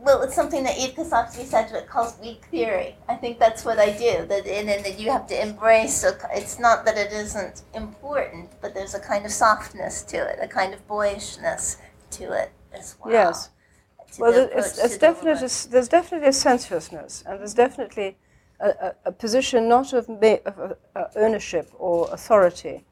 Well, 0.00 0.22
it's 0.22 0.34
something 0.34 0.62
that 0.64 0.78
Eve 0.78 0.94
Kosofsky 0.94 1.44
Sedgwick 1.44 1.88
calls 1.88 2.16
weak 2.20 2.44
theory. 2.50 2.94
I 3.08 3.14
think 3.16 3.38
that's 3.38 3.64
what 3.64 3.78
I 3.78 3.90
do. 3.96 4.26
That 4.26 4.46
and, 4.46 4.70
and 4.70 4.84
that 4.84 4.98
you 4.98 5.10
have 5.10 5.26
to 5.28 5.42
embrace. 5.42 6.04
A, 6.04 6.16
it's 6.32 6.58
not 6.58 6.84
that 6.84 6.96
it 6.96 7.12
isn't 7.12 7.62
important, 7.74 8.50
but 8.60 8.74
there's 8.74 8.94
a 8.94 9.00
kind 9.00 9.26
of 9.26 9.32
softness 9.32 10.02
to 10.04 10.16
it, 10.16 10.38
a 10.40 10.46
kind 10.46 10.72
of 10.72 10.86
boyishness 10.86 11.78
to 12.12 12.32
it 12.32 12.52
as 12.72 12.96
well. 13.02 13.12
Yes. 13.12 13.50
Well, 14.18 14.32
the 14.32 14.46
there- 14.46 14.58
it's, 14.58 14.78
it's 14.78 14.94
to 14.94 15.00
definitely 15.00 15.34
deliver. 15.34 15.68
there's 15.70 15.88
definitely 15.88 16.28
a 16.28 16.32
sensuousness, 16.32 17.24
and 17.26 17.40
there's 17.40 17.54
definitely 17.54 18.16
a, 18.60 18.68
a, 18.68 18.94
a 19.06 19.12
position 19.12 19.68
not 19.68 19.92
of, 19.92 20.08
ma- 20.08 20.38
of 20.46 20.76
uh, 20.96 21.04
ownership 21.16 21.70
or 21.78 22.08
authority 22.12 22.84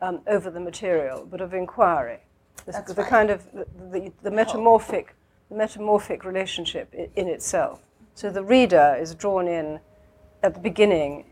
um, 0.00 0.20
over 0.26 0.50
the 0.50 0.60
material, 0.60 1.26
but 1.30 1.40
of 1.40 1.54
inquiry. 1.54 2.20
The, 2.66 2.72
the 2.86 2.94
right. 2.94 3.08
kind 3.08 3.30
of 3.30 3.44
the, 3.52 3.66
the, 3.90 4.12
the 4.22 4.30
metamorphic, 4.30 5.08
the 5.08 5.14
metamorphic 5.54 6.24
relationship 6.24 6.92
in, 6.94 7.28
itself. 7.28 7.80
So 8.14 8.30
the 8.30 8.44
reader 8.44 8.96
is 9.00 9.14
drawn 9.14 9.48
in 9.48 9.80
at 10.42 10.54
the 10.54 10.60
beginning 10.60 11.24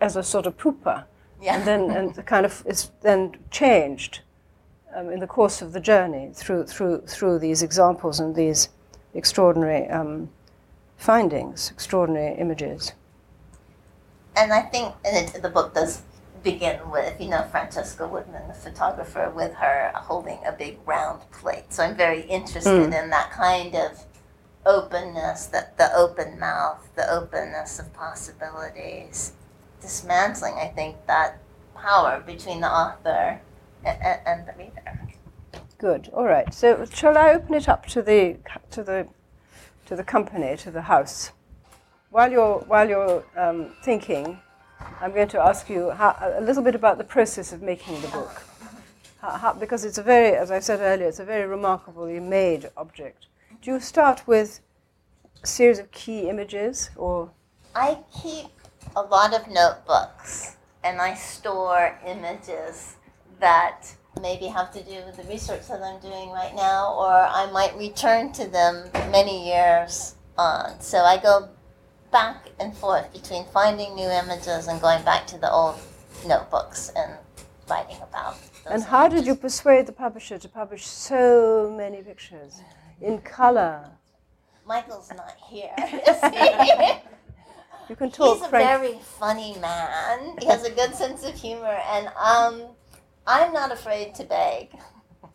as 0.00 0.16
a 0.16 0.22
sort 0.22 0.46
of 0.46 0.56
pupa, 0.56 1.06
Yeah. 1.40 1.54
and 1.56 1.64
then 1.64 1.90
and 1.90 2.14
the 2.14 2.22
kind 2.22 2.44
of 2.46 2.62
is 2.66 2.90
then 3.02 3.36
changed 3.50 4.20
um, 4.96 5.10
in 5.10 5.20
the 5.20 5.26
course 5.26 5.62
of 5.62 5.72
the 5.72 5.80
journey 5.80 6.30
through 6.34 6.64
through 6.66 7.02
through 7.06 7.38
these 7.38 7.62
examples 7.62 8.20
and 8.20 8.34
these 8.34 8.68
extraordinary 9.14 9.88
um, 9.88 10.28
findings, 10.96 11.70
extraordinary 11.70 12.34
images. 12.38 12.92
and 14.36 14.52
I 14.52 14.62
think 14.62 14.94
and 15.04 15.16
it, 15.16 15.42
the 15.42 15.48
book 15.48 15.74
does 15.74 16.02
begin 16.42 16.90
with 16.90 17.20
you 17.20 17.28
know 17.28 17.42
Francesca 17.50 18.06
Woodman, 18.06 18.48
the 18.48 18.54
photographer, 18.54 19.30
with 19.34 19.54
her 19.54 19.92
holding 19.94 20.38
a 20.46 20.52
big 20.52 20.78
round 20.86 21.22
plate. 21.30 21.72
So 21.72 21.82
I'm 21.82 21.96
very 21.96 22.22
interested 22.22 22.92
in 22.92 23.10
that 23.10 23.30
kind 23.30 23.74
of 23.74 24.04
openness, 24.66 25.46
that 25.46 25.78
the 25.78 25.94
open 25.94 26.38
mouth, 26.38 26.88
the 26.94 27.10
openness 27.10 27.78
of 27.78 27.92
possibilities, 27.92 29.32
dismantling. 29.80 30.54
I 30.54 30.68
think 30.68 30.96
that 31.06 31.38
power 31.74 32.22
between 32.26 32.60
the 32.60 32.70
author 32.70 33.40
and, 33.84 34.20
and 34.26 34.46
the 34.46 34.52
reader. 34.58 35.00
Good. 35.78 36.10
All 36.12 36.24
right. 36.24 36.52
So 36.52 36.84
shall 36.86 37.16
I 37.16 37.34
open 37.34 37.54
it 37.54 37.68
up 37.68 37.86
to 37.86 38.02
the 38.02 38.36
to 38.70 38.82
the 38.82 39.08
to 39.86 39.96
the 39.96 40.04
company, 40.04 40.56
to 40.56 40.70
the 40.70 40.82
house? 40.82 41.32
while 42.10 42.30
you're 42.30 42.58
while 42.60 42.88
you're 42.88 43.24
um, 43.36 43.74
thinking, 43.82 44.38
I'm 45.00 45.12
going 45.12 45.28
to 45.28 45.40
ask 45.40 45.68
you 45.70 45.90
how, 45.90 46.16
a 46.20 46.40
little 46.40 46.62
bit 46.62 46.74
about 46.74 46.98
the 46.98 47.04
process 47.04 47.52
of 47.52 47.62
making 47.62 48.00
the 48.00 48.08
book, 48.08 48.42
how, 49.20 49.30
how, 49.30 49.52
because 49.52 49.84
it's 49.84 49.98
a 49.98 50.02
very, 50.02 50.36
as 50.36 50.50
I 50.50 50.58
said 50.60 50.80
earlier, 50.80 51.08
it's 51.08 51.20
a 51.20 51.24
very 51.24 51.46
remarkably 51.46 52.20
made 52.20 52.70
object. 52.76 53.26
Do 53.62 53.72
you 53.72 53.80
start 53.80 54.26
with 54.26 54.60
a 55.42 55.46
series 55.46 55.78
of 55.78 55.90
key 55.92 56.28
images, 56.28 56.90
or 56.96 57.30
I 57.74 57.98
keep 58.22 58.46
a 58.96 59.02
lot 59.02 59.34
of 59.34 59.48
notebooks 59.48 60.56
and 60.82 61.00
I 61.00 61.14
store 61.14 61.98
images 62.06 62.96
that 63.40 63.86
maybe 64.20 64.46
have 64.46 64.72
to 64.72 64.82
do 64.82 64.96
with 65.06 65.16
the 65.16 65.24
research 65.24 65.68
that 65.68 65.82
I'm 65.82 66.00
doing 66.00 66.30
right 66.30 66.54
now, 66.54 66.94
or 66.94 67.12
I 67.12 67.50
might 67.52 67.76
return 67.76 68.32
to 68.32 68.48
them 68.48 68.90
many 69.10 69.48
years 69.48 70.16
on. 70.36 70.80
So 70.80 70.98
I 70.98 71.18
go 71.18 71.48
back 72.10 72.50
and 72.60 72.76
forth 72.76 73.12
between 73.12 73.44
finding 73.46 73.94
new 73.94 74.08
images 74.08 74.68
and 74.68 74.80
going 74.80 75.04
back 75.04 75.26
to 75.28 75.38
the 75.38 75.50
old 75.50 75.76
notebooks 76.26 76.90
and 76.96 77.12
writing 77.68 77.96
about. 78.02 78.36
Those 78.64 78.72
and 78.72 78.82
how 78.82 79.06
images. 79.06 79.20
did 79.20 79.26
you 79.28 79.34
persuade 79.34 79.86
the 79.86 79.92
publisher 79.92 80.38
to 80.38 80.48
publish 80.48 80.86
so 80.86 81.74
many 81.76 82.02
pictures 82.02 82.60
in 83.00 83.18
color? 83.18 83.90
Michael's 84.66 85.10
not 85.10 85.34
here. 85.48 85.74
You 87.88 87.96
can 87.96 88.10
talk, 88.10 88.36
He's 88.36 88.46
a 88.46 88.50
Frank. 88.50 88.68
very 88.80 88.98
funny 89.18 89.56
man. 89.60 90.36
He 90.40 90.46
has 90.46 90.62
a 90.64 90.70
good 90.70 90.94
sense 90.94 91.24
of 91.24 91.34
humor, 91.34 91.78
and 91.90 92.08
um, 92.20 92.62
I'm 93.26 93.52
not 93.54 93.72
afraid 93.72 94.14
to 94.16 94.24
beg. 94.24 94.68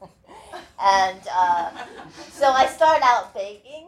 and 0.79 1.19
uh, 1.31 1.71
so 2.31 2.49
I 2.51 2.67
start 2.67 3.01
out 3.01 3.33
begging. 3.33 3.87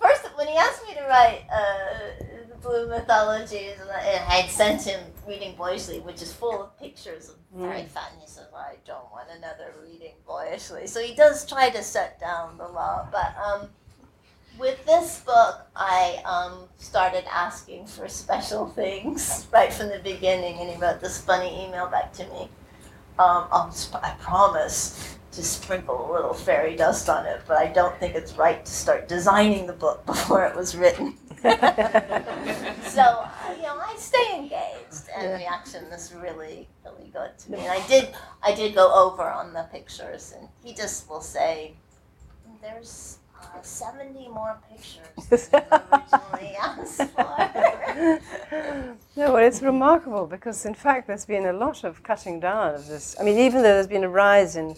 First, 0.00 0.24
when 0.36 0.46
he 0.48 0.56
asked 0.56 0.86
me 0.86 0.94
to 0.94 1.02
write 1.02 1.42
uh, 1.52 2.24
the 2.48 2.56
Blue 2.56 2.88
Mythologies, 2.88 3.80
and 3.80 3.90
I, 3.90 4.40
had 4.42 4.50
sent 4.50 4.82
him 4.82 5.00
Reading 5.26 5.54
Boyishly, 5.56 6.00
which 6.00 6.22
is 6.22 6.32
full 6.32 6.62
of 6.62 6.78
pictures 6.78 7.30
of 7.30 7.36
very 7.54 7.84
fat, 7.84 8.10
and 8.12 8.20
he 8.20 8.28
says, 8.28 8.46
I 8.54 8.74
don't 8.86 9.10
want 9.10 9.28
another 9.34 9.72
Reading 9.82 10.14
Boyishly. 10.26 10.86
So 10.86 11.00
he 11.00 11.14
does 11.14 11.46
try 11.46 11.70
to 11.70 11.82
set 11.82 12.20
down 12.20 12.58
the 12.58 12.68
law, 12.68 13.08
but 13.10 13.34
um, 13.42 13.68
with 14.58 14.84
this 14.86 15.20
book, 15.20 15.66
I 15.74 16.22
um, 16.24 16.68
started 16.78 17.24
asking 17.32 17.86
for 17.86 18.08
special 18.08 18.66
things 18.66 19.46
right 19.52 19.72
from 19.72 19.88
the 19.88 19.98
beginning, 19.98 20.58
and 20.58 20.70
he 20.70 20.76
wrote 20.76 21.00
this 21.00 21.20
funny 21.20 21.64
email 21.64 21.88
back 21.88 22.12
to 22.14 22.24
me. 22.24 22.48
Um, 23.18 23.48
I 23.50 24.14
promise 24.20 25.15
to 25.32 25.42
sprinkle 25.42 26.10
a 26.10 26.12
little 26.12 26.34
fairy 26.34 26.76
dust 26.76 27.08
on 27.08 27.26
it, 27.26 27.40
but 27.46 27.58
I 27.58 27.66
don't 27.66 27.96
think 27.98 28.14
it's 28.14 28.34
right 28.34 28.64
to 28.64 28.72
start 28.72 29.08
designing 29.08 29.66
the 29.66 29.72
book 29.72 30.04
before 30.06 30.46
it 30.46 30.56
was 30.56 30.76
written. 30.76 31.16
so, 31.42 31.50
uh, 31.52 33.54
you 33.56 33.62
know, 33.62 33.78
I 33.78 33.94
stay 33.98 34.36
engaged, 34.36 35.08
and 35.16 35.32
the 35.32 35.36
reaction 35.36 35.84
is 35.86 36.12
really, 36.14 36.68
really 36.84 37.10
good 37.12 37.36
to 37.38 37.52
me. 37.52 37.58
And 37.58 37.68
I 37.68 37.86
did, 37.86 38.08
I 38.42 38.54
did 38.54 38.74
go 38.74 38.92
over 38.92 39.22
on 39.22 39.52
the 39.52 39.64
pictures, 39.70 40.34
and 40.36 40.48
he 40.64 40.74
just 40.74 41.08
will 41.08 41.20
say, 41.20 41.74
"There's 42.62 43.18
uh, 43.40 43.60
70 43.60 44.28
more 44.28 44.58
pictures 44.70 45.50
originally 45.52 46.56
asked 46.60 47.02
for." 47.10 48.20
No, 49.16 49.32
well, 49.32 49.44
it's 49.44 49.62
remarkable 49.62 50.26
because, 50.26 50.64
in 50.66 50.74
fact, 50.74 51.06
there's 51.06 51.26
been 51.26 51.46
a 51.46 51.52
lot 51.52 51.84
of 51.84 52.02
cutting 52.02 52.40
down 52.40 52.74
of 52.74 52.86
this. 52.86 53.14
I 53.20 53.24
mean, 53.24 53.38
even 53.38 53.62
though 53.62 53.74
there's 53.74 53.86
been 53.86 54.04
a 54.04 54.08
rise 54.08 54.56
in 54.56 54.74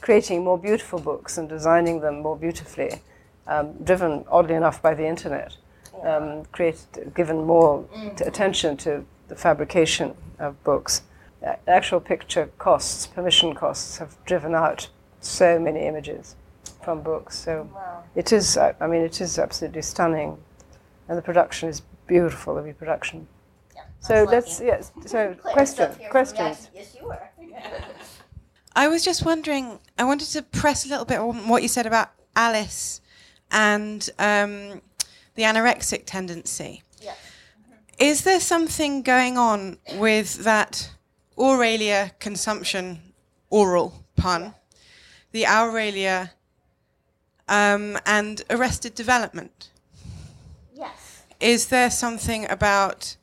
creating 0.00 0.44
more 0.44 0.58
beautiful 0.58 0.98
books 0.98 1.38
and 1.38 1.48
designing 1.48 2.00
them 2.00 2.20
more 2.20 2.36
beautifully, 2.36 3.02
um, 3.46 3.72
driven 3.84 4.24
oddly 4.28 4.54
enough 4.54 4.80
by 4.82 4.94
the 4.94 5.06
internet, 5.06 5.56
um, 6.02 6.44
created, 6.52 7.12
given 7.14 7.44
more 7.44 7.84
t- 8.16 8.24
attention 8.24 8.76
to 8.78 9.04
the 9.28 9.36
fabrication 9.36 10.14
of 10.38 10.62
books. 10.64 11.02
Uh, 11.46 11.54
actual 11.66 12.00
picture 12.00 12.50
costs, 12.58 13.06
permission 13.06 13.54
costs, 13.54 13.98
have 13.98 14.16
driven 14.24 14.54
out 14.54 14.88
so 15.20 15.58
many 15.58 15.86
images 15.86 16.36
from 16.82 17.00
books. 17.02 17.38
So 17.38 17.68
Wow. 17.74 18.02
it 18.14 18.32
is, 18.32 18.56
uh, 18.56 18.72
I 18.80 18.86
mean, 18.86 19.02
it 19.02 19.20
is 19.20 19.38
absolutely 19.38 19.82
stunning, 19.82 20.38
and 21.08 21.16
the 21.18 21.22
production 21.22 21.68
is 21.68 21.82
beautiful. 22.06 22.54
The 22.54 22.62
reproduction. 22.62 23.26
Yeah, 23.74 23.82
So 24.00 24.24
let's 24.24 24.60
yes. 24.60 24.92
So 25.06 25.34
Claire's 25.34 25.40
question 25.40 25.84
up 25.84 25.96
here 25.96 26.06
for 26.06 26.10
questions. 26.10 26.70
Yes, 26.74 26.96
you 27.00 27.06
were. 27.08 27.18
I 28.74 28.88
was 28.88 29.04
just 29.04 29.24
wondering, 29.24 29.78
I 29.98 30.04
wanted 30.04 30.28
to 30.28 30.42
press 30.42 30.86
a 30.86 30.88
little 30.88 31.04
bit 31.04 31.18
on 31.18 31.48
what 31.48 31.62
you 31.62 31.68
said 31.68 31.86
about 31.86 32.10
Alice 32.36 33.00
and 33.50 34.08
um, 34.18 34.80
the 35.34 35.42
anorexic 35.42 36.02
tendency. 36.06 36.82
Yes. 37.02 37.16
Is 37.98 38.22
there 38.22 38.40
something 38.40 39.02
going 39.02 39.36
on 39.36 39.78
with 39.94 40.44
that 40.44 40.90
Aurelia 41.36 42.12
consumption, 42.20 43.12
oral 43.50 44.04
pun, 44.16 44.54
the 45.32 45.46
Aurelia, 45.46 46.32
um, 47.48 47.98
and 48.06 48.42
arrested 48.50 48.94
development? 48.94 49.70
Yes. 50.74 51.24
Is 51.40 51.66
there 51.66 51.90
something 51.90 52.48
about 52.48 53.16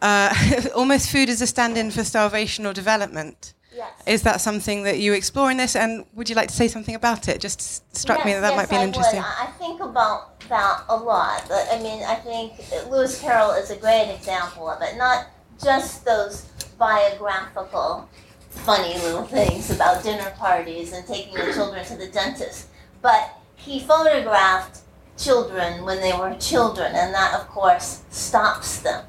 uh, 0.00 0.32
almost 0.76 1.10
food 1.10 1.28
as 1.28 1.42
a 1.42 1.46
stand 1.46 1.76
in 1.76 1.90
for 1.90 2.04
starvation 2.04 2.66
or 2.66 2.72
development? 2.72 3.54
Yes. 3.80 3.92
Is 4.06 4.22
that 4.24 4.42
something 4.42 4.82
that 4.82 4.98
you 4.98 5.14
explore 5.14 5.50
in 5.50 5.56
this? 5.56 5.74
And 5.74 6.04
would 6.12 6.28
you 6.28 6.34
like 6.34 6.48
to 6.48 6.54
say 6.54 6.68
something 6.68 6.94
about 6.94 7.28
it? 7.28 7.40
Just 7.40 7.96
struck 7.96 8.26
me 8.26 8.34
that 8.34 8.40
that 8.40 8.50
yes, 8.50 8.56
might 8.58 8.68
be 8.68 8.76
an 8.76 8.82
I 8.82 8.84
interesting. 8.84 9.20
Would. 9.20 9.26
I 9.26 9.44
I 9.44 9.46
think 9.52 9.80
about 9.80 10.38
that 10.50 10.84
a 10.90 10.96
lot. 10.96 11.50
I 11.50 11.78
mean, 11.82 12.02
I 12.04 12.16
think 12.16 12.52
Lewis 12.90 13.18
Carroll 13.20 13.52
is 13.52 13.70
a 13.70 13.76
great 13.76 14.12
example 14.14 14.68
of 14.68 14.82
it. 14.82 14.98
Not 14.98 15.28
just 15.64 16.04
those 16.04 16.42
biographical, 16.78 18.06
funny 18.50 18.94
little 18.98 19.24
things 19.24 19.70
about 19.70 20.02
dinner 20.02 20.30
parties 20.36 20.92
and 20.92 21.06
taking 21.06 21.34
the 21.34 21.52
children 21.54 21.82
to 21.86 21.96
the 21.96 22.08
dentist, 22.08 22.68
but 23.00 23.38
he 23.56 23.80
photographed 23.80 24.80
children 25.16 25.84
when 25.86 26.00
they 26.00 26.12
were 26.12 26.34
children, 26.38 26.94
and 26.94 27.14
that, 27.14 27.32
of 27.40 27.48
course, 27.48 28.02
stops 28.10 28.80
them 28.80 29.04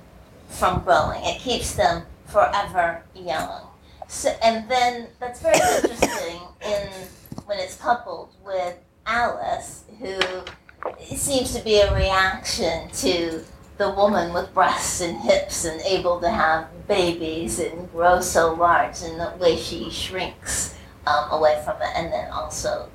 from 0.47 0.81
growing. 0.83 1.21
It 1.25 1.39
keeps 1.39 1.75
them 1.75 2.03
forever 2.27 3.03
young. 3.15 3.70
So, 4.11 4.29
and 4.43 4.69
then 4.69 5.07
that's 5.21 5.41
very 5.41 5.55
interesting 5.55 6.41
in 6.65 6.89
when 7.45 7.59
it's 7.59 7.77
coupled 7.77 8.29
with 8.45 8.77
Alice, 9.05 9.85
who 9.99 10.19
seems 11.15 11.55
to 11.55 11.63
be 11.63 11.79
a 11.79 11.95
reaction 11.95 12.91
to 12.91 13.41
the 13.77 13.89
woman 13.89 14.33
with 14.33 14.53
breasts 14.53 14.99
and 14.99 15.17
hips 15.21 15.63
and 15.63 15.79
able 15.81 16.19
to 16.19 16.29
have 16.29 16.67
babies 16.89 17.59
and 17.59 17.89
grow 17.93 18.19
so 18.19 18.53
large 18.53 19.01
and 19.01 19.17
the 19.17 19.33
way 19.39 19.55
she 19.55 19.89
shrinks 19.89 20.75
um, 21.07 21.31
away 21.31 21.59
from 21.63 21.81
it, 21.81 21.89
and 21.95 22.11
then 22.11 22.29
also 22.31 22.89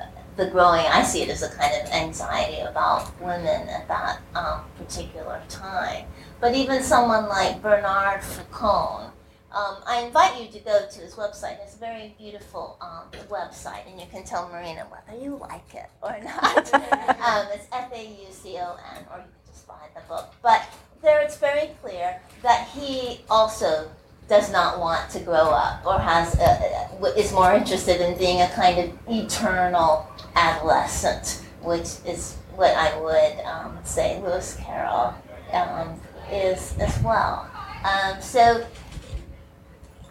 uh, 0.00 0.04
the 0.36 0.46
growing. 0.46 0.86
I 0.86 1.02
see 1.02 1.22
it 1.22 1.28
as 1.28 1.42
a 1.42 1.50
kind 1.50 1.74
of 1.82 1.92
anxiety 1.92 2.60
about 2.60 3.20
women 3.20 3.68
at 3.68 3.88
that 3.88 4.20
um, 4.36 4.60
particular 4.78 5.42
time. 5.48 6.06
But 6.40 6.54
even 6.54 6.84
someone 6.84 7.28
like 7.28 7.60
Bernard 7.60 8.22
Faucon, 8.22 9.10
um, 9.54 9.76
I 9.86 10.02
invite 10.06 10.40
you 10.40 10.48
to 10.48 10.58
go 10.60 10.86
to 10.90 11.00
his 11.00 11.14
website. 11.14 11.58
It's 11.62 11.74
a 11.74 11.78
very 11.78 12.14
beautiful 12.18 12.78
um, 12.80 13.10
website, 13.28 13.90
and 13.90 14.00
you 14.00 14.06
can 14.10 14.24
tell 14.24 14.48
Marina 14.48 14.86
whether 14.88 15.18
you 15.22 15.36
like 15.36 15.74
it 15.74 15.90
or 16.00 16.16
not. 16.24 16.74
um, 16.74 17.46
it's 17.52 17.66
F 17.72 17.92
A 17.92 18.04
U 18.04 18.26
C 18.30 18.56
O 18.58 18.76
N, 18.96 19.04
or 19.12 19.18
you 19.18 19.24
can 19.24 19.52
just 19.52 19.66
buy 19.68 19.88
the 19.94 20.00
book. 20.08 20.34
But 20.42 20.62
there 21.02 21.20
it's 21.20 21.36
very 21.36 21.70
clear 21.82 22.20
that 22.42 22.68
he 22.68 23.20
also 23.28 23.90
does 24.28 24.50
not 24.50 24.78
want 24.78 25.10
to 25.10 25.20
grow 25.20 25.50
up 25.50 25.84
or 25.84 25.98
has 25.98 26.34
a, 26.38 27.18
is 27.18 27.32
more 27.32 27.52
interested 27.52 28.00
in 28.00 28.16
being 28.16 28.40
a 28.40 28.48
kind 28.50 28.78
of 28.78 28.98
eternal 29.08 30.08
adolescent, 30.36 31.44
which 31.60 31.96
is 32.06 32.36
what 32.54 32.74
I 32.74 32.98
would 33.00 33.44
um, 33.44 33.78
say 33.84 34.20
Lewis 34.22 34.56
Carroll 34.60 35.12
um, 35.52 36.00
is 36.30 36.74
as 36.78 36.98
well. 37.02 37.50
Um, 37.84 38.22
so 38.22 38.64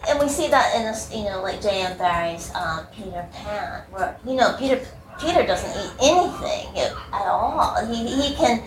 and 0.08 0.20
we 0.20 0.28
see 0.28 0.48
that 0.50 0.76
in 0.76 0.84
this, 0.84 1.14
you 1.14 1.24
know, 1.24 1.42
like 1.42 1.62
J.M. 1.62 1.98
Barrie's 1.98 2.54
um, 2.56 2.86
Peter 2.96 3.28
Pan, 3.32 3.84
where 3.92 4.18
you 4.26 4.36
know 4.36 4.56
Peter 4.58 4.82
Peter 5.20 5.46
doesn't 5.46 5.70
eat 5.70 5.92
anything 6.02 6.78
at 6.78 7.28
all. 7.28 7.86
He, 7.86 8.08
he 8.08 8.36
can 8.36 8.64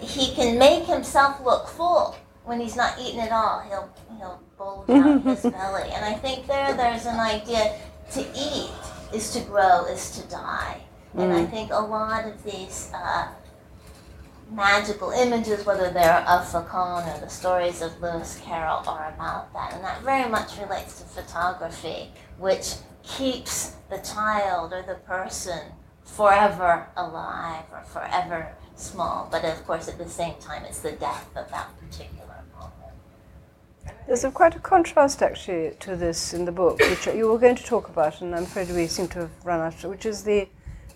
he 0.00 0.34
can 0.34 0.58
make 0.58 0.84
himself 0.84 1.40
look 1.44 1.68
full 1.68 2.16
when 2.44 2.60
he's 2.60 2.76
not 2.76 2.98
eating 2.98 3.20
at 3.20 3.32
all. 3.32 3.60
He'll 3.60 3.90
he'll 4.18 4.40
bulge 4.56 4.90
out 4.90 5.22
his 5.22 5.42
belly, 5.42 5.90
and 5.92 6.04
I 6.04 6.14
think 6.14 6.46
there 6.46 6.74
there's 6.74 7.06
an 7.06 7.20
idea 7.20 7.78
to 8.12 8.20
eat 8.34 8.70
is 9.12 9.32
to 9.32 9.40
grow 9.40 9.84
is 9.86 10.18
to 10.18 10.28
die, 10.28 10.80
and 11.14 11.32
I 11.32 11.44
think 11.44 11.70
a 11.72 11.80
lot 11.80 12.26
of 12.26 12.42
these. 12.42 12.90
Uh, 12.94 13.28
magical 14.54 15.10
images, 15.10 15.66
whether 15.66 15.90
they're 15.90 16.24
of 16.28 16.46
Faucon 16.48 17.08
or 17.08 17.20
the 17.20 17.28
stories 17.28 17.82
of 17.82 18.00
Lewis 18.00 18.40
Carroll, 18.44 18.82
are 18.88 19.12
about 19.14 19.52
that. 19.52 19.74
And 19.74 19.84
that 19.84 20.02
very 20.02 20.28
much 20.30 20.58
relates 20.58 21.00
to 21.00 21.04
photography, 21.04 22.10
which 22.38 22.74
keeps 23.02 23.76
the 23.90 23.98
child 23.98 24.72
or 24.72 24.82
the 24.82 24.94
person 25.06 25.60
forever 26.04 26.86
alive 26.96 27.64
or 27.72 27.82
forever 27.82 28.52
small. 28.76 29.28
But 29.30 29.44
of 29.44 29.64
course, 29.66 29.88
at 29.88 29.98
the 29.98 30.08
same 30.08 30.34
time, 30.40 30.64
it's 30.64 30.80
the 30.80 30.92
death 30.92 31.28
of 31.36 31.50
that 31.50 31.68
particular 31.80 32.42
moment. 32.58 32.94
There's 34.06 34.24
a, 34.24 34.30
quite 34.30 34.54
a 34.54 34.60
contrast 34.60 35.22
actually 35.22 35.72
to 35.80 35.96
this 35.96 36.34
in 36.34 36.44
the 36.44 36.52
book, 36.52 36.78
which 36.78 37.06
you 37.06 37.28
were 37.28 37.38
going 37.38 37.56
to 37.56 37.64
talk 37.64 37.88
about, 37.88 38.20
and 38.20 38.34
I'm 38.34 38.44
afraid 38.44 38.68
we 38.70 38.86
seem 38.86 39.08
to 39.08 39.20
have 39.20 39.30
run 39.44 39.60
out, 39.60 39.84
which 39.84 40.06
is 40.06 40.24
the, 40.24 40.48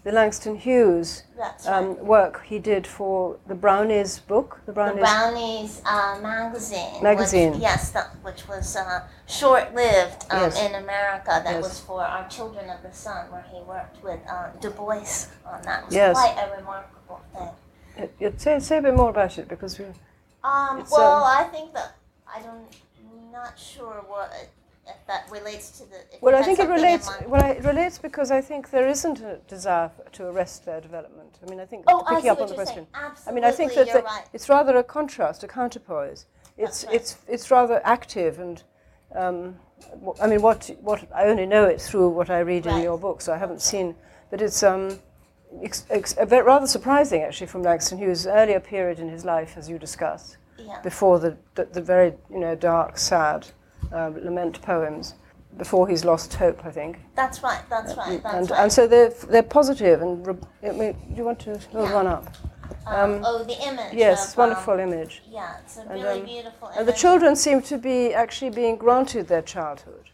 the 0.04 0.12
Langston 0.12 0.56
Hughes 0.56 1.24
That's 1.36 1.66
um, 1.66 1.98
work 2.04 2.44
he 2.44 2.58
did 2.58 2.86
for 2.86 3.36
the 3.46 3.54
Brownies 3.54 4.20
book. 4.20 4.60
The 4.64 4.72
The 4.72 4.72
Brownies. 4.72 5.00
Brownies 5.00 5.82
uh, 5.84 6.18
magazine. 6.22 7.02
Magazine. 7.02 7.52
Which, 7.52 7.60
yes, 7.60 7.90
that, 7.90 8.14
which 8.22 8.46
was 8.48 8.76
uh, 8.76 9.06
short-lived 9.26 10.24
um, 10.30 10.40
Yes. 10.42 10.58
in 10.60 10.74
America. 10.76 11.42
That 11.44 11.54
Yes. 11.54 11.62
was 11.64 11.80
for 11.80 12.02
our 12.02 12.28
Children 12.28 12.70
of 12.70 12.82
the 12.82 12.92
Sun, 12.92 13.30
where 13.30 13.44
he 13.52 13.60
worked 13.62 14.02
with 14.02 14.20
uh, 14.28 14.48
Du 14.60 14.70
Bois 14.70 15.26
on 15.44 15.62
that. 15.62 15.82
It 15.82 15.86
was 15.86 15.94
Yes. 15.94 16.14
quite 16.16 16.36
a 16.46 16.56
remarkable 16.56 17.20
thing. 17.34 17.48
Y- 17.98 18.08
y- 18.20 18.32
say, 18.36 18.58
say 18.60 18.78
a 18.78 18.82
bit 18.82 18.94
more 18.94 19.10
about 19.10 19.36
it 19.38 19.48
because 19.48 19.78
we. 19.78 19.84
Um, 20.44 20.84
well, 20.90 21.24
um, 21.24 21.36
I 21.38 21.44
think 21.50 21.74
that 21.74 21.96
I 22.32 22.40
don't, 22.40 22.66
not 23.32 23.58
sure 23.58 24.04
what 24.06 24.32
if 24.88 25.06
that 25.06 25.28
relates 25.30 25.70
to 25.78 25.84
the. 25.84 25.96
If 26.12 26.22
Well, 26.22 26.34
I 26.34 26.42
think 26.42 26.58
it 26.58 26.68
relates. 26.68 27.10
Well, 27.26 27.44
it 27.50 27.64
relates 27.64 27.98
because 27.98 28.30
I 28.30 28.40
think 28.40 28.70
there 28.70 28.88
isn't 28.88 29.20
a 29.20 29.36
desire 29.48 29.90
to 30.12 30.26
arrest 30.26 30.64
their 30.64 30.80
development. 30.80 31.38
I 31.44 31.50
mean, 31.50 31.60
I 31.60 31.66
think 31.66 31.84
Oh, 31.88 32.02
picking 32.08 32.22
see 32.24 32.28
up 32.30 32.40
on 32.40 32.48
the 32.48 32.54
question. 32.54 32.86
I 33.26 33.32
mean, 33.32 33.44
I 33.44 33.50
think 33.50 33.74
that 33.74 33.92
the- 33.92 34.02
right. 34.02 34.24
it's 34.32 34.48
rather 34.48 34.76
a 34.76 34.82
contrast, 34.84 35.44
a 35.44 35.48
counterpoise. 35.48 36.26
It's 36.56 36.84
right. 36.84 36.94
it's 36.96 37.16
it's 37.28 37.50
rather 37.50 37.80
active 37.84 38.38
and. 38.40 38.62
Um, 39.14 39.56
I 40.20 40.26
mean, 40.26 40.42
what 40.42 40.70
what 40.80 41.06
I 41.14 41.24
only 41.26 41.46
know 41.46 41.64
it 41.64 41.80
through 41.80 42.08
what 42.10 42.30
I 42.30 42.40
read 42.40 42.66
in 42.66 42.82
your 42.82 42.98
book, 42.98 43.20
so 43.20 43.32
I 43.32 43.38
haven't 43.38 43.62
seen. 43.62 43.94
But 44.30 44.42
it's 44.42 44.62
um, 44.62 44.98
ex- 45.62 45.86
ex- 45.88 46.16
a 46.18 46.26
bit 46.26 46.44
rather 46.44 46.66
surprising 46.66 47.22
actually 47.22 47.46
from 47.46 47.62
Langston 47.62 47.96
Hughes' 47.98 48.26
earlier 48.26 48.60
period 48.60 48.98
in 48.98 49.08
his 49.08 49.24
life, 49.24 49.54
as 49.56 49.68
you 49.70 49.78
discussed 49.78 50.36
Yeah. 50.58 50.80
before 50.82 51.20
the, 51.20 51.36
the, 51.54 51.64
the 51.66 51.80
very 51.80 52.12
you 52.28 52.38
know 52.40 52.54
dark, 52.56 52.98
sad 52.98 53.46
uh, 53.92 54.10
lament 54.22 54.60
poems, 54.62 55.14
before 55.56 55.88
he's 55.88 56.04
lost 56.04 56.34
hope, 56.34 56.64
I 56.64 56.70
think. 56.70 56.98
That's 57.14 57.42
right. 57.42 57.62
That's 57.70 57.96
right. 57.96 58.22
That's 58.22 58.34
and, 58.34 58.50
right. 58.50 58.60
and 58.62 58.72
so 58.72 58.86
they're 58.86 59.10
they're 59.28 59.42
positive 59.42 60.02
and 60.02 60.26
re- 60.26 60.36
I 60.62 60.72
mean, 60.72 60.92
do 60.92 61.14
you 61.16 61.24
want 61.24 61.40
to 61.40 61.58
hold 61.72 61.88
Yeah. 61.88 61.94
one 61.94 62.06
up? 62.06 62.36
um, 62.86 63.22
oh, 63.24 63.44
the 63.44 63.58
image. 63.66 63.92
Yes, 63.94 64.32
of, 64.32 64.38
wonderful 64.38 64.74
um, 64.74 64.80
image. 64.80 65.22
Yeah, 65.28 65.56
it's 65.62 65.76
a 65.78 65.80
And, 65.82 65.90
really 65.90 66.20
um, 66.20 66.26
beautiful 66.26 66.68
image. 66.68 66.78
And 66.78 66.88
the 66.88 66.92
children 66.92 67.36
seem 67.36 67.60
to 67.62 67.78
be 67.78 68.14
actually 68.14 68.50
being 68.50 68.76
granted 68.76 69.28
their 69.28 69.42
childhood, 69.42 70.10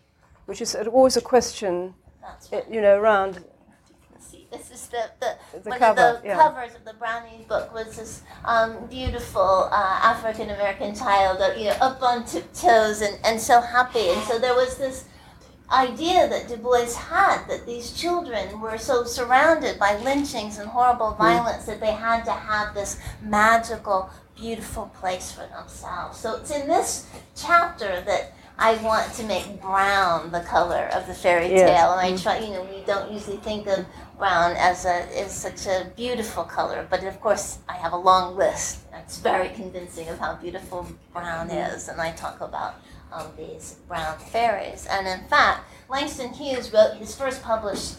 which 0.46 0.60
is 0.60 0.74
always 0.74 1.16
a 1.16 1.20
question, 1.20 1.94
That's 2.20 2.52
eh, 2.52 2.56
right. 2.56 2.70
you 2.70 2.80
know, 2.80 2.96
around. 2.98 3.44
This 4.56 4.70
is 4.70 4.86
the, 4.88 5.10
the, 5.20 5.70
one 5.70 5.78
cover, 5.78 6.00
of 6.00 6.22
the 6.22 6.28
yeah. 6.28 6.36
covers 6.36 6.74
of 6.74 6.84
the 6.84 6.94
Brownies 6.94 7.44
book 7.46 7.74
was 7.74 7.96
this 7.96 8.22
um, 8.44 8.86
beautiful 8.86 9.68
uh, 9.72 10.00
African 10.02 10.50
American 10.50 10.94
child, 10.94 11.40
uh, 11.40 11.52
you 11.56 11.64
know, 11.64 11.76
up 11.80 12.02
on 12.02 12.24
tiptoes 12.24 13.00
and, 13.00 13.18
and 13.24 13.40
so 13.40 13.60
happy. 13.60 14.10
And 14.10 14.22
so 14.22 14.38
there 14.38 14.54
was 14.54 14.76
this 14.76 15.06
idea 15.72 16.28
that 16.28 16.46
Du 16.48 16.56
Bois 16.56 16.92
had 16.94 17.46
that 17.48 17.66
these 17.66 17.92
children 17.92 18.60
were 18.60 18.78
so 18.78 19.04
surrounded 19.04 19.78
by 19.78 19.96
lynchings 19.98 20.58
and 20.58 20.68
horrible 20.68 21.10
Hmm. 21.12 21.22
violence 21.22 21.64
that 21.66 21.80
they 21.80 21.92
had 21.92 22.24
to 22.26 22.32
have 22.32 22.74
this 22.74 22.98
magical, 23.22 24.10
beautiful 24.36 24.90
place 25.00 25.32
for 25.32 25.46
themselves. 25.46 26.18
So 26.18 26.36
it's 26.36 26.50
in 26.50 26.68
this 26.68 27.06
chapter 27.34 28.02
that 28.02 28.32
I 28.56 28.76
want 28.84 29.12
to 29.14 29.24
make 29.24 29.60
brown 29.60 30.30
the 30.30 30.40
color 30.40 30.88
of 30.94 31.08
the 31.08 31.14
fairy 31.14 31.50
Yes. 31.50 31.68
tale, 31.68 31.92
and 31.98 32.14
I 32.14 32.16
try. 32.16 32.38
You 32.38 32.52
know, 32.54 32.62
we 32.62 32.82
don't 32.86 33.10
usually 33.10 33.38
think 33.38 33.66
of 33.66 33.84
brown 34.18 34.54
as 34.56 34.84
a 34.84 35.06
is 35.18 35.32
such 35.32 35.66
a 35.66 35.90
beautiful 35.96 36.44
color, 36.44 36.86
but 36.88 37.02
of 37.04 37.20
course 37.20 37.58
I 37.68 37.74
have 37.74 37.92
a 37.92 37.96
long 37.96 38.36
list. 38.36 38.80
It's 38.94 39.18
very 39.18 39.48
convincing 39.50 40.08
of 40.08 40.18
how 40.18 40.34
beautiful 40.36 40.86
brown 41.12 41.50
is, 41.50 41.88
and 41.88 42.00
I 42.00 42.12
talk 42.12 42.40
about 42.40 42.76
um, 43.12 43.26
these 43.36 43.76
brown 43.88 44.18
fairies. 44.18 44.86
And 44.90 45.06
in 45.06 45.26
fact, 45.28 45.68
Langston 45.88 46.32
Hughes 46.32 46.72
wrote 46.72 46.94
his 46.96 47.14
first 47.14 47.42
published 47.42 47.96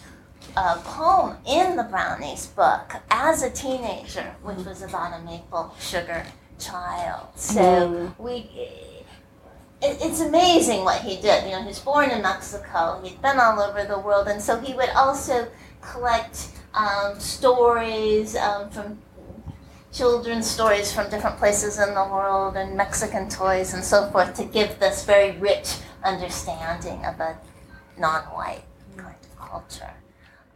uh, 0.55 0.77
poem 0.83 1.37
in 1.47 1.75
the 1.75 1.83
Brownies 1.83 2.47
book 2.47 2.95
as 3.09 3.43
a 3.43 3.49
teenager, 3.49 4.35
which 4.43 4.65
was 4.65 4.81
about 4.81 5.19
a 5.19 5.23
maple 5.23 5.75
sugar 5.79 6.25
child. 6.59 7.27
So 7.35 8.13
we. 8.17 8.49
It, 9.81 9.97
it's 10.01 10.21
amazing 10.21 10.85
what 10.85 11.01
he 11.01 11.17
did. 11.17 11.43
You 11.43 11.51
know, 11.51 11.61
he 11.61 11.67
was 11.67 11.79
born 11.79 12.09
in 12.09 12.21
Mexico. 12.21 12.99
He'd 13.03 13.21
been 13.21 13.39
all 13.39 13.59
over 13.59 13.83
the 13.83 13.99
world, 13.99 14.27
and 14.27 14.41
so 14.41 14.57
he 14.59 14.73
would 14.73 14.89
also 14.89 15.47
collect 15.91 16.49
um, 16.73 17.19
stories 17.19 18.35
um, 18.35 18.69
from 18.69 18.97
children's 19.91 20.49
stories 20.49 20.91
from 20.91 21.09
different 21.09 21.37
places 21.37 21.79
in 21.79 21.93
the 21.93 22.03
world 22.03 22.57
and 22.57 22.75
Mexican 22.75 23.29
toys 23.29 23.73
and 23.73 23.83
so 23.83 24.09
forth 24.11 24.33
to 24.33 24.43
give 24.43 24.77
this 24.79 25.05
very 25.05 25.31
rich 25.37 25.77
understanding 26.03 27.03
of 27.05 27.19
a 27.19 27.37
non-white 27.97 28.63
kind 28.97 29.15
of 29.23 29.39
culture. 29.39 29.93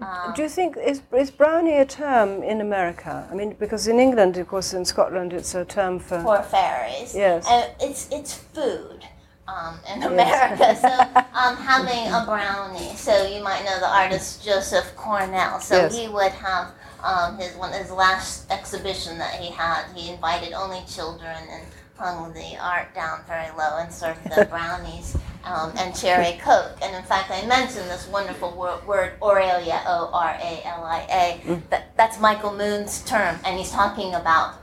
Um, 0.02 0.34
Do 0.34 0.44
you 0.44 0.50
think 0.50 0.78
is 0.78 1.02
is 1.18 1.30
brownie 1.32 1.78
a 1.78 1.86
term 1.86 2.42
in 2.44 2.62
America? 2.62 3.28
I 3.30 3.36
mean, 3.36 3.56
because 3.60 3.88
in 3.88 4.00
England, 4.00 4.38
of 4.38 4.48
course, 4.48 4.74
in 4.74 4.86
Scotland, 4.86 5.34
it's 5.34 5.56
a 5.56 5.66
term 5.66 6.00
for. 6.00 6.22
for 6.22 6.42
fairies. 6.42 7.14
Yes. 7.14 7.46
And 7.50 7.70
it's 7.82 8.08
it's 8.10 8.34
food 8.34 9.06
um, 9.50 9.80
in 9.94 10.04
America. 10.04 10.76
so 10.82 10.88
um, 11.34 11.56
having 11.58 12.12
a 12.14 12.24
brownie. 12.26 12.96
So 12.96 13.26
you 13.28 13.42
might 13.44 13.64
know 13.66 13.80
the 13.80 13.90
artist 13.90 14.44
Joseph 14.44 14.96
Cornell. 14.96 15.60
So 15.60 15.76
Yes. 15.76 15.98
he 15.98 16.08
would 16.08 16.32
have 16.34 16.72
um, 17.04 17.38
his 17.38 17.56
one 17.56 17.72
his 17.72 17.92
last 17.92 18.52
exhibition 18.52 19.18
that 19.18 19.36
he 19.36 19.52
had. 19.52 19.86
He 19.96 20.12
invited 20.12 20.54
only 20.54 20.82
children 20.88 21.36
and 21.52 21.64
hung 21.98 22.32
the 22.34 22.58
art 22.62 22.94
down 22.96 23.20
very 23.28 23.50
low 23.58 23.78
and 23.80 23.92
served 23.92 24.24
the 24.36 24.46
brownies 24.50 25.18
um, 25.44 25.74
and 25.78 25.94
cherry 25.96 26.38
coke. 26.42 26.78
And 26.82 26.96
in 26.96 27.04
fact, 27.04 27.30
I 27.32 27.46
mentioned 27.46 27.90
this 27.90 28.08
wonderful 28.08 28.52
word, 28.56 28.86
word 28.88 29.20
Oralia, 29.22 29.82
O 29.86 30.10
R 30.14 30.38
A 30.42 30.62
L 30.66 30.84
I 30.86 31.08
A. 31.10 31.48
Mm. 31.48 31.62
That, 31.70 31.96
that's 31.98 32.20
Michael 32.20 32.54
Moon's 32.56 33.02
term, 33.04 33.38
and 33.46 33.58
he's 33.58 33.72
talking 33.72 34.14
about 34.16 34.56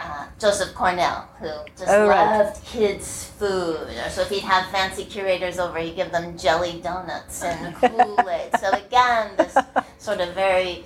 uh, 0.00 0.26
Joseph 0.38 0.74
Cornell, 0.74 1.28
who 1.40 1.48
just 1.76 1.88
Oh, 1.88 2.08
right. 2.08 2.38
loved 2.38 2.64
kids' 2.64 3.24
food. 3.38 3.76
Or 4.04 4.10
so 4.10 4.22
if 4.22 4.28
he'd 4.28 4.40
have 4.40 4.70
fancy 4.70 5.04
curators 5.04 5.58
over, 5.58 5.78
he'd 5.78 5.96
give 5.96 6.10
them 6.12 6.36
jelly 6.38 6.80
donuts 6.82 7.42
and 7.42 7.74
Kool 7.80 8.28
Aid. 8.28 8.50
so 8.60 8.70
again, 8.72 9.30
this 9.36 9.56
sort 9.98 10.20
of 10.20 10.34
very 10.34 10.84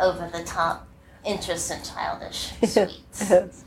over 0.00 0.28
the 0.32 0.42
top 0.44 0.86
interest 1.24 1.70
in 1.70 1.82
childish 1.82 2.52
sweets. 2.64 3.30
Yes. 3.30 3.64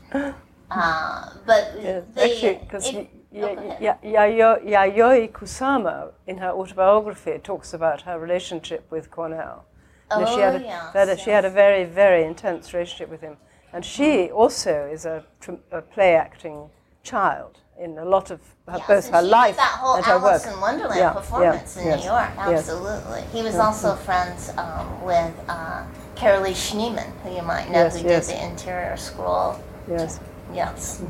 Uh, 0.70 1.30
but 1.46 1.74
Yes, 1.80 2.04
the, 2.14 2.24
actually, 2.24 2.54
because 2.56 2.94
oh. 2.94 3.06
Yayoi 3.34 5.30
Kusama, 5.32 6.12
in 6.26 6.38
her 6.38 6.50
autobiography, 6.50 7.38
talks 7.42 7.72
about 7.72 8.02
her 8.02 8.18
relationship 8.18 8.86
with 8.90 9.10
Cornell. 9.10 9.64
Know, 10.10 10.24
she 10.26 10.40
had, 10.40 10.54
a, 10.54 10.58
Oh, 10.58 10.60
yes, 10.62 10.92
that- 10.94 11.20
she 11.20 11.30
had 11.30 11.44
a 11.44 11.50
very, 11.50 11.84
very 11.84 12.24
intense 12.24 12.72
relationship 12.72 13.10
with 13.10 13.20
him. 13.20 13.36
And 13.72 13.84
she 13.84 14.30
also 14.30 14.88
is 14.92 15.04
a, 15.06 15.24
a 15.72 15.82
play 15.82 16.14
acting 16.14 16.70
child 17.02 17.58
in 17.78 17.96
a 17.98 18.04
lot 18.04 18.30
of 18.30 18.40
her, 18.66 18.78
Yes, 18.78 18.86
both 18.88 19.06
and 19.06 19.14
her 19.14 19.20
she 19.20 19.26
did 19.26 19.30
life 19.30 19.56
that 19.56 19.78
whole 19.80 19.94
and 19.96 20.04
her 20.04 20.12
Alice 20.12 20.44
work. 20.46 20.54
in 20.54 20.60
Wonderland 20.60 20.98
Yeah, 20.98 21.06
yeah, 21.06 21.12
performance 21.12 21.76
in 21.76 21.86
yes, 21.86 22.00
New 22.00 22.06
York. 22.06 22.30
yes. 22.36 22.68
Absolutely. 22.68 23.22
He 23.32 23.42
was 23.42 23.56
also 23.56 23.94
friends 23.94 24.50
um, 24.58 25.04
with 25.04 25.32
uh, 25.48 25.84
Carolee 26.16 26.52
Schneemann, 26.54 27.10
who 27.22 27.34
you 27.34 27.42
might 27.42 27.66
know, 27.70 27.84
Yes, 27.84 28.00
who 28.00 28.06
yes. 28.08 28.26
did 28.26 28.36
the 28.36 28.44
interior 28.50 28.96
scroll. 28.96 29.60
Yes. 29.88 30.18
Yes. 30.52 31.02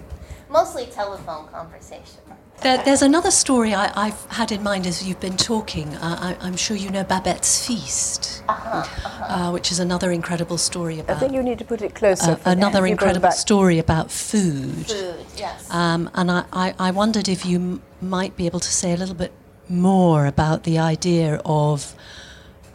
Mostly 0.51 0.87
telephone 0.87 1.49
conversation. 1.49 2.21
There, 2.63 2.83
there's 2.85 3.03
another 3.03 3.31
story 3.31 3.73
I, 3.73 3.93
I've 3.95 4.25
had 4.27 4.51
in 4.51 4.65
mind 4.65 4.85
as 4.87 5.07
you've 5.07 5.21
been 5.21 5.37
talking. 5.37 5.95
Uh, 5.95 6.35
I, 6.41 6.47
I'm 6.47 6.57
sure 6.57 6.77
you 6.77 6.91
know 6.91 7.05
Babette's 7.05 7.65
Feast, 7.67 8.43
uh, 8.49 9.51
which 9.51 9.71
is 9.71 9.79
another 9.79 10.11
incredible 10.11 10.59
story 10.59 10.99
about. 10.99 11.17
I 11.17 11.21
think 11.21 11.33
you 11.35 11.43
need 11.43 11.59
to 11.61 11.65
put 11.65 11.83
it 11.83 11.95
closer. 11.95 12.33
uh, 12.33 12.37
another 12.45 12.79
you 12.79 12.83
bring 12.83 12.91
it 12.91 12.93
incredible 12.95 13.31
story 13.31 13.79
about 13.79 14.11
food. 14.11 14.87
Food, 14.89 15.25
yes. 15.37 15.71
Um, 15.71 16.11
and 16.15 16.33
I, 16.33 16.45
I, 16.53 16.75
I 16.81 16.91
wondered 16.91 17.29
if 17.29 17.47
you 17.47 17.57
m- 17.59 17.83
might 18.01 18.37
be 18.37 18.47
able 18.47 18.61
to 18.61 18.71
say 18.73 18.93
a 18.93 18.97
little 18.97 19.15
bit 19.15 19.33
more 19.69 20.27
about 20.27 20.65
the 20.65 20.79
idea 20.79 21.41
of 21.45 21.95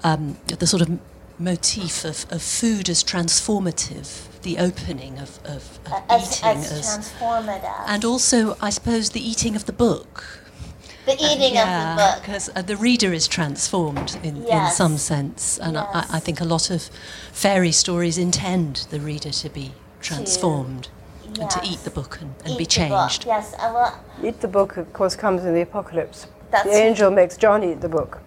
um, 0.03 0.37
the 0.47 0.65
sort 0.67 0.81
of 0.81 0.97
motif 1.37 2.05
of, 2.05 2.25
of 2.31 2.41
food 2.41 2.87
as 2.89 3.03
transformative, 3.03 4.27
the 4.43 4.57
opening 4.59 5.17
of, 5.19 5.39
of, 5.45 5.79
of 5.85 6.03
as, 6.09 6.39
eating 6.39 6.49
as 6.49 6.71
as, 6.71 6.85
transformative. 6.85 7.83
and 7.87 8.05
also, 8.05 8.55
I 8.61 8.69
suppose, 8.69 9.09
the 9.11 9.27
eating 9.27 9.55
of 9.55 9.65
the 9.65 9.73
book. 9.73 10.41
the 11.05 11.13
eating 11.13 11.57
of 11.57 11.67
the 11.67 11.95
book. 11.97 12.21
Because 12.21 12.49
uh, 12.55 12.61
the 12.61 12.77
reader 12.77 13.11
is 13.11 13.27
transformed 13.27 14.17
in, 14.23 14.45
in 14.45 14.69
some 14.69 14.97
sense. 14.97 15.57
And 15.57 15.77
I, 15.77 16.05
I 16.11 16.19
think 16.19 16.39
a 16.39 16.45
lot 16.45 16.69
of 16.69 16.89
fairy 17.31 17.71
stories 17.71 18.17
intend 18.17 18.87
the 18.89 18.99
reader 18.99 19.31
to 19.31 19.49
be 19.49 19.71
transformed 20.01 20.89
and 21.39 21.49
to 21.49 21.61
eat 21.63 21.79
the 21.79 21.89
book 21.89 22.19
and, 22.21 22.35
and 22.45 22.57
be 22.57 22.65
changed. 22.65 23.25
Yes, 23.25 23.55
I 23.59 23.71
will. 23.71 24.27
Eat 24.27 24.41
the 24.41 24.47
book, 24.47 24.77
of 24.77 24.91
course, 24.93 25.15
comes 25.15 25.43
in 25.45 25.53
the 25.53 25.61
apocalypse. 25.61 26.27
That's 26.51 26.65
the 26.65 26.75
angel 26.75 27.09
makes 27.09 27.35
John 27.37 27.63
eat 27.63 27.81
the 27.81 27.89
book. 27.89 28.21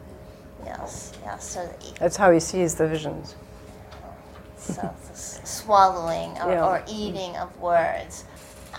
Yes, 0.65 1.13
yes. 1.23 1.49
So 1.49 1.95
That's 2.01 2.17
how 2.17 2.33
he 2.33 2.41
sees 2.41 2.75
the 2.75 2.89
visions. 2.89 3.37
Swallowing 5.15 6.37
or, 6.43 6.51
Yeah. 6.53 6.67
or 6.67 6.83
eating 6.89 7.37
of 7.37 7.59
words. 7.61 8.25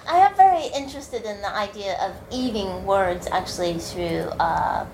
I 0.07 0.19
am 0.19 0.35
very 0.35 0.67
interested 0.75 1.23
in 1.25 1.41
the 1.41 1.53
idea 1.53 1.97
of 2.01 2.13
eating 2.31 2.85
words 2.85 3.27
actually 3.31 3.77
through 3.77 4.29
uh, 4.39 4.85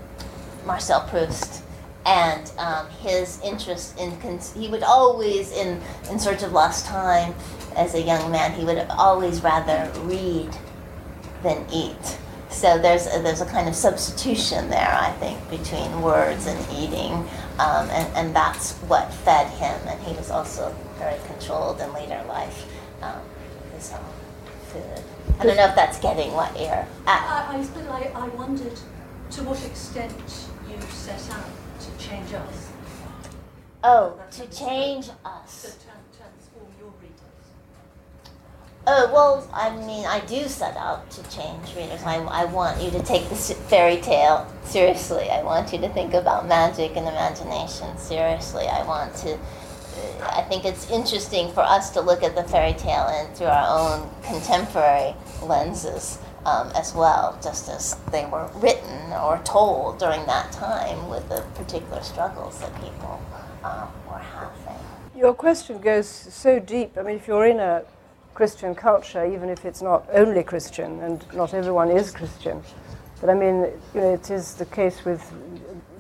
Marcel 0.65 1.01
Proust 1.09 1.61
and 2.05 2.51
um, 2.57 2.87
his 3.01 3.39
interest 3.43 3.97
in 3.99 4.19
cons- 4.19 4.53
he 4.53 4.67
would 4.67 4.83
always 4.83 5.51
in 5.53 5.79
in 6.09 6.19
search 6.19 6.43
of 6.43 6.51
lost 6.51 6.85
time 6.85 7.33
as 7.77 7.93
a 7.95 8.01
young 8.01 8.29
man 8.31 8.51
he 8.53 8.65
would 8.65 8.85
always 8.89 9.41
rather 9.41 9.89
read 10.01 10.49
than 11.43 11.65
eat 11.71 12.17
so 12.49 12.77
there's 12.77 13.07
a, 13.07 13.21
there's 13.21 13.39
a 13.41 13.45
kind 13.45 13.69
of 13.69 13.75
substitution 13.75 14.69
there 14.69 14.97
I 14.99 15.11
think 15.13 15.37
between 15.49 16.01
words 16.01 16.45
and 16.45 16.59
eating 16.77 17.13
um, 17.59 17.89
and, 17.89 18.13
and 18.17 18.35
that's 18.35 18.73
what 18.89 19.13
fed 19.13 19.47
him 19.51 19.79
and 19.87 20.01
he 20.03 20.13
was 20.15 20.29
also 20.29 20.75
very 20.97 21.19
controlled 21.25 21.79
in 21.79 21.91
later 21.93 22.23
life 22.27 22.65
um, 23.01 23.19
with 23.63 23.73
his 23.75 23.91
own 23.93 23.99
food 24.67 25.03
I 25.39 25.45
don't 25.45 25.57
know 25.57 25.67
if 25.67 25.75
that's 25.75 25.99
getting 25.99 26.31
what 26.33 26.57
you're 26.59 26.69
at 26.69 26.87
I, 27.07 27.57
I, 27.57 27.67
but 27.73 27.87
I, 27.89 28.11
I 28.15 28.27
wondered 28.29 28.79
to 29.31 29.43
what 29.43 29.63
extent 29.65 30.13
you 30.69 30.79
set 30.89 31.29
out 31.33 31.49
to 31.79 32.05
change 32.05 32.33
us, 32.33 32.71
oh 33.83 34.19
to 34.31 34.45
change 34.47 35.09
us 35.25 35.61
to 35.63 35.87
tran- 35.87 36.17
transform 36.17 36.67
your 36.79 36.93
readers. 37.01 37.13
Oh, 38.85 39.09
well, 39.13 39.49
I 39.53 39.73
mean, 39.87 40.05
I 40.05 40.19
do 40.25 40.43
set 40.47 40.75
out 40.75 41.09
to 41.11 41.23
change 41.29 41.73
readers. 41.75 42.03
I, 42.03 42.17
I 42.17 42.45
want 42.45 42.81
you 42.81 42.91
to 42.91 43.01
take 43.01 43.29
this 43.29 43.53
fairy 43.69 43.97
tale 44.01 44.45
seriously. 44.65 45.29
I 45.29 45.41
want 45.41 45.71
you 45.71 45.79
to 45.79 45.89
think 45.89 46.13
about 46.13 46.47
magic 46.47 46.97
and 46.97 47.07
imagination 47.07 47.97
seriously. 47.97 48.67
I 48.67 48.85
want 48.85 49.15
to. 49.17 49.39
I 50.21 50.41
think 50.43 50.65
it's 50.65 50.89
interesting 50.89 51.51
for 51.51 51.61
us 51.61 51.91
to 51.91 52.01
look 52.01 52.23
at 52.23 52.35
the 52.35 52.43
fairy 52.43 52.73
tale 52.73 53.07
and 53.07 53.35
through 53.35 53.47
our 53.47 53.67
own 53.79 54.09
contemporary 54.23 55.15
lenses 55.41 56.19
um, 56.45 56.71
as 56.75 56.93
well, 56.93 57.37
just 57.41 57.69
as 57.69 57.95
they 58.11 58.25
were 58.25 58.49
written 58.55 59.13
or 59.13 59.39
told 59.43 59.99
during 59.99 60.25
that 60.25 60.51
time 60.51 61.09
with 61.09 61.27
the 61.29 61.41
particular 61.55 62.01
struggles 62.01 62.59
that 62.59 62.73
people 62.81 63.21
um, 63.63 63.87
were 64.09 64.19
having. 64.19 64.79
Your 65.15 65.33
question 65.33 65.79
goes 65.79 66.07
so 66.07 66.59
deep. 66.59 66.97
I 66.97 67.03
mean, 67.03 67.17
if 67.17 67.27
you're 67.27 67.45
in 67.45 67.59
a 67.59 67.83
Christian 68.33 68.75
culture, 68.75 69.25
even 69.25 69.49
if 69.49 69.63
it's 69.63 69.81
not 69.81 70.07
only 70.11 70.43
Christian, 70.43 70.99
and 71.01 71.23
not 71.33 71.53
everyone 71.53 71.91
is 71.91 72.11
Christian, 72.11 72.63
but 73.21 73.29
I 73.29 73.35
mean, 73.35 73.67
you 73.93 74.01
know, 74.01 74.13
it 74.13 74.29
is 74.31 74.55
the 74.55 74.65
case 74.65 75.05
with 75.05 75.31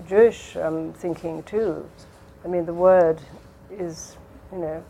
Jewish 0.09 0.57
um, 0.57 0.93
thinking 0.93 1.43
too. 1.43 1.87
I 2.43 2.47
mean, 2.47 2.65
the 2.65 2.73
word 2.73 3.21
is, 3.79 4.17
you 4.51 4.59
know, 4.59 4.83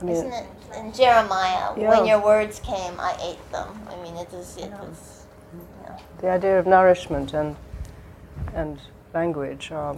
I 0.00 0.04
mean, 0.04 0.16
Isn't 0.16 0.32
it 0.32 0.46
in 0.76 0.92
Jeremiah? 0.92 1.72
Yeah. 1.76 1.90
When 1.90 2.06
your 2.06 2.20
words 2.20 2.60
came, 2.60 2.98
I 2.98 3.16
ate 3.20 3.52
them. 3.52 3.68
I 3.88 3.96
mean, 4.02 4.16
it 4.16 4.32
is. 4.32 4.56
It 4.56 4.70
was. 4.70 5.26
You 5.52 5.88
know. 5.88 5.96
the 6.18 6.30
idea 6.30 6.58
of 6.58 6.66
nourishment 6.66 7.34
and 7.34 7.56
and 8.54 8.80
language 9.14 9.70
are 9.70 9.96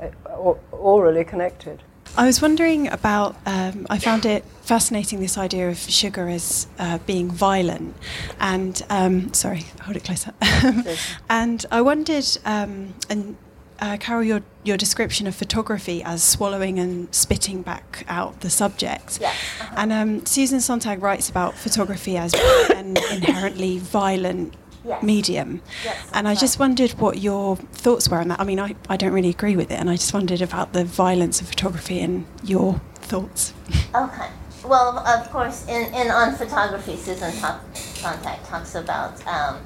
uh, 0.00 0.08
au- 0.30 1.24
connected. 1.24 1.82
I 2.16 2.24
was 2.24 2.40
wondering 2.40 2.88
about. 2.88 3.36
Um, 3.44 3.86
I 3.90 3.98
found 3.98 4.24
it 4.24 4.44
fascinating 4.62 5.20
this 5.20 5.36
idea 5.36 5.68
of 5.68 5.78
sugar 5.78 6.28
as 6.28 6.66
uh, 6.78 6.98
being 6.98 7.30
violent, 7.30 7.94
and 8.40 8.80
um, 8.88 9.34
sorry, 9.34 9.66
hold 9.82 9.96
it 9.96 10.04
closer. 10.04 10.32
and 11.28 11.66
I 11.70 11.80
wondered, 11.82 12.26
um, 12.44 12.94
and 13.10 13.36
uh, 13.80 13.96
Carol, 13.98 14.24
your 14.24 14.42
your 14.64 14.76
description 14.76 15.26
of 15.26 15.34
photography 15.34 16.02
as 16.02 16.22
swallowing 16.22 16.78
and 16.78 17.14
spitting 17.14 17.62
back 17.62 18.04
out 18.08 18.40
the 18.40 18.50
subject. 18.50 19.18
Yeah. 19.20 19.32
And 19.76 19.92
um, 19.92 20.26
Susan 20.26 20.60
Sontag 20.60 21.02
writes 21.02 21.28
about 21.28 21.54
photography 21.54 22.16
as 22.16 22.34
an 22.74 22.96
inherently 23.12 23.78
violent 23.78 24.54
Yes. 24.84 25.02
medium. 25.02 25.62
Yes, 25.84 25.96
and 26.14 26.28
I 26.28 26.36
just 26.36 26.60
wondered 26.60 26.92
what 26.92 27.18
your 27.18 27.56
thoughts 27.56 28.08
were 28.08 28.18
on 28.18 28.28
that. 28.28 28.38
I 28.38 28.44
mean, 28.44 28.60
I, 28.60 28.76
I 28.88 28.96
don't 28.96 29.12
really 29.12 29.30
agree 29.30 29.56
with 29.56 29.72
it, 29.72 29.80
and 29.80 29.90
I 29.90 29.96
just 29.96 30.14
wondered 30.14 30.40
about 30.40 30.74
the 30.74 30.84
violence 30.84 31.40
of 31.40 31.48
photography 31.48 31.98
and 31.98 32.24
your 32.44 32.80
thoughts. 32.94 33.52
Okay. 33.96 34.28
Well, 34.64 34.98
of 34.98 35.28
course, 35.32 35.66
in, 35.66 35.92
in 35.92 36.08
on 36.10 36.36
photography, 36.36 36.96
Susan 36.96 37.32
Sontag 37.32 38.44
talks 38.44 38.74
about 38.76 39.26
um, 39.26 39.58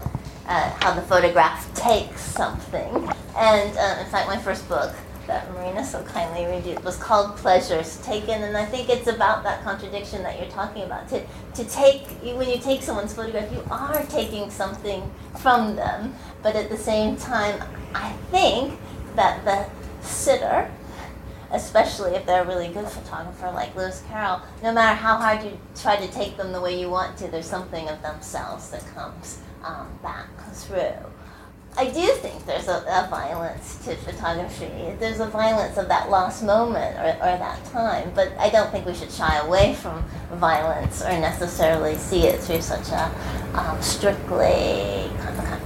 uh, 0.46 0.70
how 0.80 0.94
the 0.94 1.02
photograph 1.02 1.72
takes 1.74 2.20
something, 2.20 3.08
and 3.36 3.76
uh, 3.76 3.96
in 4.00 4.06
fact, 4.10 4.26
my 4.26 4.38
first 4.38 4.68
book 4.68 4.94
that 5.26 5.48
Marina 5.54 5.84
so 5.84 6.02
kindly 6.02 6.44
reviewed 6.46 6.82
was 6.84 6.96
called 6.96 7.36
Pleasures 7.36 8.00
Taken, 8.02 8.42
and 8.42 8.56
I 8.56 8.64
think 8.64 8.88
it's 8.88 9.06
about 9.06 9.44
that 9.44 9.62
contradiction 9.62 10.22
that 10.24 10.38
you're 10.38 10.50
talking 10.50 10.82
about. 10.82 11.08
To 11.10 11.24
to 11.54 11.64
take 11.64 12.06
when 12.22 12.48
you 12.48 12.58
take 12.58 12.82
someone's 12.82 13.14
photograph, 13.14 13.52
you 13.52 13.62
are 13.70 14.02
taking 14.06 14.50
something 14.50 15.08
from 15.38 15.76
them, 15.76 16.14
but 16.42 16.56
at 16.56 16.68
the 16.68 16.76
same 16.76 17.16
time, 17.16 17.62
I 17.94 18.12
think 18.30 18.78
that 19.16 19.44
the 19.44 19.66
sitter 20.06 20.70
especially 21.52 22.12
if 22.12 22.24
they're 22.26 22.42
a 22.42 22.46
really 22.46 22.68
good 22.68 22.86
photographer 22.86 23.50
like 23.50 23.74
Lewis 23.74 24.04
Carroll, 24.08 24.40
no 24.62 24.72
matter 24.72 24.94
how 24.94 25.16
hard 25.16 25.42
you 25.44 25.58
try 25.74 25.96
to 25.96 26.06
take 26.12 26.36
them 26.36 26.52
the 26.52 26.60
way 26.60 26.78
you 26.78 26.88
want 26.88 27.16
to, 27.18 27.26
there's 27.28 27.46
something 27.46 27.88
of 27.88 28.00
themselves 28.02 28.70
that 28.70 28.86
comes 28.94 29.40
um, 29.62 29.88
back 30.02 30.28
through. 30.52 30.94
I 31.76 31.84
do 31.84 32.06
think 32.14 32.44
there's 32.46 32.66
a, 32.66 32.78
a 32.78 33.06
violence 33.08 33.76
to 33.84 33.94
photography. 33.96 34.96
There's 34.98 35.20
a 35.20 35.26
violence 35.26 35.76
of 35.78 35.86
that 35.88 36.10
lost 36.10 36.42
moment 36.42 36.96
or, 36.96 37.14
or 37.22 37.38
that 37.38 37.64
time, 37.66 38.10
but 38.14 38.32
I 38.38 38.50
don't 38.50 38.70
think 38.72 38.86
we 38.86 38.94
should 38.94 39.10
shy 39.10 39.38
away 39.38 39.74
from 39.74 40.04
violence 40.32 41.00
or 41.00 41.10
necessarily 41.10 41.94
see 41.94 42.26
it 42.26 42.40
through 42.40 42.62
such 42.62 42.88
a 42.88 43.10
um, 43.54 43.80
strictly 43.80 45.10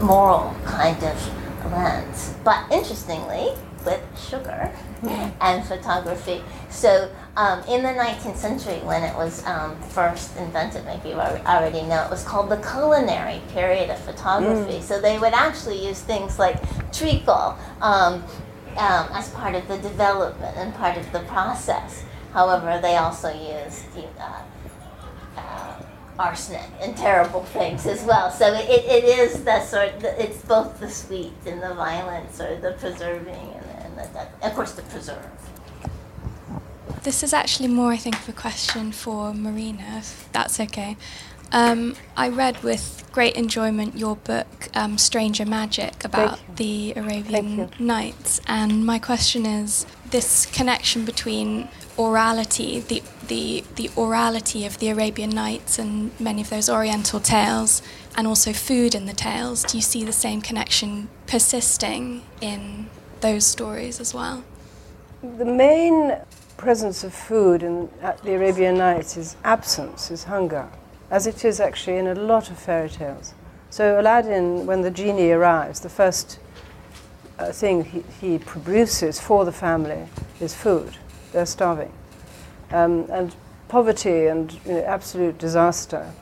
moral 0.01 0.55
kind 0.64 1.03
of 1.03 1.72
lens. 1.72 2.34
But 2.45 2.70
interestingly, 2.70 3.55
with 3.85 4.01
sugar 4.18 4.70
and 5.41 5.64
photography. 5.64 6.43
So 6.70 7.11
um, 7.37 7.61
in 7.64 7.82
the 7.82 7.91
19th 7.91 8.37
century, 8.37 8.78
when 8.85 9.03
it 9.03 9.14
was 9.16 9.45
um, 9.47 9.80
first 9.82 10.37
invented, 10.37 10.85
maybe 10.85 11.11
you 11.11 11.14
already 11.16 11.82
know, 11.82 12.05
it 12.05 12.11
was 12.11 12.24
called 12.24 12.49
the 12.49 12.57
culinary 12.59 13.41
period 13.49 13.91
of 13.91 13.99
photography. 14.01 14.80
So 14.80 15.01
they 15.01 15.18
would 15.18 15.35
actually 15.35 15.85
use 15.87 16.01
things 16.01 16.39
like 16.39 16.57
treacle 16.93 17.57
um, 17.80 18.24
um, 18.76 19.09
as 19.12 19.30
part 19.30 19.55
of 19.55 19.66
the 19.68 19.78
development 19.78 20.57
and 20.57 20.74
part 20.74 20.97
of 20.97 21.11
the 21.12 21.20
process. 21.20 22.05
However, 22.32 22.80
they 22.80 22.97
also 22.97 23.28
used 23.28 23.87
uh, 24.18 24.43
uh, 25.37 25.82
arsenic 26.18 26.68
and 26.80 26.97
terrible 26.97 27.45
things 27.45 27.87
as 27.87 28.03
well. 28.05 28.30
So 28.30 28.53
it, 28.53 28.68
it 28.68 29.05
is 29.05 29.45
that 29.45 29.66
sort. 29.68 30.03
It's 30.03 30.43
both 30.43 30.80
the 30.80 30.91
sweet 30.91 31.32
and 31.47 31.62
the 31.62 31.74
violence, 31.74 32.41
or 32.41 32.57
the 32.57 32.72
preserving 32.72 33.53
and, 33.99 34.07
and 34.07 34.14
the, 34.14 34.38
the, 34.40 34.47
of 34.47 34.55
course 34.55 34.72
the 34.72 34.82
preserve. 34.82 35.26
This 37.03 37.22
is 37.22 37.34
actually 37.34 37.68
more, 37.68 37.92
I 37.92 37.97
think, 37.97 38.18
of 38.18 38.28
a 38.28 38.32
question 38.32 38.92
for 38.92 39.34
Marina, 39.34 39.99
if 39.99 40.28
that's 40.32 40.59
okay. 40.59 40.97
Um, 41.53 41.95
I 42.16 42.28
read 42.30 42.62
with 42.62 43.09
great 43.12 43.36
enjoyment 43.36 43.97
your 43.97 44.16
book, 44.16 44.68
um, 44.74 44.99
Stranger 44.99 45.45
Magic, 45.45 46.05
about 46.05 46.40
the 46.57 46.95
Arabian 46.97 47.70
Nights. 47.78 48.40
And 48.47 48.84
my 48.84 48.99
question 48.99 49.47
is 49.47 49.86
this 50.11 50.47
connection 50.47 51.05
between 51.05 51.68
orality, 51.97 52.84
the, 52.86 53.03
the, 53.28 53.64
the 53.76 53.88
orality 53.90 54.66
of 54.66 54.78
the 54.78 54.88
Arabian 54.88 55.30
Nights 55.30 55.78
and 55.78 56.18
many 56.18 56.40
of 56.40 56.51
those 56.51 56.68
Oriental 56.68 57.20
tales, 57.20 57.82
and 58.16 58.26
also 58.26 58.53
food 58.53 58.95
in 58.95 59.07
the 59.07 59.12
tales. 59.12 59.62
Do 59.62 59.76
you 59.76 59.82
see 59.82 60.05
the 60.05 60.12
same 60.12 60.40
connection 60.40 61.09
persisting 61.26 62.22
in 62.40 62.88
those 63.24 63.46
stories 63.46 64.00
as 64.00 64.12
well? 64.12 64.44
The 65.22 65.46
main 65.46 66.18
presence 66.58 67.02
of 67.04 67.14
food 67.14 67.62
in 67.62 67.88
the 68.22 68.34
Arabian 68.34 68.76
Nights 68.76 69.16
is 69.16 69.36
absence, 69.42 70.10
is 70.10 70.24
hunger, 70.24 70.68
as 71.10 71.26
it 71.26 71.42
is 71.42 71.58
actually 71.58 71.96
in 71.96 72.06
a 72.06 72.14
lot 72.14 72.50
of 72.50 72.58
fairy 72.58 72.90
tales. 72.90 73.32
So 73.70 73.98
Aladdin, 73.98 74.66
when 74.66 74.82
the 74.82 74.90
genie 74.90 75.30
arrives, 75.30 75.80
the 75.80 75.88
first 75.88 76.38
uh, 77.38 77.50
thing 77.50 77.84
he, 77.84 78.04
he 78.20 78.38
produces 78.38 79.18
for 79.18 79.46
the 79.46 79.52
family 79.52 80.06
is 80.38 80.54
food. 80.54 80.98
They're 81.32 81.46
starving. 81.46 81.92
Um, 82.72 83.06
and 83.10 83.34
poverty 83.68 84.26
and 84.26 84.52
you 84.66 84.72
know, 84.72 84.84
absolute 84.84 85.38
disaster 85.38 86.12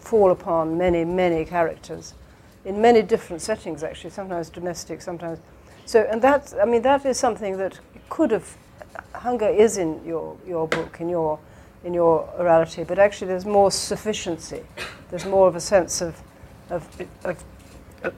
fall 0.00 0.30
upon 0.30 0.76
many, 0.76 1.06
many 1.06 1.46
characters 1.46 2.12
in 2.66 2.80
many 2.80 3.00
different 3.00 3.40
settings, 3.40 3.82
actually, 3.84 4.10
sometimes 4.10 4.50
domestic, 4.50 5.00
sometimes. 5.00 5.38
So, 5.86 6.06
and 6.10 6.20
that, 6.22 6.52
I 6.60 6.64
mean, 6.64 6.82
that 6.82 7.06
is 7.06 7.16
something 7.16 7.56
that 7.58 7.78
could 8.10 8.32
have, 8.32 8.56
hunger 9.14 9.46
is 9.48 9.78
in 9.78 10.04
your, 10.04 10.36
your 10.46 10.66
book, 10.66 11.00
in 11.00 11.08
your, 11.08 11.38
in 11.84 11.94
your 11.94 12.28
orality, 12.38 12.84
but 12.84 12.98
actually 12.98 13.28
there's 13.28 13.46
more 13.46 13.70
sufficiency. 13.70 14.62
There's 15.10 15.24
more 15.24 15.46
of 15.46 15.54
a 15.54 15.60
sense 15.60 16.00
of, 16.00 16.20
of, 16.70 16.82
of, 17.24 17.44
of, 18.02 18.14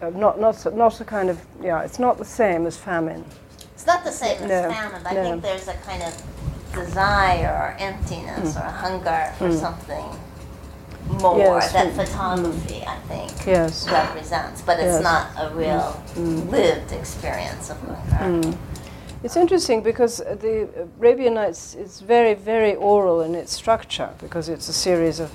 of 0.00 0.16
not, 0.16 0.40
not, 0.40 0.74
not 0.74 0.98
a 1.00 1.04
kind 1.04 1.28
of, 1.28 1.38
yeah, 1.62 1.82
it's 1.82 1.98
not 1.98 2.16
the 2.16 2.24
same 2.24 2.64
as 2.64 2.78
famine. 2.78 3.22
It's 3.74 3.86
not 3.86 4.02
the 4.02 4.12
same 4.12 4.42
as 4.42 4.74
famine, 4.74 5.02
but 5.02 5.12
I 5.12 5.22
think 5.22 5.42
there's 5.42 5.68
a 5.68 5.74
kind 5.74 6.02
of 6.02 6.22
desire 6.72 7.48
or 7.48 7.76
emptiness 7.78 8.54
Mm. 8.54 8.60
or 8.64 8.70
hunger 8.70 9.32
for 9.36 9.48
Mm. 9.48 9.60
something 9.60 10.04
more 11.20 11.38
Yes, 11.38 11.72
that 11.72 11.88
mm, 11.92 11.96
photography, 11.96 12.84
I 12.86 12.96
think, 13.08 13.46
Yes. 13.46 13.88
represents. 13.90 14.62
But 14.62 14.78
it's 14.80 15.00
Yes. 15.00 15.02
not 15.02 15.26
a 15.36 15.54
real 15.54 15.96
Mm. 16.16 16.50
lived 16.50 16.92
experience 16.92 17.70
of 17.70 17.78
hunger. 17.80 18.48
Mm. 18.48 18.56
It's 19.22 19.36
interesting 19.36 19.82
because 19.82 20.16
the 20.18 20.68
Arabian 20.98 21.34
Nights 21.34 21.74
is 21.74 22.00
very, 22.00 22.34
very 22.34 22.74
oral 22.74 23.20
in 23.20 23.34
its 23.34 23.52
structure 23.52 24.08
because 24.18 24.48
it's 24.48 24.68
a 24.68 24.72
series 24.72 25.20
of, 25.20 25.30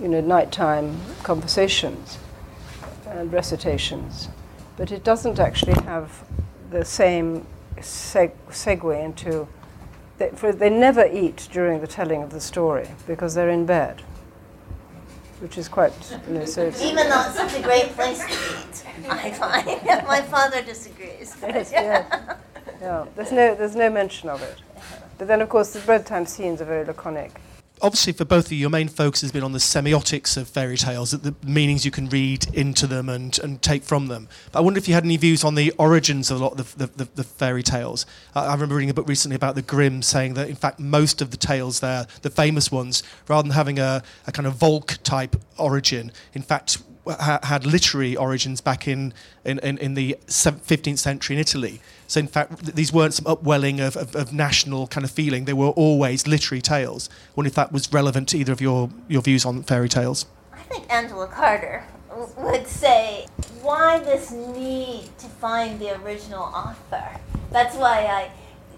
you 0.00 0.08
know, 0.08 0.20
nighttime 0.20 0.98
conversations 1.22 2.18
and 3.10 3.30
recitations, 3.32 4.28
but 4.78 4.90
it 4.90 5.04
doesn't 5.04 5.38
actually 5.38 5.74
have 5.84 6.10
the 6.70 6.84
same 6.84 7.46
seg- 7.78 8.30
segue 8.50 9.04
into. 9.04 9.46
They, 10.18 10.30
for 10.34 10.52
they 10.52 10.70
never 10.70 11.04
eat 11.06 11.48
during 11.52 11.80
the 11.80 11.86
telling 11.86 12.22
of 12.22 12.30
the 12.30 12.40
story 12.40 12.88
because 13.06 13.34
they're 13.34 13.50
in 13.50 13.66
bed, 13.66 14.00
which 15.42 15.58
is 15.58 15.68
quite. 15.68 15.92
You 16.28 16.34
know, 16.34 16.44
so 16.44 16.68
Even 16.80 17.08
though 17.08 17.24
it's 17.26 17.34
such 17.34 17.58
a 17.58 17.62
great 17.62 17.88
place 17.96 18.20
to 18.24 18.32
eat, 18.32 18.84
I 19.10 19.32
find. 19.32 20.06
My 20.06 20.22
father 20.22 20.62
disagrees. 20.62 21.36
Yes, 21.42 21.72
yeah. 21.72 22.36
yeah. 22.80 23.06
There's 23.16 23.32
no, 23.32 23.54
there's 23.56 23.74
no 23.74 23.90
mention 23.90 24.28
of 24.28 24.40
it. 24.42 24.58
But 25.18 25.26
then, 25.26 25.40
of 25.42 25.48
course, 25.48 25.72
the 25.72 25.80
bedtime 25.80 26.26
scenes 26.26 26.62
are 26.62 26.64
very 26.64 26.84
laconic. 26.84 27.40
Obviously 27.82 28.12
for 28.12 28.24
both 28.24 28.46
of 28.46 28.52
you, 28.52 28.58
your 28.58 28.70
main 28.70 28.88
focus 28.88 29.20
has 29.20 29.32
been 29.32 29.42
on 29.42 29.52
the 29.52 29.58
semiotics 29.58 30.36
of 30.36 30.48
fairy 30.48 30.76
tales, 30.76 31.10
the 31.10 31.34
meanings 31.44 31.84
you 31.84 31.90
can 31.90 32.08
read 32.08 32.46
into 32.54 32.86
them 32.86 33.08
and, 33.08 33.38
and 33.40 33.60
take 33.60 33.82
from 33.82 34.06
them. 34.06 34.28
But 34.52 34.60
I 34.60 34.62
wonder 34.62 34.78
if 34.78 34.88
you 34.88 34.94
had 34.94 35.04
any 35.04 35.16
views 35.16 35.42
on 35.44 35.56
the 35.56 35.72
origins 35.72 36.30
of 36.30 36.40
a 36.40 36.44
lot 36.44 36.58
of 36.58 36.78
the, 36.78 36.86
the, 36.86 37.08
the, 37.16 37.24
fairy 37.24 37.62
tales. 37.62 38.06
I, 38.34 38.46
I 38.46 38.54
remember 38.54 38.76
reading 38.76 38.90
a 38.90 38.94
book 38.94 39.08
recently 39.08 39.34
about 39.34 39.56
the 39.56 39.62
Grimm 39.62 40.00
saying 40.02 40.34
that, 40.34 40.48
in 40.48 40.54
fact, 40.54 40.78
most 40.78 41.20
of 41.20 41.32
the 41.32 41.36
tales 41.36 41.80
there, 41.80 42.06
the 42.22 42.30
famous 42.30 42.70
ones, 42.70 43.02
rather 43.28 43.48
than 43.48 43.54
having 43.56 43.78
a, 43.78 44.02
a 44.26 44.32
kind 44.32 44.46
of 44.46 44.54
Volk 44.54 44.98
type 45.02 45.36
origin, 45.58 46.12
in 46.34 46.42
fact, 46.42 46.78
ha- 47.06 47.40
had 47.42 47.66
literary 47.66 48.16
origins 48.16 48.60
back 48.60 48.86
in, 48.86 49.12
in, 49.44 49.58
in, 49.60 49.78
in 49.78 49.94
the 49.94 50.16
15th 50.28 50.98
century 50.98 51.36
in 51.36 51.40
Italy. 51.40 51.80
So, 52.12 52.20
in 52.20 52.26
fact, 52.26 52.58
th- 52.58 52.74
these 52.74 52.92
weren't 52.92 53.14
some 53.14 53.26
upwelling 53.26 53.80
of, 53.80 53.96
of, 53.96 54.14
of 54.14 54.34
national 54.34 54.86
kind 54.88 55.02
of 55.02 55.10
feeling. 55.10 55.46
They 55.46 55.54
were 55.54 55.68
always 55.68 56.26
literary 56.26 56.60
tales. 56.60 57.08
I 57.08 57.32
wonder 57.36 57.48
if 57.48 57.54
that 57.54 57.72
was 57.72 57.90
relevant 57.90 58.28
to 58.28 58.38
either 58.38 58.52
of 58.52 58.60
your, 58.60 58.90
your 59.08 59.22
views 59.22 59.46
on 59.46 59.62
fairy 59.62 59.88
tales. 59.88 60.26
I 60.52 60.60
think 60.64 60.92
Angela 60.92 61.26
Carter 61.26 61.84
would 62.36 62.66
say, 62.66 63.28
why 63.62 64.00
this 64.00 64.30
need 64.30 65.08
to 65.20 65.26
find 65.26 65.80
the 65.80 65.98
original 66.02 66.42
author? 66.42 67.18
That's 67.50 67.76
why 67.76 68.04
I 68.04 68.30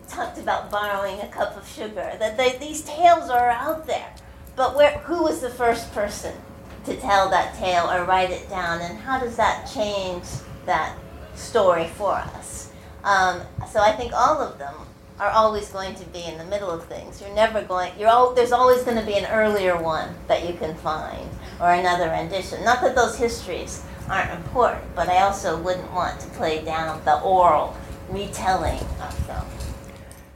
talked 0.09 0.39
about 0.39 0.71
borrowing 0.71 1.19
a 1.19 1.27
cup 1.27 1.57
of 1.57 1.69
sugar. 1.69 2.15
That 2.17 2.37
they, 2.37 2.57
these 2.59 2.83
tales 2.83 3.31
are 3.31 3.51
out 3.51 3.89
there, 3.89 4.15
but 4.55 4.77
where, 4.77 4.99
who 4.99 5.25
was 5.25 5.41
the 5.41 5.51
first 5.51 5.93
person 5.93 6.37
to 6.85 6.95
tell 7.01 7.29
that 7.31 7.57
tale 7.57 7.91
or 7.91 8.05
write 8.05 8.31
it 8.31 8.49
down, 8.49 8.81
and 8.81 8.97
how 8.97 9.19
does 9.19 9.35
that 9.39 9.69
change 9.75 10.23
that 10.67 10.97
story 11.35 11.89
for 11.89 12.13
us? 12.13 12.64
Um, 13.05 13.43
so 13.71 13.81
I 13.81 13.93
think 13.93 14.13
all 14.13 14.41
of 14.41 14.59
them 14.59 14.75
are 15.21 15.31
always 15.31 15.71
going 15.71 15.95
to 15.95 16.05
be 16.07 16.25
in 16.25 16.39
the 16.39 16.45
middle 16.45 16.71
of 16.71 16.85
things. 16.87 17.21
You're 17.21 17.35
never 17.35 17.63
going. 17.63 17.93
You're 17.99 18.09
al- 18.09 18.35
there's 18.35 18.51
always 18.53 18.83
going 18.83 18.97
to 18.97 19.07
be 19.07 19.15
an 19.15 19.27
earlier 19.27 19.81
one 19.81 20.15
that 20.27 20.47
you 20.49 20.55
can 20.55 20.75
find 20.77 21.29
or 21.61 21.71
another 21.73 22.09
rendition. 22.09 22.65
Not 22.65 22.81
that 22.81 22.97
those 22.97 23.17
histories 23.17 23.85
aren't 24.09 24.31
important, 24.33 24.85
but 24.95 25.09
I 25.09 25.19
also 25.23 25.61
wouldn't 25.61 25.93
want 25.93 26.19
to 26.21 26.29
play 26.31 26.65
down 26.65 27.05
the 27.05 27.21
oral 27.21 27.77
retelling 28.09 28.81
of 28.81 29.27
them. 29.27 29.45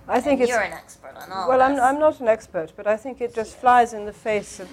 I 0.07 0.21
think 0.21 0.47
you're 0.47 0.61
an 0.61 0.73
expert 0.73 1.15
on 1.17 1.31
all 1.33 1.49
Well, 1.49 1.61
I'm. 1.61 1.79
I'm 1.81 1.99
not 1.99 2.21
an 2.21 2.29
expert, 2.29 2.73
but 2.77 2.87
I 2.87 2.97
think 2.97 3.21
it 3.21 3.35
just 3.35 3.57
flies 3.57 3.93
in 3.93 4.07
the 4.07 4.13
face 4.13 4.61
of 4.61 4.69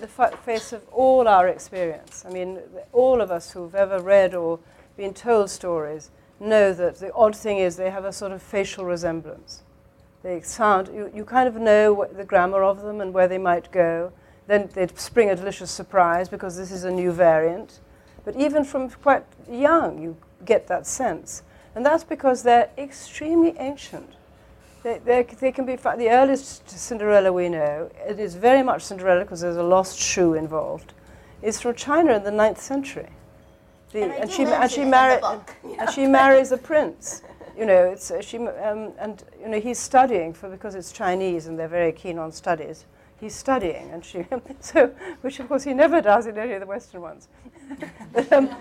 the 0.00 0.06
fa- 0.06 0.36
face 0.44 0.72
of 0.72 0.86
all 0.88 1.26
our 1.26 1.48
experience. 1.48 2.24
I 2.28 2.30
mean, 2.30 2.60
all 2.92 3.20
of 3.20 3.30
us 3.30 3.52
who've 3.52 3.74
ever 3.74 3.98
read 4.00 4.34
or 4.34 4.60
been 4.96 5.14
told 5.14 5.50
stories 5.50 6.10
know 6.40 6.72
that 6.72 6.96
the 6.96 7.12
odd 7.14 7.36
thing 7.36 7.58
is 7.58 7.76
they 7.76 7.90
have 7.90 8.04
a 8.04 8.12
sort 8.12 8.32
of 8.32 8.42
facial 8.42 8.84
resemblance. 8.84 9.62
They 10.22 10.40
sound, 10.40 10.88
you, 10.88 11.10
you 11.14 11.24
kind 11.24 11.48
of 11.48 11.56
know 11.56 12.06
the 12.12 12.24
grammar 12.24 12.62
of 12.62 12.82
them 12.82 13.00
and 13.00 13.14
where 13.14 13.28
they 13.28 13.38
might 13.38 13.70
go. 13.70 14.12
Then 14.46 14.68
they'd 14.72 14.98
spring 14.98 15.30
a 15.30 15.36
delicious 15.36 15.70
surprise 15.70 16.28
because 16.28 16.56
this 16.56 16.70
is 16.70 16.84
a 16.84 16.90
new 16.90 17.12
variant. 17.12 17.80
But 18.24 18.36
even 18.36 18.64
from 18.64 18.90
quite 18.90 19.24
young, 19.50 20.02
you 20.02 20.16
get 20.44 20.66
that 20.68 20.86
sense. 20.86 21.42
And 21.74 21.84
that's 21.84 22.04
because 22.04 22.42
they're 22.42 22.70
extremely 22.76 23.54
ancient. 23.58 24.14
They, 24.82 24.98
they, 24.98 25.22
they 25.22 25.52
can 25.52 25.66
be 25.66 25.76
the 25.76 26.08
earliest 26.10 26.68
Cinderella 26.68 27.32
we 27.32 27.48
know. 27.48 27.90
It 28.06 28.18
is 28.18 28.34
very 28.34 28.62
much 28.62 28.82
Cinderella 28.82 29.24
because 29.24 29.40
there's 29.40 29.56
a 29.56 29.62
lost 29.62 29.98
shoe 29.98 30.34
involved. 30.34 30.92
Is 31.42 31.60
from 31.60 31.74
China 31.74 32.14
in 32.14 32.24
the 32.24 32.30
9th 32.30 32.58
century. 32.58 33.10
The, 33.92 34.02
And 34.02 34.28
do 34.28 34.36
she 34.36 34.44
and 34.44 34.70
she 34.70 34.80
it 34.80 34.84
in 34.84 34.90
married 34.90 35.22
the 35.22 35.40
and 35.78 35.90
she 35.90 36.06
marries 36.20 36.52
a 36.52 36.58
prince. 36.58 37.22
You 37.56 37.66
know, 37.66 37.84
it's 37.86 38.10
uh, 38.10 38.20
she 38.20 38.38
um, 38.38 38.92
and 38.98 39.24
you 39.40 39.48
know 39.48 39.60
he's 39.60 39.78
studying 39.78 40.32
for 40.32 40.48
because 40.48 40.74
it's 40.74 40.92
Chinese 40.92 41.46
and 41.46 41.58
they're 41.58 41.68
very 41.68 41.92
keen 41.92 42.18
on 42.18 42.30
studies. 42.30 42.84
He's 43.18 43.34
studying, 43.34 43.90
and 43.90 44.04
she 44.04 44.26
so 44.60 44.88
which 45.22 45.40
of 45.40 45.48
course 45.48 45.64
he 45.64 45.72
never 45.72 46.00
does 46.00 46.26
in 46.26 46.36
any 46.38 46.52
of 46.52 46.60
the 46.60 46.66
Western 46.66 47.00
ones. 47.00 47.28
but 48.12 48.32
um, 48.32 48.54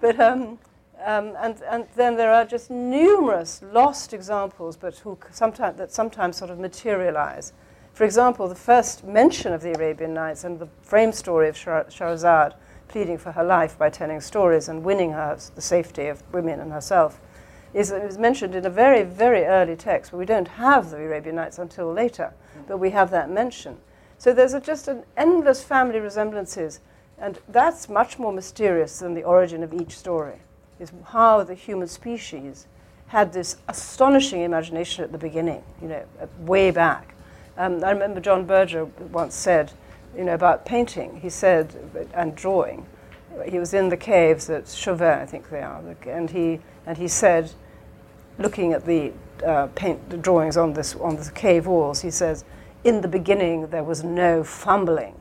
but 0.00 0.20
um, 0.20 0.58
um, 1.04 1.34
and 1.40 1.62
and 1.62 1.86
then 1.96 2.16
there 2.16 2.32
are 2.32 2.44
just 2.44 2.70
numerous 2.70 3.62
lost 3.72 4.12
examples, 4.12 4.76
but 4.76 4.96
who 4.98 5.18
sometimes 5.30 5.78
that 5.78 5.92
sometimes 5.92 6.36
sort 6.36 6.50
of 6.50 6.58
materialize. 6.58 7.54
For 7.94 8.04
example, 8.04 8.46
the 8.46 8.54
first 8.54 9.02
mention 9.02 9.52
of 9.52 9.62
the 9.62 9.74
Arabian 9.74 10.14
Nights 10.14 10.44
and 10.44 10.60
the 10.60 10.68
frame 10.82 11.10
story 11.10 11.48
of 11.48 11.56
Shah- 11.56 11.84
Shahrazad 11.84 12.54
pleading 12.88 13.18
for 13.18 13.32
her 13.32 13.44
life 13.44 13.78
by 13.78 13.90
telling 13.90 14.20
stories 14.20 14.68
and 14.68 14.82
winning 14.82 15.12
her 15.12 15.38
the 15.54 15.62
safety 15.62 16.06
of 16.06 16.22
women 16.32 16.60
and 16.60 16.72
herself 16.72 17.20
is, 17.74 17.92
mentioned 18.18 18.54
in 18.54 18.64
a 18.64 18.70
very, 18.70 19.02
very 19.02 19.44
early 19.44 19.76
text, 19.76 20.10
but 20.10 20.18
we 20.18 20.24
don't 20.24 20.48
have 20.48 20.90
the 20.90 20.96
Arabian 20.96 21.36
Nights 21.36 21.58
until 21.58 21.92
later, 21.92 22.32
but 22.66 22.78
we 22.78 22.90
have 22.90 23.10
that 23.10 23.30
mention. 23.30 23.76
So 24.16 24.32
there's 24.32 24.54
a, 24.54 24.60
just 24.60 24.88
an 24.88 25.04
endless 25.16 25.62
family 25.62 26.00
resemblances, 26.00 26.80
and 27.18 27.38
that's 27.48 27.88
much 27.88 28.18
more 28.18 28.32
mysterious 28.32 28.98
than 28.98 29.14
the 29.14 29.22
origin 29.22 29.62
of 29.62 29.72
each 29.72 29.96
story, 29.96 30.38
is 30.80 30.92
how 31.06 31.42
the 31.44 31.54
human 31.54 31.88
species 31.88 32.66
had 33.08 33.32
this 33.32 33.56
astonishing 33.68 34.42
imagination 34.42 35.04
at 35.04 35.12
the 35.12 35.18
beginning, 35.18 35.62
you 35.80 35.88
know, 35.88 36.04
uh, 36.20 36.26
way 36.40 36.70
back. 36.70 37.14
Um, 37.56 37.82
I 37.82 37.90
remember 37.90 38.20
John 38.20 38.44
Berger 38.44 38.84
once 38.84 39.34
said, 39.34 39.72
you 40.16 40.24
know, 40.24 40.34
about 40.34 40.64
painting. 40.64 41.20
He 41.20 41.30
said, 41.30 41.74
and 42.14 42.34
drawing. 42.34 42.86
He 43.46 43.58
was 43.58 43.74
in 43.74 43.88
the 43.88 43.96
caves 43.96 44.50
at 44.50 44.68
Chauvet, 44.68 45.20
I 45.20 45.26
think 45.26 45.48
they 45.50 45.62
are, 45.62 45.82
and 46.06 46.30
he 46.30 46.60
and 46.86 46.98
he 46.98 47.06
said, 47.06 47.52
looking 48.38 48.72
at 48.72 48.84
the 48.84 49.12
uh, 49.46 49.68
paint 49.74 50.10
the 50.10 50.16
drawings 50.16 50.56
on 50.56 50.72
this 50.72 50.96
on 50.96 51.16
the 51.16 51.30
cave 51.32 51.66
walls, 51.66 52.00
he 52.00 52.10
says, 52.10 52.44
in 52.82 53.00
the 53.00 53.08
beginning 53.08 53.68
there 53.68 53.84
was 53.84 54.02
no 54.02 54.42
fumbling. 54.42 55.14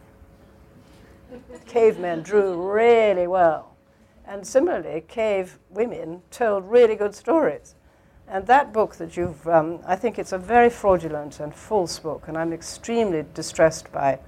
Cavemen 1.68 2.24
drew 2.24 2.72
really 2.72 3.28
well, 3.28 3.76
and 4.26 4.48
similarly, 4.48 5.04
cave 5.08 5.60
women 5.70 6.22
told 6.32 6.72
really 6.72 6.96
good 6.96 7.14
stories. 7.14 7.76
And 8.28 8.48
that 8.48 8.74
book 8.74 8.96
that 8.96 9.16
you've, 9.16 9.48
um, 9.48 9.80
I 9.86 9.96
think 9.96 10.20
it's 10.20 10.34
a 10.34 10.38
very 10.38 10.70
fraudulent 10.70 11.40
and 11.40 11.54
false 11.54 12.00
book, 12.00 12.28
and 12.28 12.38
I'm 12.38 12.52
extremely 12.52 13.26
distressed 13.34 13.92
by 13.92 14.20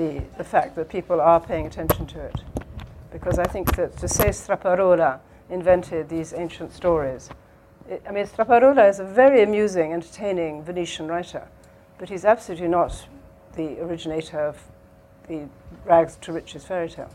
the, 0.00 0.22
the 0.38 0.44
fact 0.44 0.76
that 0.76 0.88
people 0.88 1.20
are 1.20 1.38
paying 1.38 1.66
attention 1.66 2.06
to 2.06 2.20
it. 2.20 2.36
Because 3.12 3.38
I 3.38 3.44
think 3.44 3.76
that 3.76 3.98
to 3.98 4.08
say 4.08 4.28
Straparola 4.28 5.20
invented 5.50 6.08
these 6.08 6.32
ancient 6.32 6.72
stories, 6.72 7.28
it, 7.88 8.02
I 8.08 8.12
mean, 8.12 8.24
Straparola 8.24 8.88
is 8.88 8.98
a 8.98 9.04
very 9.04 9.42
amusing, 9.42 9.92
entertaining 9.92 10.62
Venetian 10.62 11.06
writer, 11.08 11.48
but 11.98 12.08
he's 12.08 12.24
absolutely 12.24 12.68
not 12.68 13.06
the 13.56 13.78
originator 13.80 14.40
of 14.40 14.62
the 15.28 15.48
rags 15.84 16.16
to 16.22 16.32
riches 16.32 16.64
fairy 16.64 16.88
tale. 16.88 17.10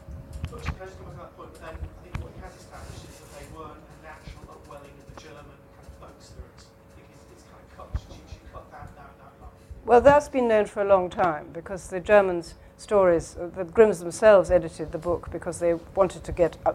Well, 9.86 10.01
that's 10.01 10.29
been 10.29 10.47
known 10.47 10.65
for 10.65 10.81
a 10.81 10.86
long 10.86 11.11
time 11.11 11.49
because 11.53 11.89
the 11.89 11.99
Germans' 11.99 12.55
stories, 12.78 13.38
uh, 13.39 13.47
the 13.55 13.63
Grimms 13.63 13.99
themselves 13.99 14.51
edited 14.51 14.91
the 14.91 14.97
book 14.97 15.30
because 15.32 15.59
they 15.59 15.76
wanted 15.95 16.23
to 16.23 16.32
get 16.32 16.57
uh, 16.65 16.73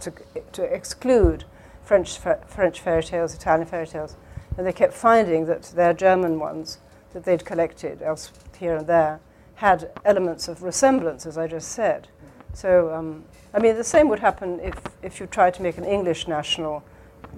to, 0.00 0.12
to 0.52 0.62
exclude 0.62 1.44
French 1.82 2.18
French 2.18 2.80
fairy 2.80 3.02
tales, 3.02 3.34
Italian 3.34 3.66
fairy 3.66 3.86
tales, 3.86 4.16
and 4.56 4.66
they 4.66 4.72
kept 4.72 4.92
finding 4.92 5.46
that 5.46 5.62
their 5.74 5.94
German 5.94 6.38
ones 6.38 6.78
that 7.12 7.24
they'd 7.24 7.44
collected 7.44 8.02
else 8.02 8.30
here 8.58 8.76
and 8.76 8.86
there 8.86 9.20
had 9.56 9.90
elements 10.04 10.46
of 10.48 10.62
resemblance, 10.62 11.26
as 11.26 11.36
I 11.36 11.46
just 11.46 11.72
said. 11.72 12.08
So, 12.52 12.94
um, 12.94 13.24
I 13.52 13.58
mean, 13.58 13.76
the 13.76 13.84
same 13.84 14.08
would 14.08 14.20
happen 14.20 14.60
if, 14.60 14.74
if 15.02 15.20
you 15.20 15.26
tried 15.26 15.54
to 15.54 15.62
make 15.62 15.78
an 15.78 15.84
English 15.84 16.28
national 16.28 16.84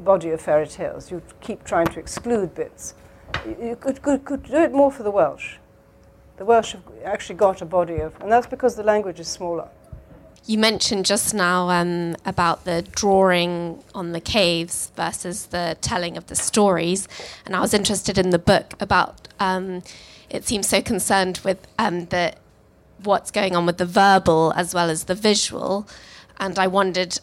body 0.04 0.30
of 0.30 0.40
fairy 0.40 0.66
tales. 0.66 1.11
You'd 1.11 1.22
keep 1.40 1.64
trying 1.64 1.86
to 1.88 1.98
exclude 1.98 2.54
bits. 2.54 2.94
you 3.46 3.56
you 3.61 3.76
could, 3.76 4.02
could, 4.02 4.24
could 4.24 4.42
do 4.42 4.56
it 4.56 4.72
more 4.72 4.90
for 4.90 5.02
the 5.02 5.11
Welsh. 5.11 5.56
The 6.41 6.47
Welsh 6.47 6.72
have 6.72 6.84
actually 7.05 7.34
got 7.34 7.61
a 7.61 7.66
body 7.66 7.97
of, 7.97 8.18
and 8.22 8.32
that's 8.32 8.47
because 8.47 8.74
the 8.74 8.82
language 8.82 9.20
is 9.20 9.28
smaller. 9.28 9.68
You 10.47 10.57
mentioned 10.57 11.05
just 11.05 11.34
now 11.34 11.68
um, 11.68 12.16
about 12.24 12.64
the 12.64 12.80
drawing 12.80 13.84
on 13.95 14.12
the 14.12 14.22
caves 14.22 14.91
versus 14.97 15.45
the 15.45 15.76
telling 15.82 16.16
of 16.16 16.28
the 16.28 16.34
stories, 16.34 17.07
and 17.45 17.55
I 17.55 17.61
was 17.61 17.74
interested 17.74 18.16
in 18.16 18.30
the 18.30 18.38
book 18.38 18.72
about. 18.80 19.28
Um, 19.38 19.82
it 20.30 20.47
seems 20.47 20.66
so 20.66 20.80
concerned 20.80 21.43
with 21.45 21.59
um, 21.78 22.07
the 22.07 22.32
what's 23.05 23.30
going 23.30 23.55
on 23.55 23.66
with 23.66 23.76
the 23.76 23.84
verbal 23.84 24.55
as 24.57 24.72
well 24.72 24.88
as 24.88 25.05
the 25.05 25.14
visual, 25.14 25.86
and 26.38 26.59
I 26.59 26.68
wondered, 26.68 27.20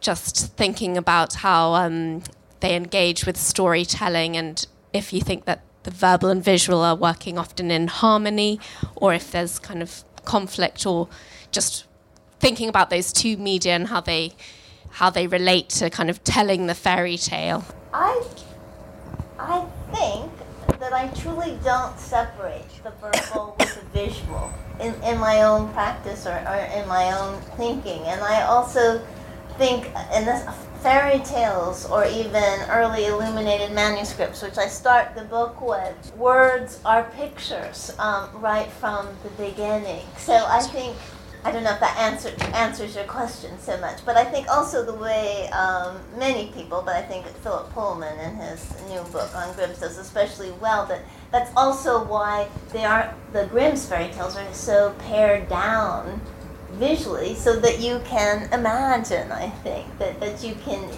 just 0.00 0.56
thinking 0.56 0.96
about 0.96 1.34
how 1.34 1.74
um, 1.74 2.22
they 2.60 2.74
engage 2.74 3.26
with 3.26 3.36
storytelling, 3.36 4.38
and 4.38 4.66
if 4.94 5.12
you 5.12 5.20
think 5.20 5.44
that 5.44 5.60
the 5.88 5.94
verbal 5.94 6.28
and 6.28 6.44
visual 6.44 6.82
are 6.82 6.94
working 6.94 7.38
often 7.38 7.70
in 7.70 7.88
harmony, 7.88 8.60
or 8.94 9.14
if 9.14 9.30
there's 9.30 9.58
kind 9.58 9.82
of 9.82 10.04
conflict, 10.24 10.84
or 10.84 11.08
just 11.50 11.86
thinking 12.40 12.68
about 12.68 12.90
those 12.90 13.10
two 13.10 13.36
media 13.38 13.74
and 13.74 13.88
how 13.88 14.00
they 14.00 14.34
how 14.90 15.10
they 15.10 15.26
relate 15.26 15.68
to 15.68 15.88
kind 15.90 16.10
of 16.10 16.22
telling 16.24 16.66
the 16.66 16.74
fairy 16.74 17.16
tale. 17.16 17.64
I 17.94 18.22
I 19.38 19.64
think 19.94 20.30
that 20.78 20.92
I 20.92 21.08
truly 21.08 21.58
don't 21.64 21.98
separate 21.98 22.68
the 22.82 22.92
verbal 23.00 23.56
with 23.58 23.74
the 23.74 23.86
visual 23.98 24.52
in, 24.80 24.94
in 25.02 25.18
my 25.18 25.42
own 25.42 25.72
practice 25.72 26.26
or, 26.26 26.36
or 26.52 26.60
in 26.78 26.86
my 26.86 27.18
own 27.18 27.40
thinking. 27.56 28.02
And 28.02 28.20
I 28.20 28.42
also 28.42 29.00
think 29.56 29.86
in 30.14 30.26
this 30.26 30.44
fairy 30.82 31.18
tales 31.20 31.86
or 31.86 32.04
even 32.06 32.60
early 32.70 33.06
illuminated 33.06 33.72
manuscripts, 33.72 34.42
which 34.42 34.58
I 34.58 34.66
start 34.66 35.14
the 35.14 35.24
book 35.24 35.60
with, 35.60 36.14
words 36.16 36.80
are 36.84 37.04
pictures 37.16 37.92
um, 37.98 38.28
right 38.34 38.70
from 38.70 39.08
the 39.22 39.30
beginning. 39.30 40.04
So 40.16 40.34
I 40.34 40.60
think 40.60 40.96
I 41.44 41.52
don't 41.52 41.62
know 41.62 41.72
if 41.72 41.80
that 41.80 41.96
answer, 41.96 42.32
answers 42.54 42.96
your 42.96 43.04
question 43.04 43.58
so 43.60 43.78
much, 43.78 44.04
but 44.04 44.16
I 44.16 44.24
think 44.24 44.48
also 44.48 44.84
the 44.84 44.94
way 44.94 45.48
um, 45.50 45.96
many 46.16 46.50
people, 46.50 46.82
but 46.84 46.96
I 46.96 47.02
think 47.02 47.26
Philip 47.26 47.70
Pullman 47.70 48.18
in 48.18 48.36
his 48.36 48.74
new 48.88 49.00
book 49.12 49.34
on 49.36 49.54
Grimm's 49.54 49.78
does 49.78 49.98
especially 49.98 50.50
well 50.60 50.84
that 50.86 51.02
that's 51.30 51.50
also 51.56 52.04
why 52.04 52.48
they 52.72 52.84
are 52.84 53.14
the 53.32 53.46
Grimm's 53.46 53.86
fairy 53.86 54.12
tales 54.12 54.36
are 54.36 54.52
so 54.52 54.94
pared 54.98 55.48
down 55.48 56.20
visually 56.78 57.34
so 57.34 57.58
that 57.58 57.80
you 57.80 58.00
can 58.04 58.50
imagine 58.52 59.30
i 59.32 59.48
think 59.64 59.86
that, 59.98 60.18
that 60.20 60.42
you 60.42 60.54
can 60.64 60.88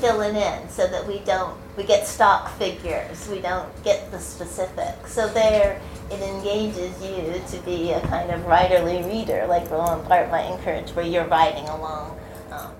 fill 0.00 0.20
it 0.20 0.36
in 0.36 0.68
so 0.68 0.86
that 0.86 1.06
we 1.06 1.18
don't 1.20 1.56
we 1.76 1.84
get 1.84 2.06
stock 2.06 2.50
figures 2.58 3.28
we 3.28 3.40
don't 3.40 3.68
get 3.82 4.10
the 4.10 4.18
specifics. 4.18 5.12
So 5.12 5.28
there 5.28 5.80
it 6.10 6.20
engages 6.20 7.02
you 7.02 7.40
to 7.48 7.64
be 7.64 7.92
a 7.92 8.00
kind 8.08 8.30
of 8.30 8.40
writerly 8.42 9.06
reader 9.06 9.46
like 9.46 9.70
roland 9.70 10.08
barthes 10.08 10.30
might 10.30 10.50
encourage 10.50 10.90
where 10.90 11.06
you're 11.06 11.26
writing 11.26 11.68
along 11.68 12.18
um, 12.50 12.72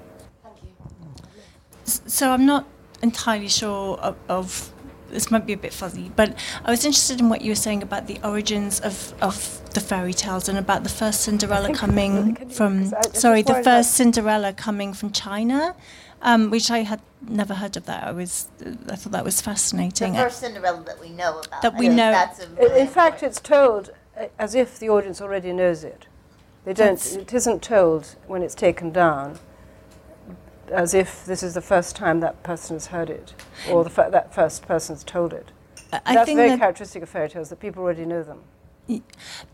thank 0.43 0.57
you 0.63 0.71
so 1.85 2.31
i'm 2.31 2.45
not 2.45 2.67
entirely 3.03 3.49
sure 3.49 3.97
of, 3.99 4.17
of 4.29 4.73
this 5.11 5.31
might 5.31 5.47
be 5.47 5.53
a 5.53 5.57
bit 5.57 5.73
fuzzy, 5.73 6.11
but 6.15 6.35
I 6.65 6.71
was 6.71 6.85
interested 6.85 7.21
in 7.21 7.29
what 7.29 7.43
you 7.43 7.51
were 7.51 7.57
saying 7.57 7.83
about 7.83 8.07
the 8.07 8.19
origins 8.23 8.81
of, 8.81 9.15
of 9.21 9.60
the 9.73 9.81
fairy 9.81 10.13
tales 10.13 10.49
and 10.49 10.59
about 10.59 10.83
the 10.83 10.89
first 10.89 11.21
Cinderella 11.23 11.73
coming 11.75 12.37
from. 12.51 12.93
Sorry, 13.13 13.43
the 13.43 13.63
first 13.63 13.93
Cinderella 13.93 14.53
coming 14.53 14.93
from 14.93 15.13
China, 15.13 15.75
um, 16.23 16.51
which 16.51 16.71
I 16.71 16.79
had 16.81 17.01
never 17.23 17.55
heard 17.55 17.77
of 17.77 17.87
that. 17.87 18.05
I 18.05 18.13
was, 18.13 18.49
I 18.89 18.97
thought 18.97 19.13
that 19.13 19.25
was 19.25 19.41
fascinating. 19.41 20.13
The 20.13 20.21
first 20.21 20.41
Cinderella 20.41 20.83
that 20.85 21.01
we 21.01 21.11
know 21.11 21.41
about. 21.41 21.63
That 21.63 21.79
we 21.79 21.89
know. 21.89 22.13
That's 22.13 22.47
really 22.59 22.81
in 22.81 22.89
fact, 22.89 23.23
it's 23.23 23.41
told 23.41 23.91
uh, 24.19 24.27
as 24.39 24.55
if 24.55 24.79
the 24.79 24.89
audience 24.89 25.21
already 25.21 25.53
knows 25.53 25.85
it. 25.85 26.07
They 26.65 26.75
don't. 26.75 26.99
That's 26.99 27.15
it 27.17 27.33
isn't 27.33 27.63
told 27.63 28.17
when 28.27 28.43
it's 28.43 28.55
taken 28.55 28.91
down 28.91 29.39
as 30.71 30.95
if 30.95 31.25
this 31.25 31.43
is 31.43 31.55
the 31.55 31.61
first 31.61 31.97
time 31.97 32.21
that 32.21 32.43
person 32.43 32.77
has 32.77 32.87
heard 32.87 33.11
it, 33.11 33.35
or 33.69 33.85
the 33.85 33.91
fa- 33.91 34.09
that 34.11 34.35
first 34.35 34.67
person's 34.67 35.03
told 35.03 35.33
it. 35.33 35.51
I 35.93 36.15
That's 36.15 36.33
very 36.33 36.51
that 36.51 36.59
characteristic 36.61 37.03
of 37.03 37.09
fairy 37.09 37.29
tales 37.29 37.49
that 37.49 37.59
people 37.59 37.83
already 37.83 38.05
know 38.05 38.23
them. 38.23 38.43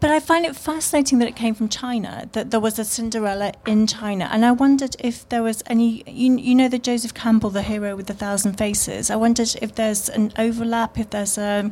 But 0.01 0.11
I 0.11 0.21
find 0.21 0.45
it 0.45 0.57
fascinating 0.57 1.19
that 1.19 1.29
it 1.29 1.37
came 1.37 1.55
from 1.55 1.69
China, 1.69 2.29
that 2.33 2.51
there 2.51 2.61
was 2.61 2.79
a 2.79 2.85
Cinderella 2.85 3.53
in 3.67 3.87
China. 3.87 4.29
And 4.33 4.45
I 4.45 4.53
wondered 4.53 4.97
if 4.99 5.29
there 5.29 5.43
was 5.43 5.63
any, 5.67 6.03
you, 6.07 6.37
you 6.37 6.55
know, 6.55 6.69
the 6.69 6.79
Joseph 6.79 7.15
Campbell, 7.15 7.51
the 7.51 7.63
hero 7.63 7.97
with 7.97 8.07
the 8.07 8.15
thousand 8.15 8.55
faces. 8.55 9.11
I 9.11 9.17
wondered 9.17 9.55
if 9.61 9.75
there's 9.75 10.09
an 10.09 10.33
overlap, 10.39 10.99
if 10.99 11.11
there's 11.11 11.39
a, 11.39 11.71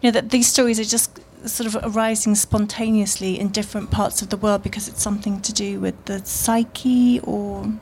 you 0.00 0.08
know, 0.08 0.10
that 0.12 0.30
these 0.30 0.46
stories 0.46 0.78
are 0.80 0.84
just 0.84 1.20
sort 1.48 1.66
of 1.66 1.94
arising 1.94 2.34
spontaneously 2.34 3.38
in 3.38 3.48
different 3.48 3.90
parts 3.90 4.22
of 4.22 4.30
the 4.30 4.36
world 4.36 4.62
because 4.62 4.88
it's 4.88 5.02
something 5.02 5.40
to 5.42 5.52
do 5.52 5.80
with 5.80 6.04
the 6.06 6.24
psyche 6.24 7.20
or. 7.20 7.72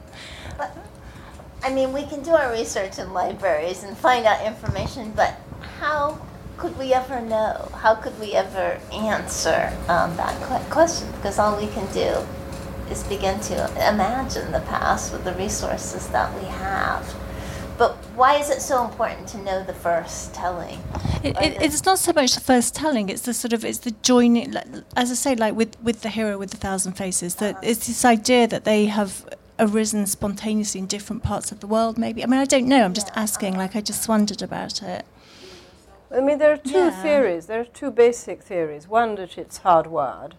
I 1.65 1.73
mean, 1.73 1.93
we 1.93 2.03
can 2.03 2.23
do 2.25 2.33
our 2.33 2.51
research 2.51 2.99
in 2.99 3.13
libraries 3.13 3.85
and 3.85 3.97
find 3.97 4.27
out 4.27 4.45
information, 4.45 5.13
but 5.15 5.41
how 5.79 6.21
could 6.57 6.79
we 6.79 6.93
ever 6.93 7.21
know? 7.21 7.71
How 7.75 7.95
could 7.95 8.19
we 8.21 8.33
ever 8.33 8.81
answer 8.93 9.73
um, 9.89 10.17
that 10.17 10.71
question? 10.71 11.11
Because 11.13 11.39
all 11.39 11.57
we 11.57 11.67
can 11.69 11.93
do 11.93 12.27
is 12.91 13.03
begin 13.05 13.41
to 13.41 13.65
imagine 13.89 14.53
the 14.53 14.61
past 14.61 15.13
with 15.13 15.25
the 15.25 15.35
resources 15.35 16.09
that 16.09 16.33
we 16.41 16.47
have. 16.47 17.15
But 17.79 17.97
why 18.15 18.37
is 18.37 18.51
it 18.51 18.61
so 18.61 18.85
important 18.85 19.27
to 19.29 19.39
know 19.39 19.65
the 19.65 19.75
first 19.75 20.35
telling? 20.35 20.79
It, 21.25 21.37
it, 21.41 21.63
it's 21.63 21.85
not 21.85 21.99
so 21.99 22.13
much 22.13 22.35
the 22.35 22.41
first 22.41 22.75
telling; 22.75 23.09
it's 23.09 23.23
the 23.23 23.35
sort 23.35 23.53
of 23.53 23.65
it's 23.65 23.79
the 23.79 23.93
joining. 24.03 24.55
As 24.97 25.11
I 25.11 25.15
say, 25.15 25.35
like 25.35 25.55
with 25.55 25.81
with 25.83 26.03
the 26.03 26.11
hero 26.11 26.39
with 26.39 26.51
the 26.51 26.59
thousand 26.59 26.93
faces, 26.93 27.37
that 27.37 27.57
uh-huh. 27.57 27.71
it's 27.71 27.87
this 27.87 28.05
idea 28.05 28.47
that 28.47 28.65
they 28.65 28.87
have 28.87 29.27
arisen 29.59 30.07
spontaneously 30.07 30.81
in 30.81 30.87
different 30.87 31.23
parts 31.23 31.53
of 31.53 31.61
the 31.61 31.67
world, 31.67 31.99
maybe? 31.99 32.23
I 32.23 32.27
mean, 32.27 32.41
I 32.41 32.45
don't 32.45 32.67
know. 32.67 32.85
I'm 32.85 32.95
just 32.95 33.11
asking, 33.15 33.57
like, 33.57 33.77
I 33.77 33.81
just 33.81 34.09
wondered 34.09 34.43
about 34.43 34.83
it. 34.83 35.05
I 36.15 36.21
mean, 36.21 36.39
there 36.39 36.53
are 36.53 36.59
two 36.59 36.73
yeah. 36.73 37.03
theories. 37.03 37.47
There 37.47 37.61
are 37.61 37.65
two 37.65 37.91
basic 37.91 38.43
theories. 38.43 38.87
One, 38.87 39.15
that 39.15 39.39
it's 39.39 39.61
hardwired, 39.61 40.33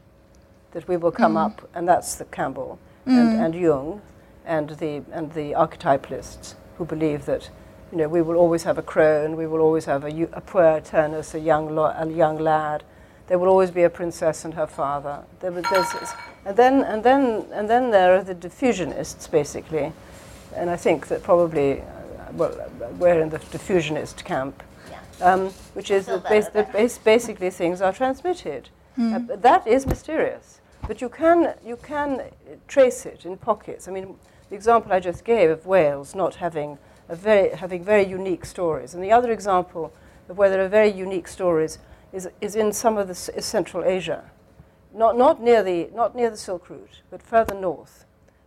that 0.71 0.87
we 0.87 0.97
will 0.97 1.11
come 1.11 1.33
mm. 1.33 1.45
up, 1.45 1.67
and 1.73 1.87
that's 1.87 2.15
the 2.15 2.25
Campbell 2.25 2.77
mm. 3.07 3.17
and, 3.17 3.41
and 3.41 3.55
Jung 3.55 4.01
and 4.45 4.71
the, 4.71 5.03
and 5.11 5.33
the 5.33 5.53
archetypalists 5.53 6.55
who 6.77 6.85
believe 6.85 7.25
that 7.25 7.49
you 7.91 7.97
know, 7.99 8.07
we 8.07 8.21
will 8.21 8.37
always 8.37 8.63
have 8.63 8.77
a 8.77 8.81
crone, 8.81 9.35
we 9.35 9.45
will 9.45 9.61
always 9.61 9.85
have 9.85 10.03
a, 10.03 10.23
a 10.33 10.41
poor 10.41 10.81
Turnus, 10.81 11.35
a 11.35 11.39
young, 11.39 11.75
lo- 11.75 11.93
a 11.95 12.07
young 12.07 12.39
lad. 12.39 12.83
There 13.27 13.37
will 13.37 13.47
always 13.47 13.71
be 13.71 13.83
a 13.83 13.89
princess 13.89 14.43
and 14.45 14.55
her 14.55 14.67
father. 14.67 15.23
There, 15.39 15.55
and 15.55 16.57
then, 16.57 16.81
and 16.83 17.03
then, 17.03 17.45
and 17.51 17.69
then 17.69 17.91
there 17.91 18.15
are 18.15 18.23
the 18.23 18.35
diffusionists, 18.35 19.29
basically, 19.29 19.93
and 20.55 20.69
I 20.69 20.75
think 20.75 21.07
that 21.07 21.23
probably, 21.23 21.81
uh, 21.81 21.83
well, 22.33 22.69
we're 22.97 23.21
in 23.21 23.29
the 23.29 23.37
diffusionist 23.37 24.23
camp. 24.25 24.63
Um, 25.23 25.49
which 25.73 25.89
is 25.89 26.05
that, 26.05 26.23
bas- 26.23 26.49
that 26.49 26.71
bas- 26.71 26.97
basically 26.97 27.49
things 27.49 27.81
are 27.81 27.93
transmitted. 27.93 28.69
Mm. 28.97 29.29
Uh, 29.29 29.35
that 29.37 29.65
is 29.65 29.87
mysterious, 29.87 30.61
but 30.87 31.01
you 31.01 31.09
can 31.09 31.55
you 31.65 31.77
can 31.77 32.21
trace 32.67 33.05
it 33.05 33.25
in 33.25 33.37
pockets. 33.37 33.87
I 33.87 33.91
mean, 33.91 34.15
the 34.49 34.55
example 34.55 34.93
I 34.93 34.99
just 34.99 35.25
gave 35.25 35.49
of 35.49 35.65
Wales 35.65 36.13
not 36.13 36.35
having 36.35 36.77
a 37.09 37.15
very 37.15 37.49
having 37.55 37.83
very 37.83 38.05
unique 38.05 38.45
stories, 38.45 38.93
and 38.93 39.03
the 39.03 39.11
other 39.11 39.31
example 39.31 39.91
of 40.29 40.37
where 40.37 40.49
there 40.49 40.63
are 40.63 40.69
very 40.69 40.91
unique 40.91 41.27
stories 41.27 41.79
is 42.11 42.29
is 42.39 42.55
in 42.55 42.71
some 42.71 42.97
of 42.97 43.07
the 43.07 43.13
s- 43.13 43.31
Central 43.45 43.83
Asia 43.83 44.23
not, 44.93 45.17
not, 45.17 45.41
near 45.41 45.63
the, 45.63 45.89
not 45.93 46.15
near 46.15 46.29
the 46.29 46.37
Silk 46.37 46.69
Route, 46.69 47.01
but 47.09 47.21
further 47.21 47.55
north. 47.55 48.05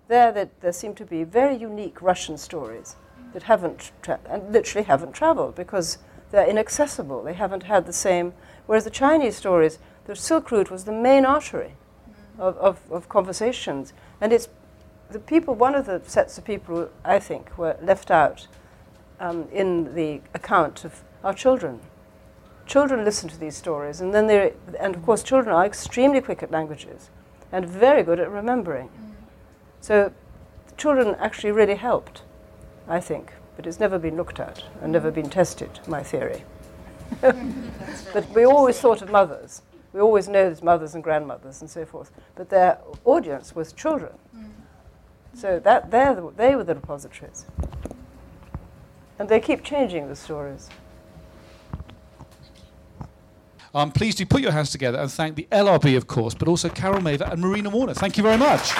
There, 0.09 0.31
that 0.33 0.61
there 0.61 0.72
seem 0.72 0.95
to 0.95 1.05
be 1.05 1.24
very 1.24 1.57
unique 1.57 2.01
Russian 2.01 2.39
stories 2.39 2.95
that 3.33 3.43
haven't, 3.43 3.91
tra- 4.03 4.20
and 4.31 4.53
literally 4.53 4.85
haven't 4.87 5.12
traveled 5.12 5.57
because 5.57 5.99
they're 6.37 6.47
inaccessible. 6.47 7.22
They 7.22 7.34
haven't 7.34 7.64
had 7.64 7.87
the 7.87 7.93
same. 7.93 8.34
Whereas 8.66 8.84
the 8.84 8.91
Chinese 8.91 9.37
stories, 9.37 9.78
the 10.05 10.14
Silk 10.14 10.51
Route 10.51 10.70
was 10.70 10.84
the 10.84 10.93
main 10.93 11.24
artery 11.24 11.74
of, 12.39 12.57
of, 12.59 12.80
of 12.91 13.09
conversations. 13.09 13.93
And 14.20 14.32
it's 14.32 14.49
the 15.11 15.18
people, 15.18 15.55
one 15.55 15.74
of 15.74 15.87
the 15.87 16.03
sets 16.05 16.37
of 16.37 16.45
people 16.45 16.76
who 16.76 16.89
I 17.05 17.18
think 17.18 17.57
were 17.57 17.76
left 17.80 18.11
out 18.11 18.49
um, 19.18 19.49
in 19.51 19.95
the 19.95 20.20
account 20.34 20.84
of 20.84 21.03
our 21.24 21.32
children 21.32 21.80
children 22.66 23.05
listen 23.05 23.28
to 23.28 23.39
these 23.39 23.57
stories, 23.57 24.01
and 24.01 24.12
then 24.12 24.26
they 24.26 24.53
and 24.80 24.97
of 24.97 25.03
course 25.05 25.22
children 25.22 25.55
are 25.55 25.64
extremely 25.64 26.20
quick 26.20 26.43
at 26.43 26.51
languages 26.51 27.11
and 27.53 27.64
very 27.64 28.03
good 28.03 28.18
at 28.18 28.28
remembering. 28.28 28.91
So 29.80 30.12
children 30.76 31.14
actually 31.20 31.53
really 31.53 31.76
helped, 31.76 32.22
I 32.89 33.01
think, 33.01 33.32
but 33.57 33.66
it's 33.66 33.80
never 33.80 33.98
been 33.98 34.16
looked 34.16 34.38
at 34.38 34.62
and 34.82 34.92
never 34.92 35.11
been 35.11 35.30
tested. 35.30 35.80
My 35.86 36.02
theory. 36.02 36.44
but 37.20 38.28
we 38.34 38.44
always 38.44 38.78
thought 38.78 39.02
of 39.02 39.11
mothers. 39.11 39.62
We 39.92 40.00
always 40.00 40.28
know 40.28 40.44
there's 40.44 40.62
mothers 40.62 40.94
and 40.94 41.02
grandmothers 41.02 41.62
and 41.62 41.70
so 41.70 41.86
forth. 41.86 42.11
But 42.34 42.50
their 42.50 42.78
audience 43.04 43.54
was 43.54 43.72
children. 43.72 44.12
So 45.32 45.59
that 45.61 45.90
the, 45.90 46.32
they 46.36 46.54
were 46.54 46.64
the 46.64 46.74
repositories. 46.74 47.46
And 49.18 49.28
they 49.28 49.40
keep 49.40 49.64
changing 49.64 50.09
the 50.09 50.16
stories. 50.16 50.68
Um, 53.74 53.90
please 53.90 54.14
do 54.14 54.24
put 54.24 54.40
your 54.40 54.52
hands 54.52 54.70
together 54.70 54.98
and 54.98 55.11
thank 55.11 55.36
the 55.36 55.46
LRB, 55.52 55.96
of 55.96 56.07
course, 56.07 56.34
but 56.34 56.48
also 56.48 56.70
Carol 56.70 57.02
Mavor 57.02 57.30
and 57.30 57.40
Marina 57.40 57.68
Warner. 57.68 57.92
Thank 57.92 58.16
you 58.16 58.22
very 58.22 58.38
much. 58.38 58.72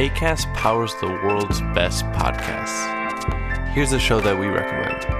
ACAST 0.00 0.52
powers 0.54 0.96
the 0.96 1.06
world's 1.06 1.60
best 1.74 2.04
podcasts. 2.06 3.68
Here's 3.68 3.92
a 3.92 4.00
show 4.00 4.20
that 4.20 4.36
we 4.36 4.48
recommend. 4.48 5.19